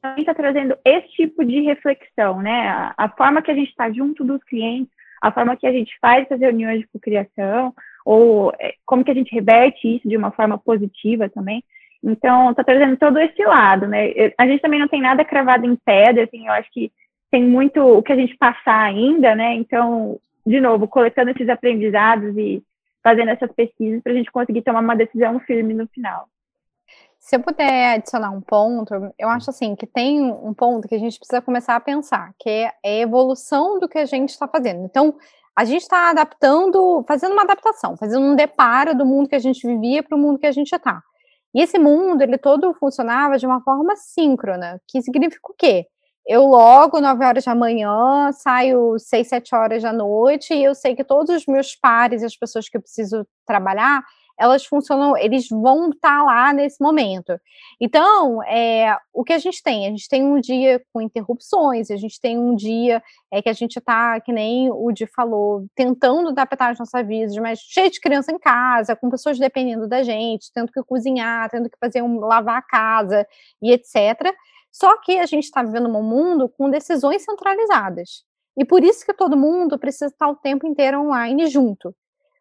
também 0.00 0.20
está 0.20 0.34
trazendo 0.34 0.76
esse 0.84 1.08
tipo 1.10 1.44
de 1.44 1.60
reflexão, 1.60 2.40
né? 2.40 2.68
A, 2.68 2.94
a 2.96 3.08
forma 3.08 3.42
que 3.42 3.50
a 3.50 3.54
gente 3.54 3.68
está 3.68 3.90
junto 3.90 4.24
dos 4.24 4.42
clientes, 4.44 4.92
a 5.20 5.32
forma 5.32 5.56
que 5.56 5.66
a 5.66 5.72
gente 5.72 5.96
faz 6.00 6.24
essas 6.24 6.40
reuniões 6.40 6.80
de 6.80 6.88
cocriação, 6.88 7.74
ou 8.04 8.52
é, 8.58 8.74
como 8.86 9.04
que 9.04 9.10
a 9.10 9.14
gente 9.14 9.34
reverte 9.34 9.96
isso 9.96 10.08
de 10.08 10.16
uma 10.16 10.30
forma 10.30 10.58
positiva 10.58 11.28
também. 11.28 11.62
Então, 12.02 12.50
está 12.50 12.62
trazendo 12.62 12.96
todo 12.96 13.18
esse 13.18 13.42
lado, 13.44 13.86
né? 13.86 14.12
A 14.38 14.46
gente 14.46 14.60
também 14.60 14.78
não 14.78 14.88
tem 14.88 15.00
nada 15.00 15.24
cravado 15.24 15.66
em 15.66 15.76
pedra, 15.76 16.24
assim, 16.24 16.46
eu 16.46 16.52
acho 16.52 16.70
que 16.72 16.92
tem 17.30 17.44
muito 17.44 17.80
o 17.80 18.02
que 18.02 18.12
a 18.12 18.16
gente 18.16 18.36
passar 18.36 18.80
ainda, 18.80 19.34
né? 19.34 19.54
Então, 19.54 20.18
de 20.46 20.60
novo, 20.60 20.86
coletando 20.88 21.30
esses 21.30 21.48
aprendizados 21.48 22.36
e 22.36 22.62
fazendo 23.02 23.30
essas 23.30 23.50
pesquisas 23.52 24.02
para 24.02 24.12
a 24.12 24.14
gente 24.14 24.30
conseguir 24.30 24.62
tomar 24.62 24.80
uma 24.80 24.96
decisão 24.96 25.38
firme 25.40 25.74
no 25.74 25.86
final. 25.88 26.28
Se 27.18 27.36
eu 27.36 27.40
puder 27.40 27.96
adicionar 27.96 28.30
um 28.30 28.40
ponto, 28.40 28.94
eu 29.18 29.28
acho 29.28 29.50
assim 29.50 29.74
que 29.74 29.86
tem 29.86 30.22
um 30.22 30.54
ponto 30.54 30.88
que 30.88 30.94
a 30.94 30.98
gente 30.98 31.18
precisa 31.18 31.42
começar 31.42 31.74
a 31.74 31.80
pensar, 31.80 32.32
que 32.38 32.48
é 32.48 32.68
a 32.68 32.88
evolução 32.88 33.78
do 33.78 33.88
que 33.88 33.98
a 33.98 34.06
gente 34.06 34.30
está 34.30 34.46
fazendo. 34.46 34.84
Então, 34.84 35.16
a 35.54 35.64
gente 35.64 35.82
está 35.82 36.10
adaptando, 36.10 37.04
fazendo 37.06 37.32
uma 37.32 37.42
adaptação, 37.42 37.96
fazendo 37.96 38.24
um 38.24 38.36
deparo 38.36 38.96
do 38.96 39.04
mundo 39.04 39.28
que 39.28 39.34
a 39.34 39.40
gente 39.40 39.66
vivia 39.66 40.02
para 40.02 40.16
o 40.16 40.18
mundo 40.18 40.38
que 40.38 40.46
a 40.46 40.52
gente 40.52 40.72
está. 40.72 41.02
E 41.54 41.62
esse 41.62 41.78
mundo, 41.78 42.22
ele 42.22 42.38
todo 42.38 42.74
funcionava 42.74 43.38
de 43.38 43.46
uma 43.46 43.60
forma 43.62 43.96
síncrona, 43.96 44.80
que 44.86 45.02
significa 45.02 45.50
o 45.50 45.54
quê? 45.56 45.86
Eu 46.26 46.44
logo, 46.46 47.00
9 47.00 47.24
horas 47.24 47.44
da 47.44 47.54
manhã, 47.54 48.30
saio 48.32 48.98
6, 48.98 49.28
7 49.28 49.54
horas 49.54 49.82
da 49.82 49.92
noite, 49.92 50.52
e 50.52 50.62
eu 50.62 50.74
sei 50.74 50.94
que 50.94 51.02
todos 51.02 51.34
os 51.34 51.46
meus 51.46 51.74
pares, 51.74 52.22
as 52.22 52.36
pessoas 52.36 52.68
que 52.68 52.76
eu 52.76 52.82
preciso 52.82 53.26
trabalhar, 53.46 54.02
elas 54.38 54.64
funcionam, 54.64 55.16
eles 55.16 55.48
vão 55.48 55.90
estar 55.90 56.18
tá 56.18 56.22
lá 56.22 56.52
nesse 56.52 56.80
momento. 56.80 57.38
Então, 57.80 58.42
é, 58.44 58.96
o 59.12 59.24
que 59.24 59.32
a 59.32 59.38
gente 59.38 59.62
tem? 59.62 59.86
A 59.86 59.90
gente 59.90 60.08
tem 60.08 60.22
um 60.22 60.40
dia 60.40 60.80
com 60.92 61.02
interrupções, 61.02 61.90
a 61.90 61.96
gente 61.96 62.20
tem 62.20 62.38
um 62.38 62.54
dia 62.54 63.02
é, 63.32 63.42
que 63.42 63.48
a 63.48 63.52
gente 63.52 63.78
está, 63.78 64.20
que 64.20 64.32
nem 64.32 64.70
o 64.70 64.92
Di 64.92 65.06
falou, 65.06 65.66
tentando 65.74 66.28
adaptar 66.28 66.70
as 66.70 66.78
nossas 66.78 67.06
vidas, 67.06 67.36
mas 67.36 67.58
cheio 67.58 67.90
de 67.90 68.00
criança 68.00 68.30
em 68.30 68.38
casa, 68.38 68.94
com 68.94 69.10
pessoas 69.10 69.38
dependendo 69.38 69.88
da 69.88 70.02
gente, 70.02 70.52
tendo 70.54 70.70
que 70.70 70.82
cozinhar, 70.84 71.50
tendo 71.50 71.68
que 71.68 71.78
fazer 71.78 72.02
um, 72.02 72.20
lavar 72.20 72.58
a 72.58 72.62
casa 72.62 73.26
e 73.60 73.72
etc. 73.72 74.32
Só 74.70 74.96
que 75.00 75.18
a 75.18 75.26
gente 75.26 75.44
está 75.44 75.62
vivendo 75.62 75.88
um 75.88 76.02
mundo 76.02 76.48
com 76.48 76.70
decisões 76.70 77.22
centralizadas. 77.24 78.24
E 78.56 78.64
por 78.64 78.84
isso 78.84 79.04
que 79.04 79.14
todo 79.14 79.36
mundo 79.36 79.78
precisa 79.78 80.06
estar 80.06 80.28
o 80.28 80.36
tempo 80.36 80.66
inteiro 80.66 81.00
online 81.00 81.46
junto 81.48 81.94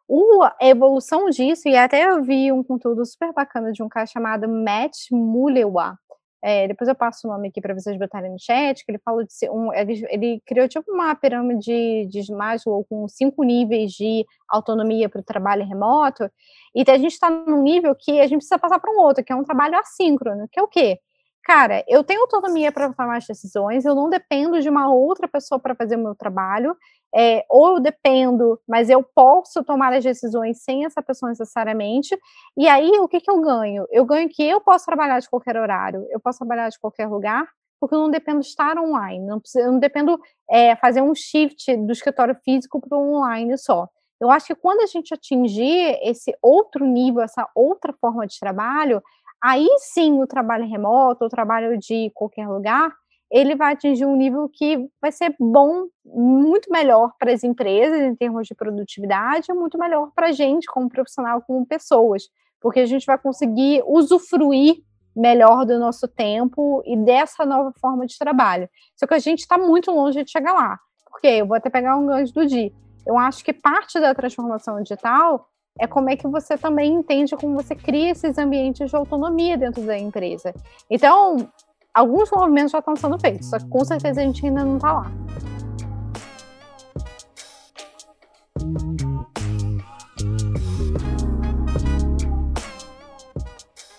o, 0.07 0.43
a 0.43 0.55
evolução 0.61 1.29
disso, 1.29 1.67
e 1.67 1.75
até 1.75 2.09
eu 2.09 2.23
vi 2.23 2.51
um 2.51 2.63
conteúdo 2.63 3.05
super 3.05 3.33
bacana 3.33 3.71
de 3.71 3.83
um 3.83 3.89
cara 3.89 4.05
chamado 4.05 4.47
Matt 4.47 4.95
Mulewa. 5.11 5.97
É, 6.41 6.67
depois 6.67 6.87
eu 6.87 6.95
passo 6.95 7.27
o 7.27 7.31
nome 7.31 7.49
aqui 7.49 7.59
para 7.59 7.73
vocês 7.73 7.97
botarem 7.97 8.31
no 8.31 8.39
chat, 8.39 8.85
que 8.85 8.91
ele 8.91 9.01
falou 9.03 9.23
de 9.23 9.33
ser 9.33 9.49
um. 9.49 9.73
Ele, 9.73 10.05
ele 10.09 10.41
criou 10.45 10.67
tipo 10.67 10.91
uma 10.91 11.13
pirâmide 11.15 12.05
de 12.05 12.31
Maslow 12.31 12.85
com 12.89 13.07
cinco 13.07 13.43
níveis 13.43 13.91
de 13.91 14.23
autonomia 14.47 15.09
para 15.09 15.19
o 15.19 15.23
trabalho 15.23 15.67
remoto, 15.67 16.29
e 16.75 16.89
a 16.89 16.97
gente 16.97 17.13
está 17.13 17.29
num 17.29 17.61
nível 17.61 17.95
que 17.95 18.19
a 18.19 18.27
gente 18.27 18.37
precisa 18.37 18.59
passar 18.59 18.79
para 18.79 18.91
um 18.91 18.99
outro, 18.99 19.23
que 19.23 19.33
é 19.33 19.35
um 19.35 19.43
trabalho 19.43 19.77
assíncrono, 19.79 20.47
que 20.51 20.59
é 20.59 20.63
o 20.63 20.67
quê? 20.67 20.99
Cara, 21.47 21.81
eu 21.87 22.03
tenho 22.03 22.23
autonomia 22.23 22.73
para 22.73 22.91
tomar 22.91 23.15
as 23.15 23.25
decisões, 23.25 23.85
eu 23.85 23.95
não 23.95 24.09
dependo 24.09 24.59
de 24.59 24.69
uma 24.69 24.93
outra 24.93 25.29
pessoa 25.29 25.57
para 25.57 25.73
fazer 25.73 25.95
o 25.95 26.03
meu 26.03 26.13
trabalho, 26.13 26.75
é, 27.15 27.45
ou 27.49 27.75
eu 27.75 27.79
dependo, 27.79 28.59
mas 28.67 28.89
eu 28.89 29.01
posso 29.01 29.63
tomar 29.63 29.93
as 29.93 30.03
decisões 30.03 30.61
sem 30.61 30.83
essa 30.83 31.01
pessoa 31.01 31.29
necessariamente, 31.29 32.19
e 32.57 32.67
aí 32.67 32.91
o 32.99 33.07
que, 33.07 33.21
que 33.21 33.31
eu 33.31 33.39
ganho? 33.39 33.87
Eu 33.89 34.03
ganho 34.03 34.27
que 34.27 34.43
eu 34.43 34.59
posso 34.59 34.85
trabalhar 34.85 35.19
de 35.21 35.29
qualquer 35.29 35.55
horário, 35.55 36.05
eu 36.11 36.19
posso 36.19 36.39
trabalhar 36.39 36.67
de 36.67 36.77
qualquer 36.77 37.07
lugar, 37.07 37.47
porque 37.79 37.95
eu 37.95 37.99
não 37.99 38.11
dependo 38.11 38.41
de 38.41 38.47
estar 38.47 38.77
online, 38.77 39.25
não 39.25 39.39
preciso, 39.39 39.63
eu 39.63 39.71
não 39.71 39.79
dependo 39.79 40.19
é, 40.49 40.75
fazer 40.75 41.01
um 41.01 41.15
shift 41.15 41.77
do 41.77 41.93
escritório 41.93 42.35
físico 42.43 42.81
para 42.81 42.97
o 42.97 43.15
online 43.15 43.57
só. 43.57 43.87
Eu 44.19 44.31
acho 44.31 44.47
que 44.47 44.55
quando 44.55 44.81
a 44.81 44.87
gente 44.87 45.13
atingir 45.13 45.97
esse 46.01 46.35
outro 46.41 46.85
nível, 46.85 47.21
essa 47.21 47.47
outra 47.55 47.93
forma 48.01 48.25
de 48.25 48.37
trabalho, 48.37 49.01
aí 49.43 49.67
sim 49.79 50.21
o 50.21 50.27
trabalho 50.27 50.67
remoto, 50.67 51.25
o 51.25 51.29
trabalho 51.29 51.77
de 51.77 52.11
qualquer 52.13 52.47
lugar, 52.47 52.91
ele 53.29 53.55
vai 53.55 53.73
atingir 53.73 54.05
um 54.05 54.15
nível 54.15 54.49
que 54.49 54.89
vai 55.01 55.11
ser 55.11 55.35
bom, 55.39 55.87
muito 56.05 56.71
melhor 56.71 57.11
para 57.19 57.31
as 57.33 57.43
empresas 57.43 57.99
em 57.99 58.15
termos 58.15 58.47
de 58.47 58.55
produtividade, 58.55 59.53
muito 59.53 59.77
melhor 59.77 60.11
para 60.15 60.27
a 60.27 60.31
gente 60.31 60.65
como 60.67 60.89
profissional, 60.89 61.41
como 61.41 61.65
pessoas, 61.65 62.29
porque 62.61 62.79
a 62.79 62.85
gente 62.85 63.05
vai 63.05 63.17
conseguir 63.17 63.83
usufruir 63.85 64.77
melhor 65.15 65.65
do 65.65 65.79
nosso 65.79 66.07
tempo 66.07 66.83
e 66.85 66.95
dessa 66.95 67.43
nova 67.45 67.73
forma 67.81 68.05
de 68.05 68.17
trabalho. 68.17 68.69
Só 68.95 69.07
que 69.07 69.15
a 69.15 69.19
gente 69.19 69.39
está 69.39 69.57
muito 69.57 69.91
longe 69.91 70.23
de 70.23 70.31
chegar 70.31 70.53
lá. 70.53 70.79
Porque 71.09 71.27
eu 71.27 71.47
vou 71.47 71.57
até 71.57 71.69
pegar 71.69 71.97
um 71.97 72.05
gancho 72.05 72.33
do 72.33 72.45
dia. 72.45 72.71
Eu 73.05 73.17
acho 73.17 73.43
que 73.43 73.51
parte 73.51 73.99
da 73.99 74.13
transformação 74.13 74.81
digital 74.81 75.49
é 75.79 75.87
como 75.87 76.09
é 76.09 76.15
que 76.15 76.27
você 76.27 76.57
também 76.57 76.93
entende 76.93 77.35
como 77.35 77.55
você 77.55 77.75
cria 77.75 78.11
esses 78.11 78.37
ambientes 78.37 78.89
de 78.89 78.95
autonomia 78.95 79.57
dentro 79.57 79.81
da 79.83 79.97
empresa. 79.97 80.53
Então, 80.89 81.49
alguns 81.93 82.29
movimentos 82.31 82.71
já 82.71 82.79
estão 82.79 82.95
sendo 82.95 83.19
feitos, 83.19 83.49
só 83.49 83.59
que 83.59 83.67
com 83.67 83.83
certeza 83.85 84.21
a 84.21 84.23
gente 84.23 84.45
ainda 84.45 84.63
não 84.63 84.77
está 84.77 84.93
lá. 84.93 85.11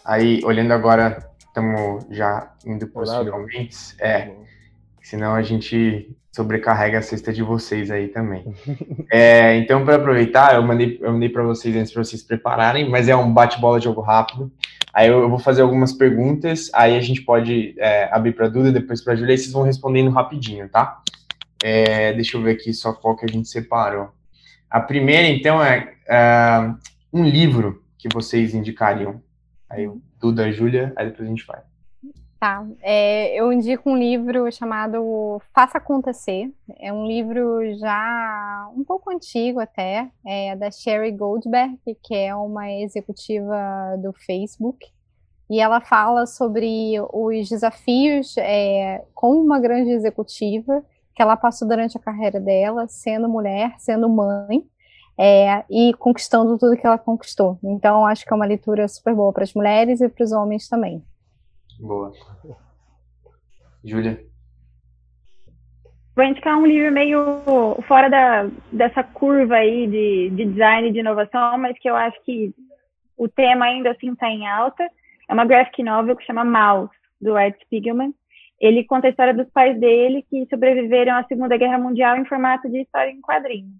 Aí, 0.04 0.40
olhando 0.42 0.72
agora, 0.72 1.30
estamos 1.38 2.06
já 2.10 2.54
indo 2.64 2.86
para 2.88 3.02
os 3.02 3.10
finalmente. 3.10 3.76
É, 4.00 4.34
senão 5.02 5.34
a 5.34 5.42
gente 5.42 6.16
sobrecarrega 6.38 6.98
a 6.98 7.02
cesta 7.02 7.32
de 7.32 7.42
vocês 7.42 7.90
aí 7.90 8.08
também. 8.08 8.44
É, 9.10 9.56
então, 9.56 9.86
para 9.86 9.96
aproveitar, 9.96 10.54
eu 10.54 10.62
mandei, 10.62 10.98
eu 11.00 11.12
mandei 11.12 11.30
para 11.30 11.42
vocês 11.42 11.74
antes 11.74 11.90
para 11.90 12.04
vocês 12.04 12.22
prepararem, 12.22 12.90
mas 12.90 13.08
é 13.08 13.16
um 13.16 13.32
bate-bola 13.32 13.78
de 13.78 13.86
jogo 13.86 14.02
rápido. 14.02 14.52
Aí 14.92 15.08
eu, 15.08 15.22
eu, 15.22 15.30
vou 15.30 15.38
fazer 15.38 15.62
algumas 15.62 15.94
perguntas, 15.94 16.70
aí 16.74 16.94
a 16.94 17.00
gente 17.00 17.22
pode 17.22 17.74
é, 17.78 18.10
abrir 18.12 18.32
para 18.32 18.46
a 18.46 18.48
Duda, 18.50 18.70
depois 18.70 19.02
para 19.02 19.14
a 19.14 19.16
Julia, 19.16 19.34
e 19.34 19.38
vocês 19.38 19.52
vão 19.52 19.62
respondendo 19.62 20.10
rapidinho, 20.10 20.68
tá? 20.68 21.00
É, 21.62 22.12
deixa 22.12 22.36
eu 22.36 22.42
ver 22.42 22.52
aqui 22.52 22.72
só 22.74 22.92
qual 22.92 23.16
que 23.16 23.24
a 23.24 23.28
gente 23.28 23.48
separou. 23.48 24.10
A 24.68 24.78
primeira, 24.78 25.26
então, 25.26 25.62
é 25.64 25.94
uh, 26.06 26.76
um 27.10 27.24
livro 27.24 27.82
que 27.96 28.08
vocês 28.12 28.54
indicariam. 28.54 29.22
Aí, 29.70 29.90
Duda, 30.20 30.52
Júlia, 30.52 30.92
aí 30.96 31.06
depois 31.06 31.26
a 31.26 31.30
gente 31.30 31.46
vai. 31.46 31.60
Tá. 32.38 32.64
É, 32.80 33.34
eu 33.34 33.52
indico 33.52 33.90
um 33.90 33.96
livro 33.96 34.50
chamado 34.52 35.42
Faça 35.52 35.78
Acontecer. 35.78 36.52
É 36.78 36.92
um 36.92 37.04
livro 37.04 37.76
já 37.78 38.70
um 38.76 38.84
pouco 38.84 39.10
antigo 39.10 39.58
até, 39.58 40.08
é 40.24 40.54
da 40.54 40.70
Sherry 40.70 41.10
Goldberg, 41.10 41.76
que 42.00 42.14
é 42.14 42.32
uma 42.36 42.70
executiva 42.70 43.56
do 44.00 44.12
Facebook. 44.12 44.86
E 45.50 45.60
ela 45.60 45.80
fala 45.80 46.26
sobre 46.26 46.94
os 47.12 47.48
desafios 47.48 48.36
é, 48.36 49.04
uma 49.20 49.58
grande 49.58 49.90
executiva 49.90 50.84
que 51.16 51.22
ela 51.22 51.36
passou 51.36 51.66
durante 51.66 51.96
a 51.96 52.00
carreira 52.00 52.38
dela, 52.38 52.86
sendo 52.86 53.28
mulher, 53.28 53.74
sendo 53.78 54.08
mãe, 54.08 54.64
é, 55.18 55.64
e 55.68 55.92
conquistando 55.94 56.56
tudo 56.56 56.76
que 56.76 56.86
ela 56.86 56.98
conquistou. 56.98 57.58
Então, 57.64 58.06
acho 58.06 58.24
que 58.24 58.32
é 58.32 58.36
uma 58.36 58.46
leitura 58.46 58.86
super 58.86 59.12
boa 59.12 59.32
para 59.32 59.42
as 59.42 59.52
mulheres 59.52 60.00
e 60.00 60.08
para 60.08 60.22
os 60.22 60.30
homens 60.30 60.68
também. 60.68 61.02
Boa. 61.78 62.12
Júlia? 63.84 64.20
Vou 66.14 66.24
indicar 66.24 66.58
um 66.58 66.66
livro 66.66 66.92
meio 66.92 67.20
fora 67.86 68.08
da, 68.08 68.48
dessa 68.72 69.04
curva 69.04 69.54
aí 69.54 69.86
de, 69.86 70.30
de 70.30 70.46
design 70.46 70.88
e 70.88 70.92
de 70.92 70.98
inovação, 70.98 71.56
mas 71.58 71.78
que 71.78 71.88
eu 71.88 71.94
acho 71.94 72.20
que 72.24 72.52
o 73.16 73.28
tema 73.28 73.66
ainda 73.66 73.92
assim 73.92 74.12
está 74.12 74.28
em 74.28 74.46
alta. 74.46 74.82
É 75.28 75.32
uma 75.32 75.44
graphic 75.44 75.80
novel 75.82 76.16
que 76.16 76.24
chama 76.24 76.44
Mouse, 76.44 76.90
do 77.20 77.38
Ed 77.38 77.56
Spiegelman. 77.62 78.12
Ele 78.60 78.82
conta 78.82 79.06
a 79.06 79.10
história 79.10 79.32
dos 79.32 79.48
pais 79.50 79.78
dele 79.78 80.24
que 80.28 80.44
sobreviveram 80.50 81.14
à 81.14 81.24
Segunda 81.24 81.56
Guerra 81.56 81.78
Mundial 81.78 82.16
em 82.16 82.24
formato 82.24 82.68
de 82.68 82.80
história 82.80 83.10
em 83.10 83.20
quadrinho. 83.20 83.70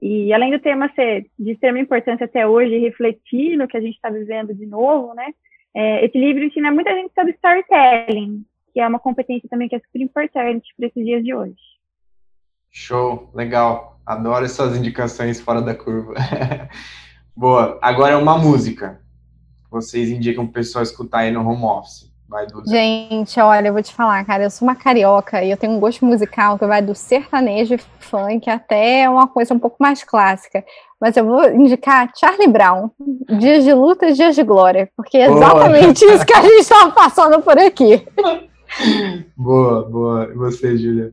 E 0.00 0.32
além 0.32 0.50
do 0.50 0.58
tema 0.58 0.90
ser 0.94 1.26
de 1.38 1.52
extrema 1.52 1.78
importância 1.78 2.24
até 2.24 2.46
hoje, 2.46 2.78
refletir 2.78 3.56
no 3.56 3.68
que 3.68 3.76
a 3.76 3.80
gente 3.80 3.94
está 3.94 4.08
vivendo 4.08 4.54
de 4.54 4.64
novo, 4.64 5.14
né? 5.14 5.34
É, 5.74 6.04
esse 6.04 6.16
livro 6.18 6.44
ensina 6.44 6.70
muita 6.70 6.94
gente 6.94 7.12
sobre 7.14 7.32
storytelling, 7.32 8.44
que 8.72 8.80
é 8.80 8.86
uma 8.86 8.98
competência 8.98 9.48
também 9.48 9.68
que 9.68 9.74
é 9.74 9.80
super 9.80 10.00
importante 10.00 10.72
para 10.76 10.86
esses 10.86 11.04
dias 11.04 11.24
de 11.24 11.34
hoje. 11.34 11.56
Show, 12.70 13.30
legal. 13.34 14.00
Adoro 14.06 14.44
essas 14.44 14.76
indicações 14.76 15.40
fora 15.40 15.60
da 15.60 15.74
curva. 15.74 16.14
Boa. 17.36 17.78
Agora 17.82 18.18
uma 18.18 18.38
música. 18.38 19.00
Vocês 19.70 20.08
indicam 20.10 20.44
o 20.44 20.52
pessoal 20.52 20.82
escutar 20.82 21.20
aí 21.20 21.32
no 21.32 21.48
home 21.48 21.64
office. 21.64 22.13
Vai, 22.28 22.46
Duda. 22.46 22.64
Gente, 22.70 23.38
olha, 23.38 23.68
eu 23.68 23.72
vou 23.72 23.82
te 23.82 23.94
falar, 23.94 24.24
cara, 24.24 24.44
eu 24.44 24.50
sou 24.50 24.66
uma 24.66 24.74
carioca 24.74 25.42
e 25.42 25.50
eu 25.50 25.56
tenho 25.56 25.74
um 25.74 25.80
gosto 25.80 26.04
musical 26.04 26.58
que 26.58 26.66
vai 26.66 26.80
do 26.80 26.94
sertanejo 26.94 27.74
e 27.74 27.78
funk 28.00 28.48
até 28.48 29.08
uma 29.08 29.26
coisa 29.26 29.52
um 29.52 29.58
pouco 29.58 29.76
mais 29.78 30.02
clássica. 30.02 30.64
Mas 31.00 31.16
eu 31.16 31.24
vou 31.24 31.46
indicar 31.50 32.10
Charlie 32.16 32.48
Brown, 32.48 32.90
Dias 33.38 33.64
de 33.64 33.74
Luta 33.74 34.08
e 34.08 34.14
Dias 34.14 34.34
de 34.34 34.42
Glória, 34.42 34.88
porque 34.96 35.18
é 35.18 35.26
exatamente 35.26 36.00
boa. 36.00 36.14
isso 36.16 36.26
que 36.26 36.32
a 36.32 36.42
gente 36.42 36.60
estava 36.60 36.90
passando 36.92 37.42
por 37.42 37.58
aqui. 37.58 38.06
Boa, 39.36 39.88
boa. 39.88 40.30
E 40.30 40.34
você, 40.34 40.76
Júlia? 40.76 41.12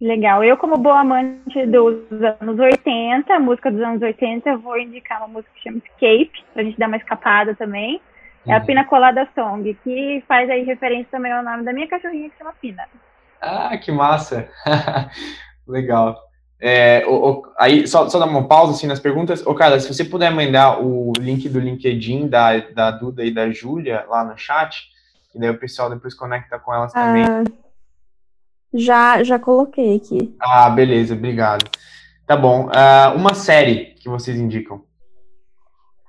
Legal. 0.00 0.42
Eu, 0.42 0.56
como 0.56 0.78
boa 0.78 1.00
amante 1.00 1.66
dos 1.66 2.00
anos 2.40 2.58
80, 2.58 3.38
música 3.40 3.70
dos 3.70 3.82
anos 3.82 4.00
80, 4.00 4.56
vou 4.58 4.78
indicar 4.78 5.18
uma 5.18 5.28
música 5.28 5.52
que 5.54 5.62
chama 5.62 5.78
Escape, 5.78 6.44
pra 6.54 6.62
gente 6.62 6.78
dar 6.78 6.86
uma 6.86 6.96
escapada 6.96 7.54
também 7.54 8.00
É 8.46 8.54
a 8.54 8.58
uhum. 8.58 8.66
Pina 8.66 8.84
Colada 8.84 9.28
Song, 9.34 9.74
que 9.82 10.24
faz 10.26 10.48
aí 10.48 10.64
referência 10.64 11.08
também 11.10 11.32
ao 11.32 11.42
nome 11.42 11.64
da 11.64 11.72
minha 11.72 11.88
cachorrinha 11.88 12.30
que 12.30 12.38
chama 12.38 12.54
Pina. 12.60 12.84
Ah, 13.40 13.76
que 13.76 13.92
massa! 13.92 14.48
Legal. 15.66 16.16
É, 16.60 17.04
o, 17.06 17.12
o, 17.12 17.42
aí, 17.58 17.86
só, 17.86 18.08
só 18.08 18.18
dar 18.18 18.26
uma 18.26 18.48
pausa 18.48 18.72
assim 18.72 18.86
nas 18.86 18.98
perguntas. 18.98 19.46
Ô, 19.46 19.54
Carla, 19.54 19.78
se 19.78 19.92
você 19.92 20.04
puder 20.04 20.30
mandar 20.30 20.82
o 20.82 21.12
link 21.18 21.48
do 21.48 21.60
LinkedIn 21.60 22.26
da, 22.26 22.58
da 22.58 22.90
Duda 22.90 23.24
e 23.24 23.32
da 23.32 23.50
Júlia 23.50 24.04
lá 24.08 24.24
no 24.24 24.36
chat, 24.36 24.88
que 25.30 25.38
daí 25.38 25.50
o 25.50 25.58
pessoal 25.58 25.88
depois 25.88 26.14
conecta 26.14 26.58
com 26.58 26.74
elas 26.74 26.92
também. 26.92 27.24
Ah, 27.24 27.44
já, 28.74 29.22
já 29.22 29.38
coloquei 29.38 29.96
aqui. 29.96 30.34
Ah, 30.40 30.68
beleza, 30.68 31.14
obrigado. 31.14 31.64
Tá 32.26 32.36
bom. 32.36 32.66
Uh, 32.66 33.16
uma 33.16 33.34
série 33.34 33.94
que 34.00 34.08
vocês 34.08 34.38
indicam? 34.38 34.82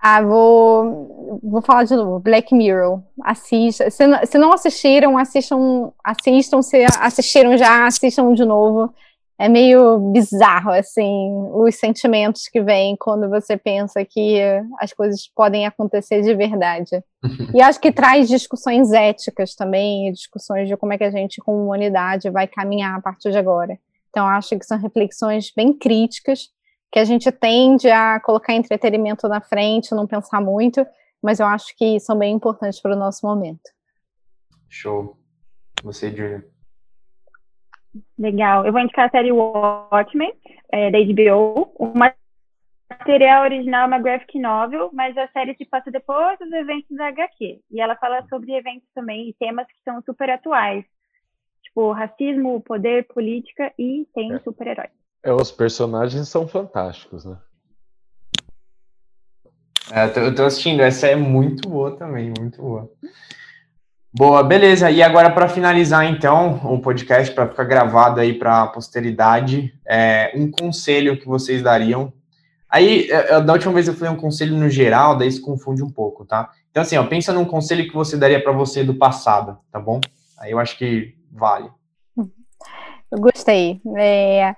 Ah, 0.02 0.22
vou, 0.22 1.39
vou 1.43 1.62
falar 1.62 1.84
de 1.84 1.95
novo. 1.95 2.20
Black 2.20 2.54
Mirror. 2.56 3.02
Assista. 3.22 3.89
Se, 3.89 4.04
se 4.26 4.38
não 4.38 4.54
assistiram, 4.54 5.18
assistam, 5.18 5.91
assistam. 6.04 6.62
Se 6.62 6.86
assistiram 7.00 7.58
já, 7.58 7.86
assistam 7.86 8.34
de 8.34 8.45
novo 8.45 8.93
é 9.39 9.47
meio 9.47 9.97
bizarro, 10.12 10.70
assim, 10.72 11.32
os 11.54 11.76
sentimentos 11.76 12.50
que 12.50 12.62
vêm 12.62 12.97
quando 13.00 13.30
você 13.30 13.56
pensa 13.56 14.04
que 14.04 14.38
as 14.78 14.91
coisas 14.91 15.32
podem 15.34 15.66
acontecer 15.66 16.22
de 16.22 16.36
verdade. 16.36 17.02
e 17.56 17.62
acho 17.62 17.80
que 17.80 17.89
traz 17.89 18.28
discussões 18.28 18.91
éticas 18.91 19.56
também, 19.56 20.12
discussões 20.12 20.68
de 20.68 20.76
como 20.76 20.91
é 20.91 20.97
que 20.97 21.06
a 21.06 21.10
gente, 21.10 21.39
como 21.39 21.64
humanidade, 21.64 22.30
vai 22.30 22.47
caminhar 22.47 22.97
a 22.97 23.02
partir 23.02 23.32
de 23.32 23.38
agora. 23.38 23.80
Então, 24.10 24.28
acho 24.28 24.60
que 24.60 24.66
são 24.66 24.78
reflexões 24.78 25.54
bem 25.56 25.72
críticas, 25.72 26.50
que 26.92 27.00
a 27.00 27.06
gente 27.06 27.32
tende 27.32 27.90
a 27.90 28.20
colocar 28.20 28.54
entretenimento 28.54 29.28
na 29.28 29.42
frente, 29.42 29.94
não 29.94 30.08
pensar 30.08 30.42
muito, 30.42 30.86
mas 31.22 31.40
eu 31.40 31.46
acho 31.46 31.76
que 31.78 32.00
são 32.00 32.18
bem 32.18 32.34
importantes 32.34 32.82
para 32.82 32.96
o 32.96 33.00
nosso 33.00 33.26
momento. 33.26 33.70
Show. 34.68 35.18
Você, 35.84 36.10
Julia. 36.10 36.46
Legal. 38.18 38.66
Eu 38.66 38.72
vou 38.72 38.82
indicar 38.82 39.08
a 39.08 39.12
série 39.12 39.32
Watchmen, 39.32 40.34
é, 40.72 40.92
da 40.92 41.00
HBO. 41.00 41.72
O 41.76 41.94
material 42.92 43.44
original 43.44 43.84
é 43.84 43.88
uma 43.88 44.00
graphic 44.00 44.38
novel, 44.40 44.90
mas 44.94 45.18
a 45.18 45.28
série 45.30 45.56
se 45.56 45.66
passa 45.66 45.92
depois 45.92 46.38
dos 46.40 46.52
eventos 46.52 46.96
da 46.96 47.08
HQ. 47.08 47.62
E 47.72 47.82
ela 47.82 47.96
fala 47.96 48.26
sobre 48.28 48.54
eventos 48.54 48.88
também 48.94 49.30
e 49.30 49.34
temas 49.34 49.68
que 49.68 49.84
são 49.84 50.02
super 50.04 50.30
atuais. 50.30 50.86
Tipo, 51.64 51.92
racismo, 51.92 52.62
poder, 52.62 53.08
política 53.08 53.74
e 53.78 54.08
tem 54.14 54.34
é. 54.34 54.40
super-heróis. 54.40 54.99
É, 55.24 55.34
os 55.34 55.52
personagens 55.52 56.30
são 56.30 56.48
fantásticos, 56.48 57.26
né? 57.26 57.38
É, 59.92 60.06
eu 60.06 60.14
tô, 60.14 60.20
eu 60.20 60.36
tô 60.36 60.44
assistindo, 60.44 60.82
essa 60.82 61.08
é 61.08 61.16
muito 61.16 61.68
boa 61.68 61.98
também, 61.98 62.32
muito 62.38 62.62
boa. 62.62 62.90
Boa, 64.12 64.44
beleza. 64.44 64.90
E 64.90 65.04
agora, 65.04 65.30
para 65.30 65.48
finalizar, 65.48 66.06
então, 66.06 66.60
o 66.64 66.82
podcast, 66.82 67.34
para 67.34 67.48
ficar 67.48 67.64
gravado 67.64 68.20
aí 68.20 68.34
para 68.34 68.64
a 68.64 68.68
posteridade, 68.68 69.74
é, 69.88 70.32
um 70.36 70.50
conselho 70.50 71.20
que 71.20 71.28
vocês 71.28 71.62
dariam. 71.62 72.12
Aí, 72.68 73.10
é, 73.10 73.36
é, 73.36 73.42
da 73.42 73.54
última 73.54 73.74
vez 73.74 73.88
eu 73.88 73.94
falei 73.94 74.14
um 74.14 74.20
conselho 74.20 74.56
no 74.56 74.70
geral, 74.70 75.18
daí 75.18 75.32
se 75.32 75.42
confunde 75.42 75.84
um 75.84 75.90
pouco, 75.90 76.26
tá? 76.26 76.50
Então, 76.72 76.82
assim, 76.82 76.98
ó, 76.98 77.06
pensa 77.06 77.34
num 77.34 77.46
conselho 77.46 77.88
que 77.88 77.94
você 77.94 78.18
daria 78.18 78.42
para 78.42 78.52
você 78.52 78.84
do 78.84 78.96
passado, 78.96 79.58
tá 79.72 79.80
bom? 79.80 80.00
Aí 80.40 80.52
eu 80.52 80.60
acho 80.60 80.78
que 80.78 81.16
vale. 81.32 81.70
Eu 83.12 83.20
gostei. 83.20 83.82
É, 83.98 84.56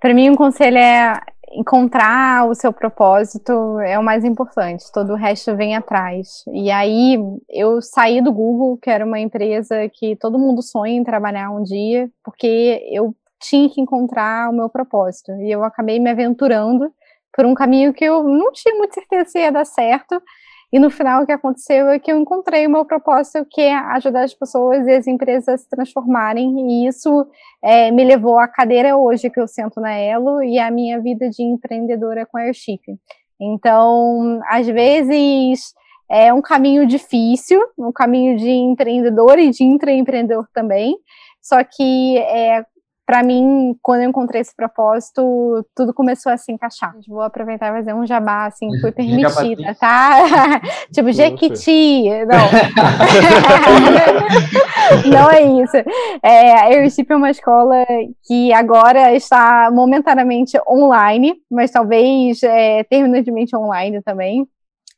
para 0.00 0.14
mim, 0.14 0.30
um 0.30 0.34
conselho 0.34 0.78
é 0.78 1.20
encontrar 1.52 2.48
o 2.48 2.54
seu 2.54 2.72
propósito 2.72 3.80
é 3.80 3.98
o 3.98 4.02
mais 4.02 4.24
importante, 4.24 4.84
todo 4.92 5.12
o 5.12 5.16
resto 5.16 5.56
vem 5.56 5.74
atrás. 5.76 6.44
E 6.52 6.70
aí 6.70 7.18
eu 7.48 7.82
saí 7.82 8.22
do 8.22 8.32
Google, 8.32 8.78
que 8.78 8.88
era 8.88 9.04
uma 9.04 9.18
empresa 9.18 9.88
que 9.92 10.16
todo 10.16 10.38
mundo 10.38 10.62
sonha 10.62 10.94
em 10.94 11.04
trabalhar 11.04 11.50
um 11.50 11.62
dia, 11.62 12.08
porque 12.24 12.86
eu 12.90 13.14
tinha 13.40 13.68
que 13.68 13.80
encontrar 13.80 14.50
o 14.50 14.52
meu 14.52 14.68
propósito. 14.68 15.32
E 15.40 15.50
eu 15.50 15.64
acabei 15.64 15.98
me 15.98 16.10
aventurando 16.10 16.92
por 17.32 17.44
um 17.44 17.54
caminho 17.54 17.92
que 17.92 18.04
eu 18.04 18.22
não 18.22 18.52
tinha 18.52 18.74
muita 18.76 18.94
certeza 18.94 19.30
se 19.30 19.38
ia 19.38 19.50
dar 19.50 19.64
certo, 19.64 20.22
e 20.72 20.78
no 20.78 20.88
final, 20.88 21.22
o 21.22 21.26
que 21.26 21.32
aconteceu 21.32 21.88
é 21.88 21.98
que 21.98 22.12
eu 22.12 22.18
encontrei 22.18 22.66
o 22.66 22.70
meu 22.70 22.84
propósito, 22.84 23.44
que 23.50 23.60
é 23.60 23.74
ajudar 23.74 24.22
as 24.22 24.34
pessoas 24.34 24.86
e 24.86 24.92
as 24.92 25.06
empresas 25.06 25.48
a 25.48 25.56
se 25.56 25.68
transformarem, 25.68 26.48
e 26.70 26.86
isso 26.86 27.26
é, 27.62 27.90
me 27.90 28.04
levou 28.04 28.38
à 28.38 28.46
cadeira 28.46 28.96
hoje 28.96 29.30
que 29.30 29.40
eu 29.40 29.48
sento 29.48 29.80
na 29.80 29.92
Elo 29.92 30.42
e 30.42 30.58
à 30.58 30.70
minha 30.70 31.00
vida 31.00 31.28
de 31.28 31.42
empreendedora 31.42 32.24
com 32.24 32.38
a 32.38 32.42
Airship. 32.42 32.80
Então, 33.40 34.40
às 34.48 34.66
vezes 34.66 35.74
é 36.08 36.32
um 36.32 36.42
caminho 36.42 36.86
difícil, 36.86 37.60
um 37.78 37.92
caminho 37.92 38.36
de 38.36 38.50
empreendedor 38.50 39.38
e 39.38 39.50
de 39.50 39.64
intraempreendedor 39.64 40.46
também, 40.52 40.96
só 41.40 41.64
que 41.64 42.18
é, 42.18 42.64
para 43.06 43.22
mim, 43.24 43.76
quando 43.82 44.02
eu 44.02 44.08
encontrei 44.08 44.40
esse 44.40 44.54
propósito, 44.54 45.66
tudo 45.74 45.92
começou 45.92 46.30
a 46.30 46.36
se 46.36 46.52
encaixar. 46.52 46.94
Vou 47.08 47.22
aproveitar 47.22 47.72
e 47.72 47.78
fazer 47.78 47.92
um 47.92 48.06
jabá, 48.06 48.46
assim, 48.46 48.68
fui 48.80 48.92
permitida, 48.92 49.74
tá? 49.74 50.60
tipo, 50.94 51.10
Jequiti, 51.10 52.04
não. 52.26 52.48
não 55.10 55.28
é 55.30 55.42
isso. 55.42 55.76
É, 56.22 56.52
a 56.52 56.64
Airship 56.66 57.10
é 57.10 57.16
uma 57.16 57.30
escola 57.30 57.84
que 58.24 58.52
agora 58.52 59.12
está 59.14 59.70
momentaneamente 59.72 60.56
online, 60.68 61.34
mas 61.50 61.72
talvez 61.72 62.42
é, 62.44 62.84
terminantemente 62.84 63.56
online 63.56 64.00
também, 64.02 64.46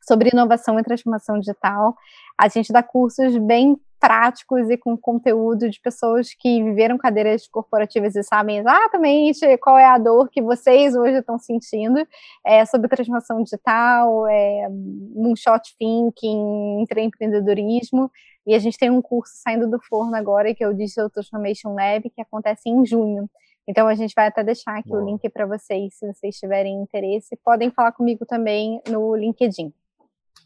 sobre 0.07 0.29
inovação 0.31 0.79
e 0.79 0.83
transformação 0.83 1.39
digital. 1.39 1.95
A 2.37 2.47
gente 2.47 2.71
dá 2.71 2.83
cursos 2.83 3.37
bem 3.37 3.75
práticos 4.03 4.69
e 4.69 4.75
com 4.75 4.97
conteúdo 4.97 5.69
de 5.69 5.79
pessoas 5.79 6.33
que 6.33 6.61
viveram 6.61 6.97
cadeiras 6.97 7.47
corporativas 7.47 8.17
e 8.17 8.21
sabem 8.21 8.57
exatamente 8.57 9.57
qual 9.59 9.77
é 9.77 9.85
a 9.85 9.97
dor 9.97 10.29
que 10.29 10.41
vocês 10.41 10.93
hoje 10.93 11.19
estão 11.19 11.39
sentindo 11.39 12.05
é, 12.45 12.65
sobre 12.65 12.89
transformação 12.89 13.41
digital, 13.41 14.27
é, 14.27 14.67
moonshot 15.15 15.73
thinking, 15.79 16.81
empreendedorismo. 16.81 18.11
E 18.45 18.53
a 18.53 18.59
gente 18.59 18.77
tem 18.77 18.89
um 18.89 19.01
curso 19.01 19.31
saindo 19.37 19.69
do 19.71 19.79
forno 19.79 20.17
agora, 20.17 20.53
que 20.53 20.61
é 20.61 20.67
o 20.67 20.73
Digital 20.73 21.09
Transformation 21.09 21.73
Lab, 21.73 22.09
que 22.09 22.21
acontece 22.21 22.69
em 22.69 22.85
junho. 22.85 23.29
Então 23.65 23.87
a 23.87 23.95
gente 23.95 24.13
vai 24.13 24.27
até 24.27 24.43
deixar 24.43 24.79
aqui 24.79 24.89
Boa. 24.89 25.01
o 25.01 25.05
link 25.05 25.29
para 25.29 25.45
vocês, 25.45 25.93
se 25.93 26.05
vocês 26.05 26.35
tiverem 26.35 26.75
interesse. 26.81 27.39
Podem 27.41 27.71
falar 27.71 27.93
comigo 27.93 28.25
também 28.25 28.81
no 28.89 29.15
LinkedIn. 29.15 29.73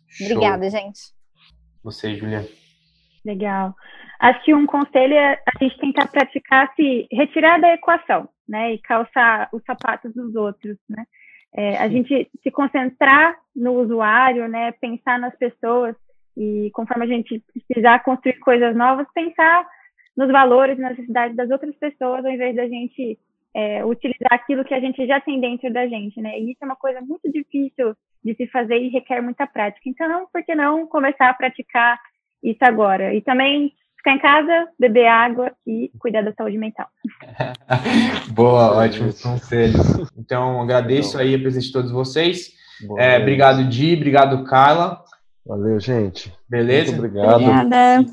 Show. 0.06 0.28
Obrigada, 0.28 0.70
gente. 0.70 1.00
Você, 1.84 2.14
Julia. 2.14 2.48
Legal. 3.28 3.76
Acho 4.22 4.42
que 4.46 4.54
um 4.54 4.66
conselho 4.66 5.14
é 5.14 5.34
a 5.34 5.64
gente 5.64 5.78
tentar 5.78 6.08
praticar 6.08 6.74
se 6.76 7.08
retirar 7.12 7.60
da 7.60 7.74
equação, 7.74 8.30
né, 8.48 8.74
e 8.74 8.78
calçar 8.80 9.50
os 9.52 9.62
sapatos 9.66 10.14
dos 10.14 10.34
outros, 10.34 10.78
né. 10.90 11.04
É, 11.54 11.78
a 11.78 11.90
gente 11.90 12.30
se 12.42 12.52
concentrar 12.52 13.36
no 13.56 13.74
usuário, 13.82 14.48
né, 14.48 14.72
pensar 14.74 15.20
nas 15.20 15.36
pessoas 15.38 15.96
e 16.38 16.70
conforme 16.74 17.04
a 17.04 17.08
gente 17.08 17.44
precisar 17.68 18.00
construir 18.00 18.40
coisas 18.40 18.76
novas, 18.76 19.08
pensar 19.14 19.68
nos 20.16 20.32
valores, 20.32 20.78
nas 20.78 20.92
necessidades 20.92 21.36
das 21.36 21.50
outras 21.50 21.76
pessoas, 21.76 22.24
ao 22.24 22.32
invés 22.32 22.56
da 22.56 22.68
gente 22.68 23.18
é, 23.54 23.84
utilizar 23.84 24.34
aquilo 24.34 24.64
que 24.64 24.74
a 24.74 24.80
gente 24.80 25.06
já 25.06 25.20
tem 25.20 25.40
dentro 25.40 25.72
da 25.74 25.88
gente, 25.88 26.22
né? 26.22 26.40
E 26.40 26.52
isso 26.52 26.60
é 26.62 26.66
uma 26.66 26.76
coisa 26.76 27.02
muito 27.02 27.32
difícil 27.32 27.96
de 28.24 28.36
se 28.36 28.48
fazer 28.48 28.78
e 28.78 28.90
requer 28.90 29.22
muita 29.22 29.48
prática. 29.48 29.90
Então, 29.90 30.28
por 30.32 30.44
que 30.44 30.54
não 30.54 30.86
começar 30.86 31.30
a 31.30 31.34
praticar 31.34 32.00
isso 32.52 32.64
agora. 32.64 33.14
E 33.14 33.22
também 33.22 33.72
ficar 33.98 34.14
em 34.14 34.20
casa, 34.20 34.68
beber 34.80 35.08
água 35.08 35.52
e 35.66 35.92
cuidar 36.00 36.22
da 36.22 36.34
saúde 36.34 36.58
mental. 36.58 36.88
Boa, 38.32 38.78
ótimos 38.78 39.22
conselhos. 39.22 40.12
Então, 40.18 40.62
agradeço 40.62 41.18
aí 41.18 41.36
a 41.36 41.40
presença 41.40 41.68
de 41.68 41.74
todos 41.74 41.92
vocês. 41.92 42.54
É, 42.98 43.18
obrigado, 43.18 43.64
Di, 43.68 43.96
obrigado, 43.96 44.44
Carla. 44.46 45.04
Valeu, 45.46 45.80
gente. 45.80 46.34
Beleza? 46.48 46.92
Muito 46.92 47.06
obrigado. 47.06 47.36
Obrigada. 47.36 48.06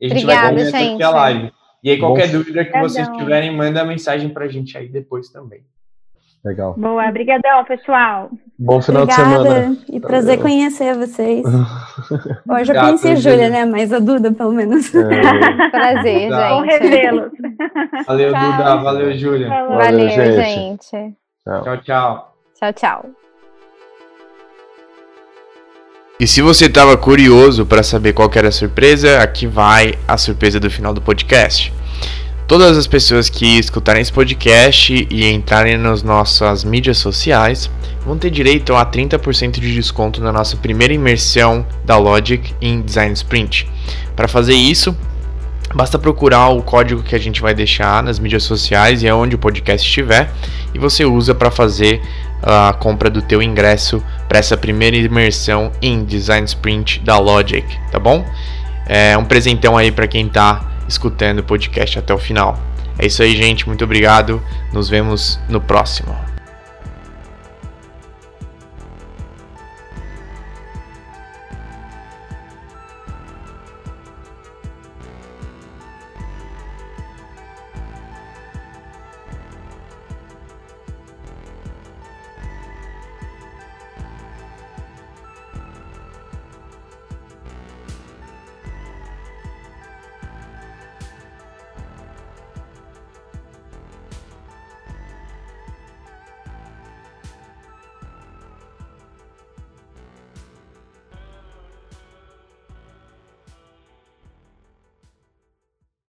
E 0.00 0.06
a 0.06 0.08
gente 0.08 0.22
Obrigada, 0.24 0.54
vai 0.54 0.64
gente. 0.70 0.94
aqui 0.94 1.02
a 1.02 1.10
live. 1.10 1.52
E 1.82 1.90
aí, 1.90 1.98
qualquer 1.98 2.26
Bom. 2.26 2.38
dúvida 2.38 2.64
que 2.64 2.78
vocês 2.80 3.08
tiverem, 3.08 3.54
manda 3.54 3.84
mensagem 3.84 4.28
pra 4.30 4.48
gente 4.48 4.76
aí 4.76 4.88
depois 4.88 5.28
também. 5.30 5.62
Legal. 6.44 6.74
Boa, 6.76 7.10
brigadão, 7.10 7.64
pessoal. 7.64 8.30
Bom 8.58 8.80
final 8.80 9.02
Obrigada, 9.02 9.28
de 9.28 9.42
semana. 9.42 9.78
E 9.88 10.00
prazer 10.00 10.36
Valeu. 10.36 10.42
conhecer 10.42 10.94
vocês. 10.94 11.44
Hoje 12.48 12.72
eu 12.72 12.80
conheci 12.80 13.08
a 13.08 13.14
Júlia, 13.14 13.48
né? 13.48 13.64
Mas 13.64 13.92
a 13.92 13.98
Duda, 13.98 14.32
pelo 14.32 14.52
menos. 14.52 14.94
É. 14.94 15.02
prazer, 15.70 16.20
gente. 16.20 16.48
Bom 16.48 16.60
revê-los. 16.62 17.32
Valeu, 18.06 18.28
Duda. 18.28 18.76
Valeu, 18.76 19.18
Júlia. 19.18 19.48
Valeu, 19.48 19.78
Valeu, 19.78 20.08
gente. 20.10 20.44
gente. 20.90 21.14
Tchau, 21.44 21.76
tchau. 21.78 22.34
Tchau, 22.58 22.72
tchau. 22.72 23.06
E 26.20 26.26
se 26.26 26.42
você 26.42 26.66
estava 26.66 26.96
curioso 26.96 27.64
para 27.64 27.82
saber 27.84 28.12
qual 28.12 28.28
era 28.34 28.48
a 28.48 28.52
surpresa, 28.52 29.22
aqui 29.22 29.46
vai 29.46 29.94
a 30.06 30.18
surpresa 30.18 30.58
do 30.58 30.68
final 30.68 30.92
do 30.92 31.00
podcast. 31.00 31.72
Todas 32.48 32.78
as 32.78 32.86
pessoas 32.86 33.28
que 33.28 33.58
escutarem 33.58 34.00
esse 34.00 34.10
podcast 34.10 35.06
e 35.10 35.30
entrarem 35.30 35.76
nas 35.76 36.02
nossas 36.02 36.64
mídias 36.64 36.96
sociais 36.96 37.70
vão 38.06 38.16
ter 38.16 38.30
direito 38.30 38.74
a 38.74 38.86
30% 38.86 39.60
de 39.60 39.74
desconto 39.74 40.22
na 40.22 40.32
nossa 40.32 40.56
primeira 40.56 40.94
imersão 40.94 41.66
da 41.84 41.98
Logic 41.98 42.54
em 42.58 42.80
Design 42.80 43.12
Sprint. 43.12 43.68
Para 44.16 44.26
fazer 44.26 44.54
isso, 44.54 44.96
Basta 45.74 45.98
procurar 45.98 46.48
o 46.48 46.62
código 46.62 47.02
que 47.02 47.14
a 47.14 47.18
gente 47.18 47.42
vai 47.42 47.52
deixar 47.52 48.02
nas 48.02 48.18
mídias 48.18 48.42
sociais 48.42 49.02
e 49.02 49.06
é 49.06 49.12
onde 49.12 49.34
o 49.34 49.38
podcast 49.38 49.86
estiver 49.86 50.30
e 50.72 50.78
você 50.78 51.04
usa 51.04 51.34
para 51.34 51.50
fazer 51.50 52.00
a 52.42 52.72
compra 52.72 53.10
do 53.10 53.20
teu 53.20 53.42
ingresso 53.42 54.02
para 54.26 54.38
essa 54.38 54.56
primeira 54.56 54.96
imersão 54.96 55.70
em 55.82 56.04
Design 56.04 56.46
Sprint 56.46 57.00
da 57.00 57.18
Logic, 57.18 57.66
tá 57.92 57.98
bom? 57.98 58.24
É 58.86 59.14
um 59.18 59.26
presentão 59.26 59.76
aí 59.76 59.92
para 59.92 60.06
quem 60.06 60.26
está 60.26 60.77
escutando 60.88 61.40
o 61.40 61.44
podcast 61.44 61.98
até 61.98 62.12
o 62.14 62.18
final. 62.18 62.58
É 62.98 63.06
isso 63.06 63.22
aí, 63.22 63.36
gente. 63.36 63.66
Muito 63.66 63.84
obrigado. 63.84 64.42
Nos 64.72 64.88
vemos 64.88 65.38
no 65.48 65.60
próximo. 65.60 66.37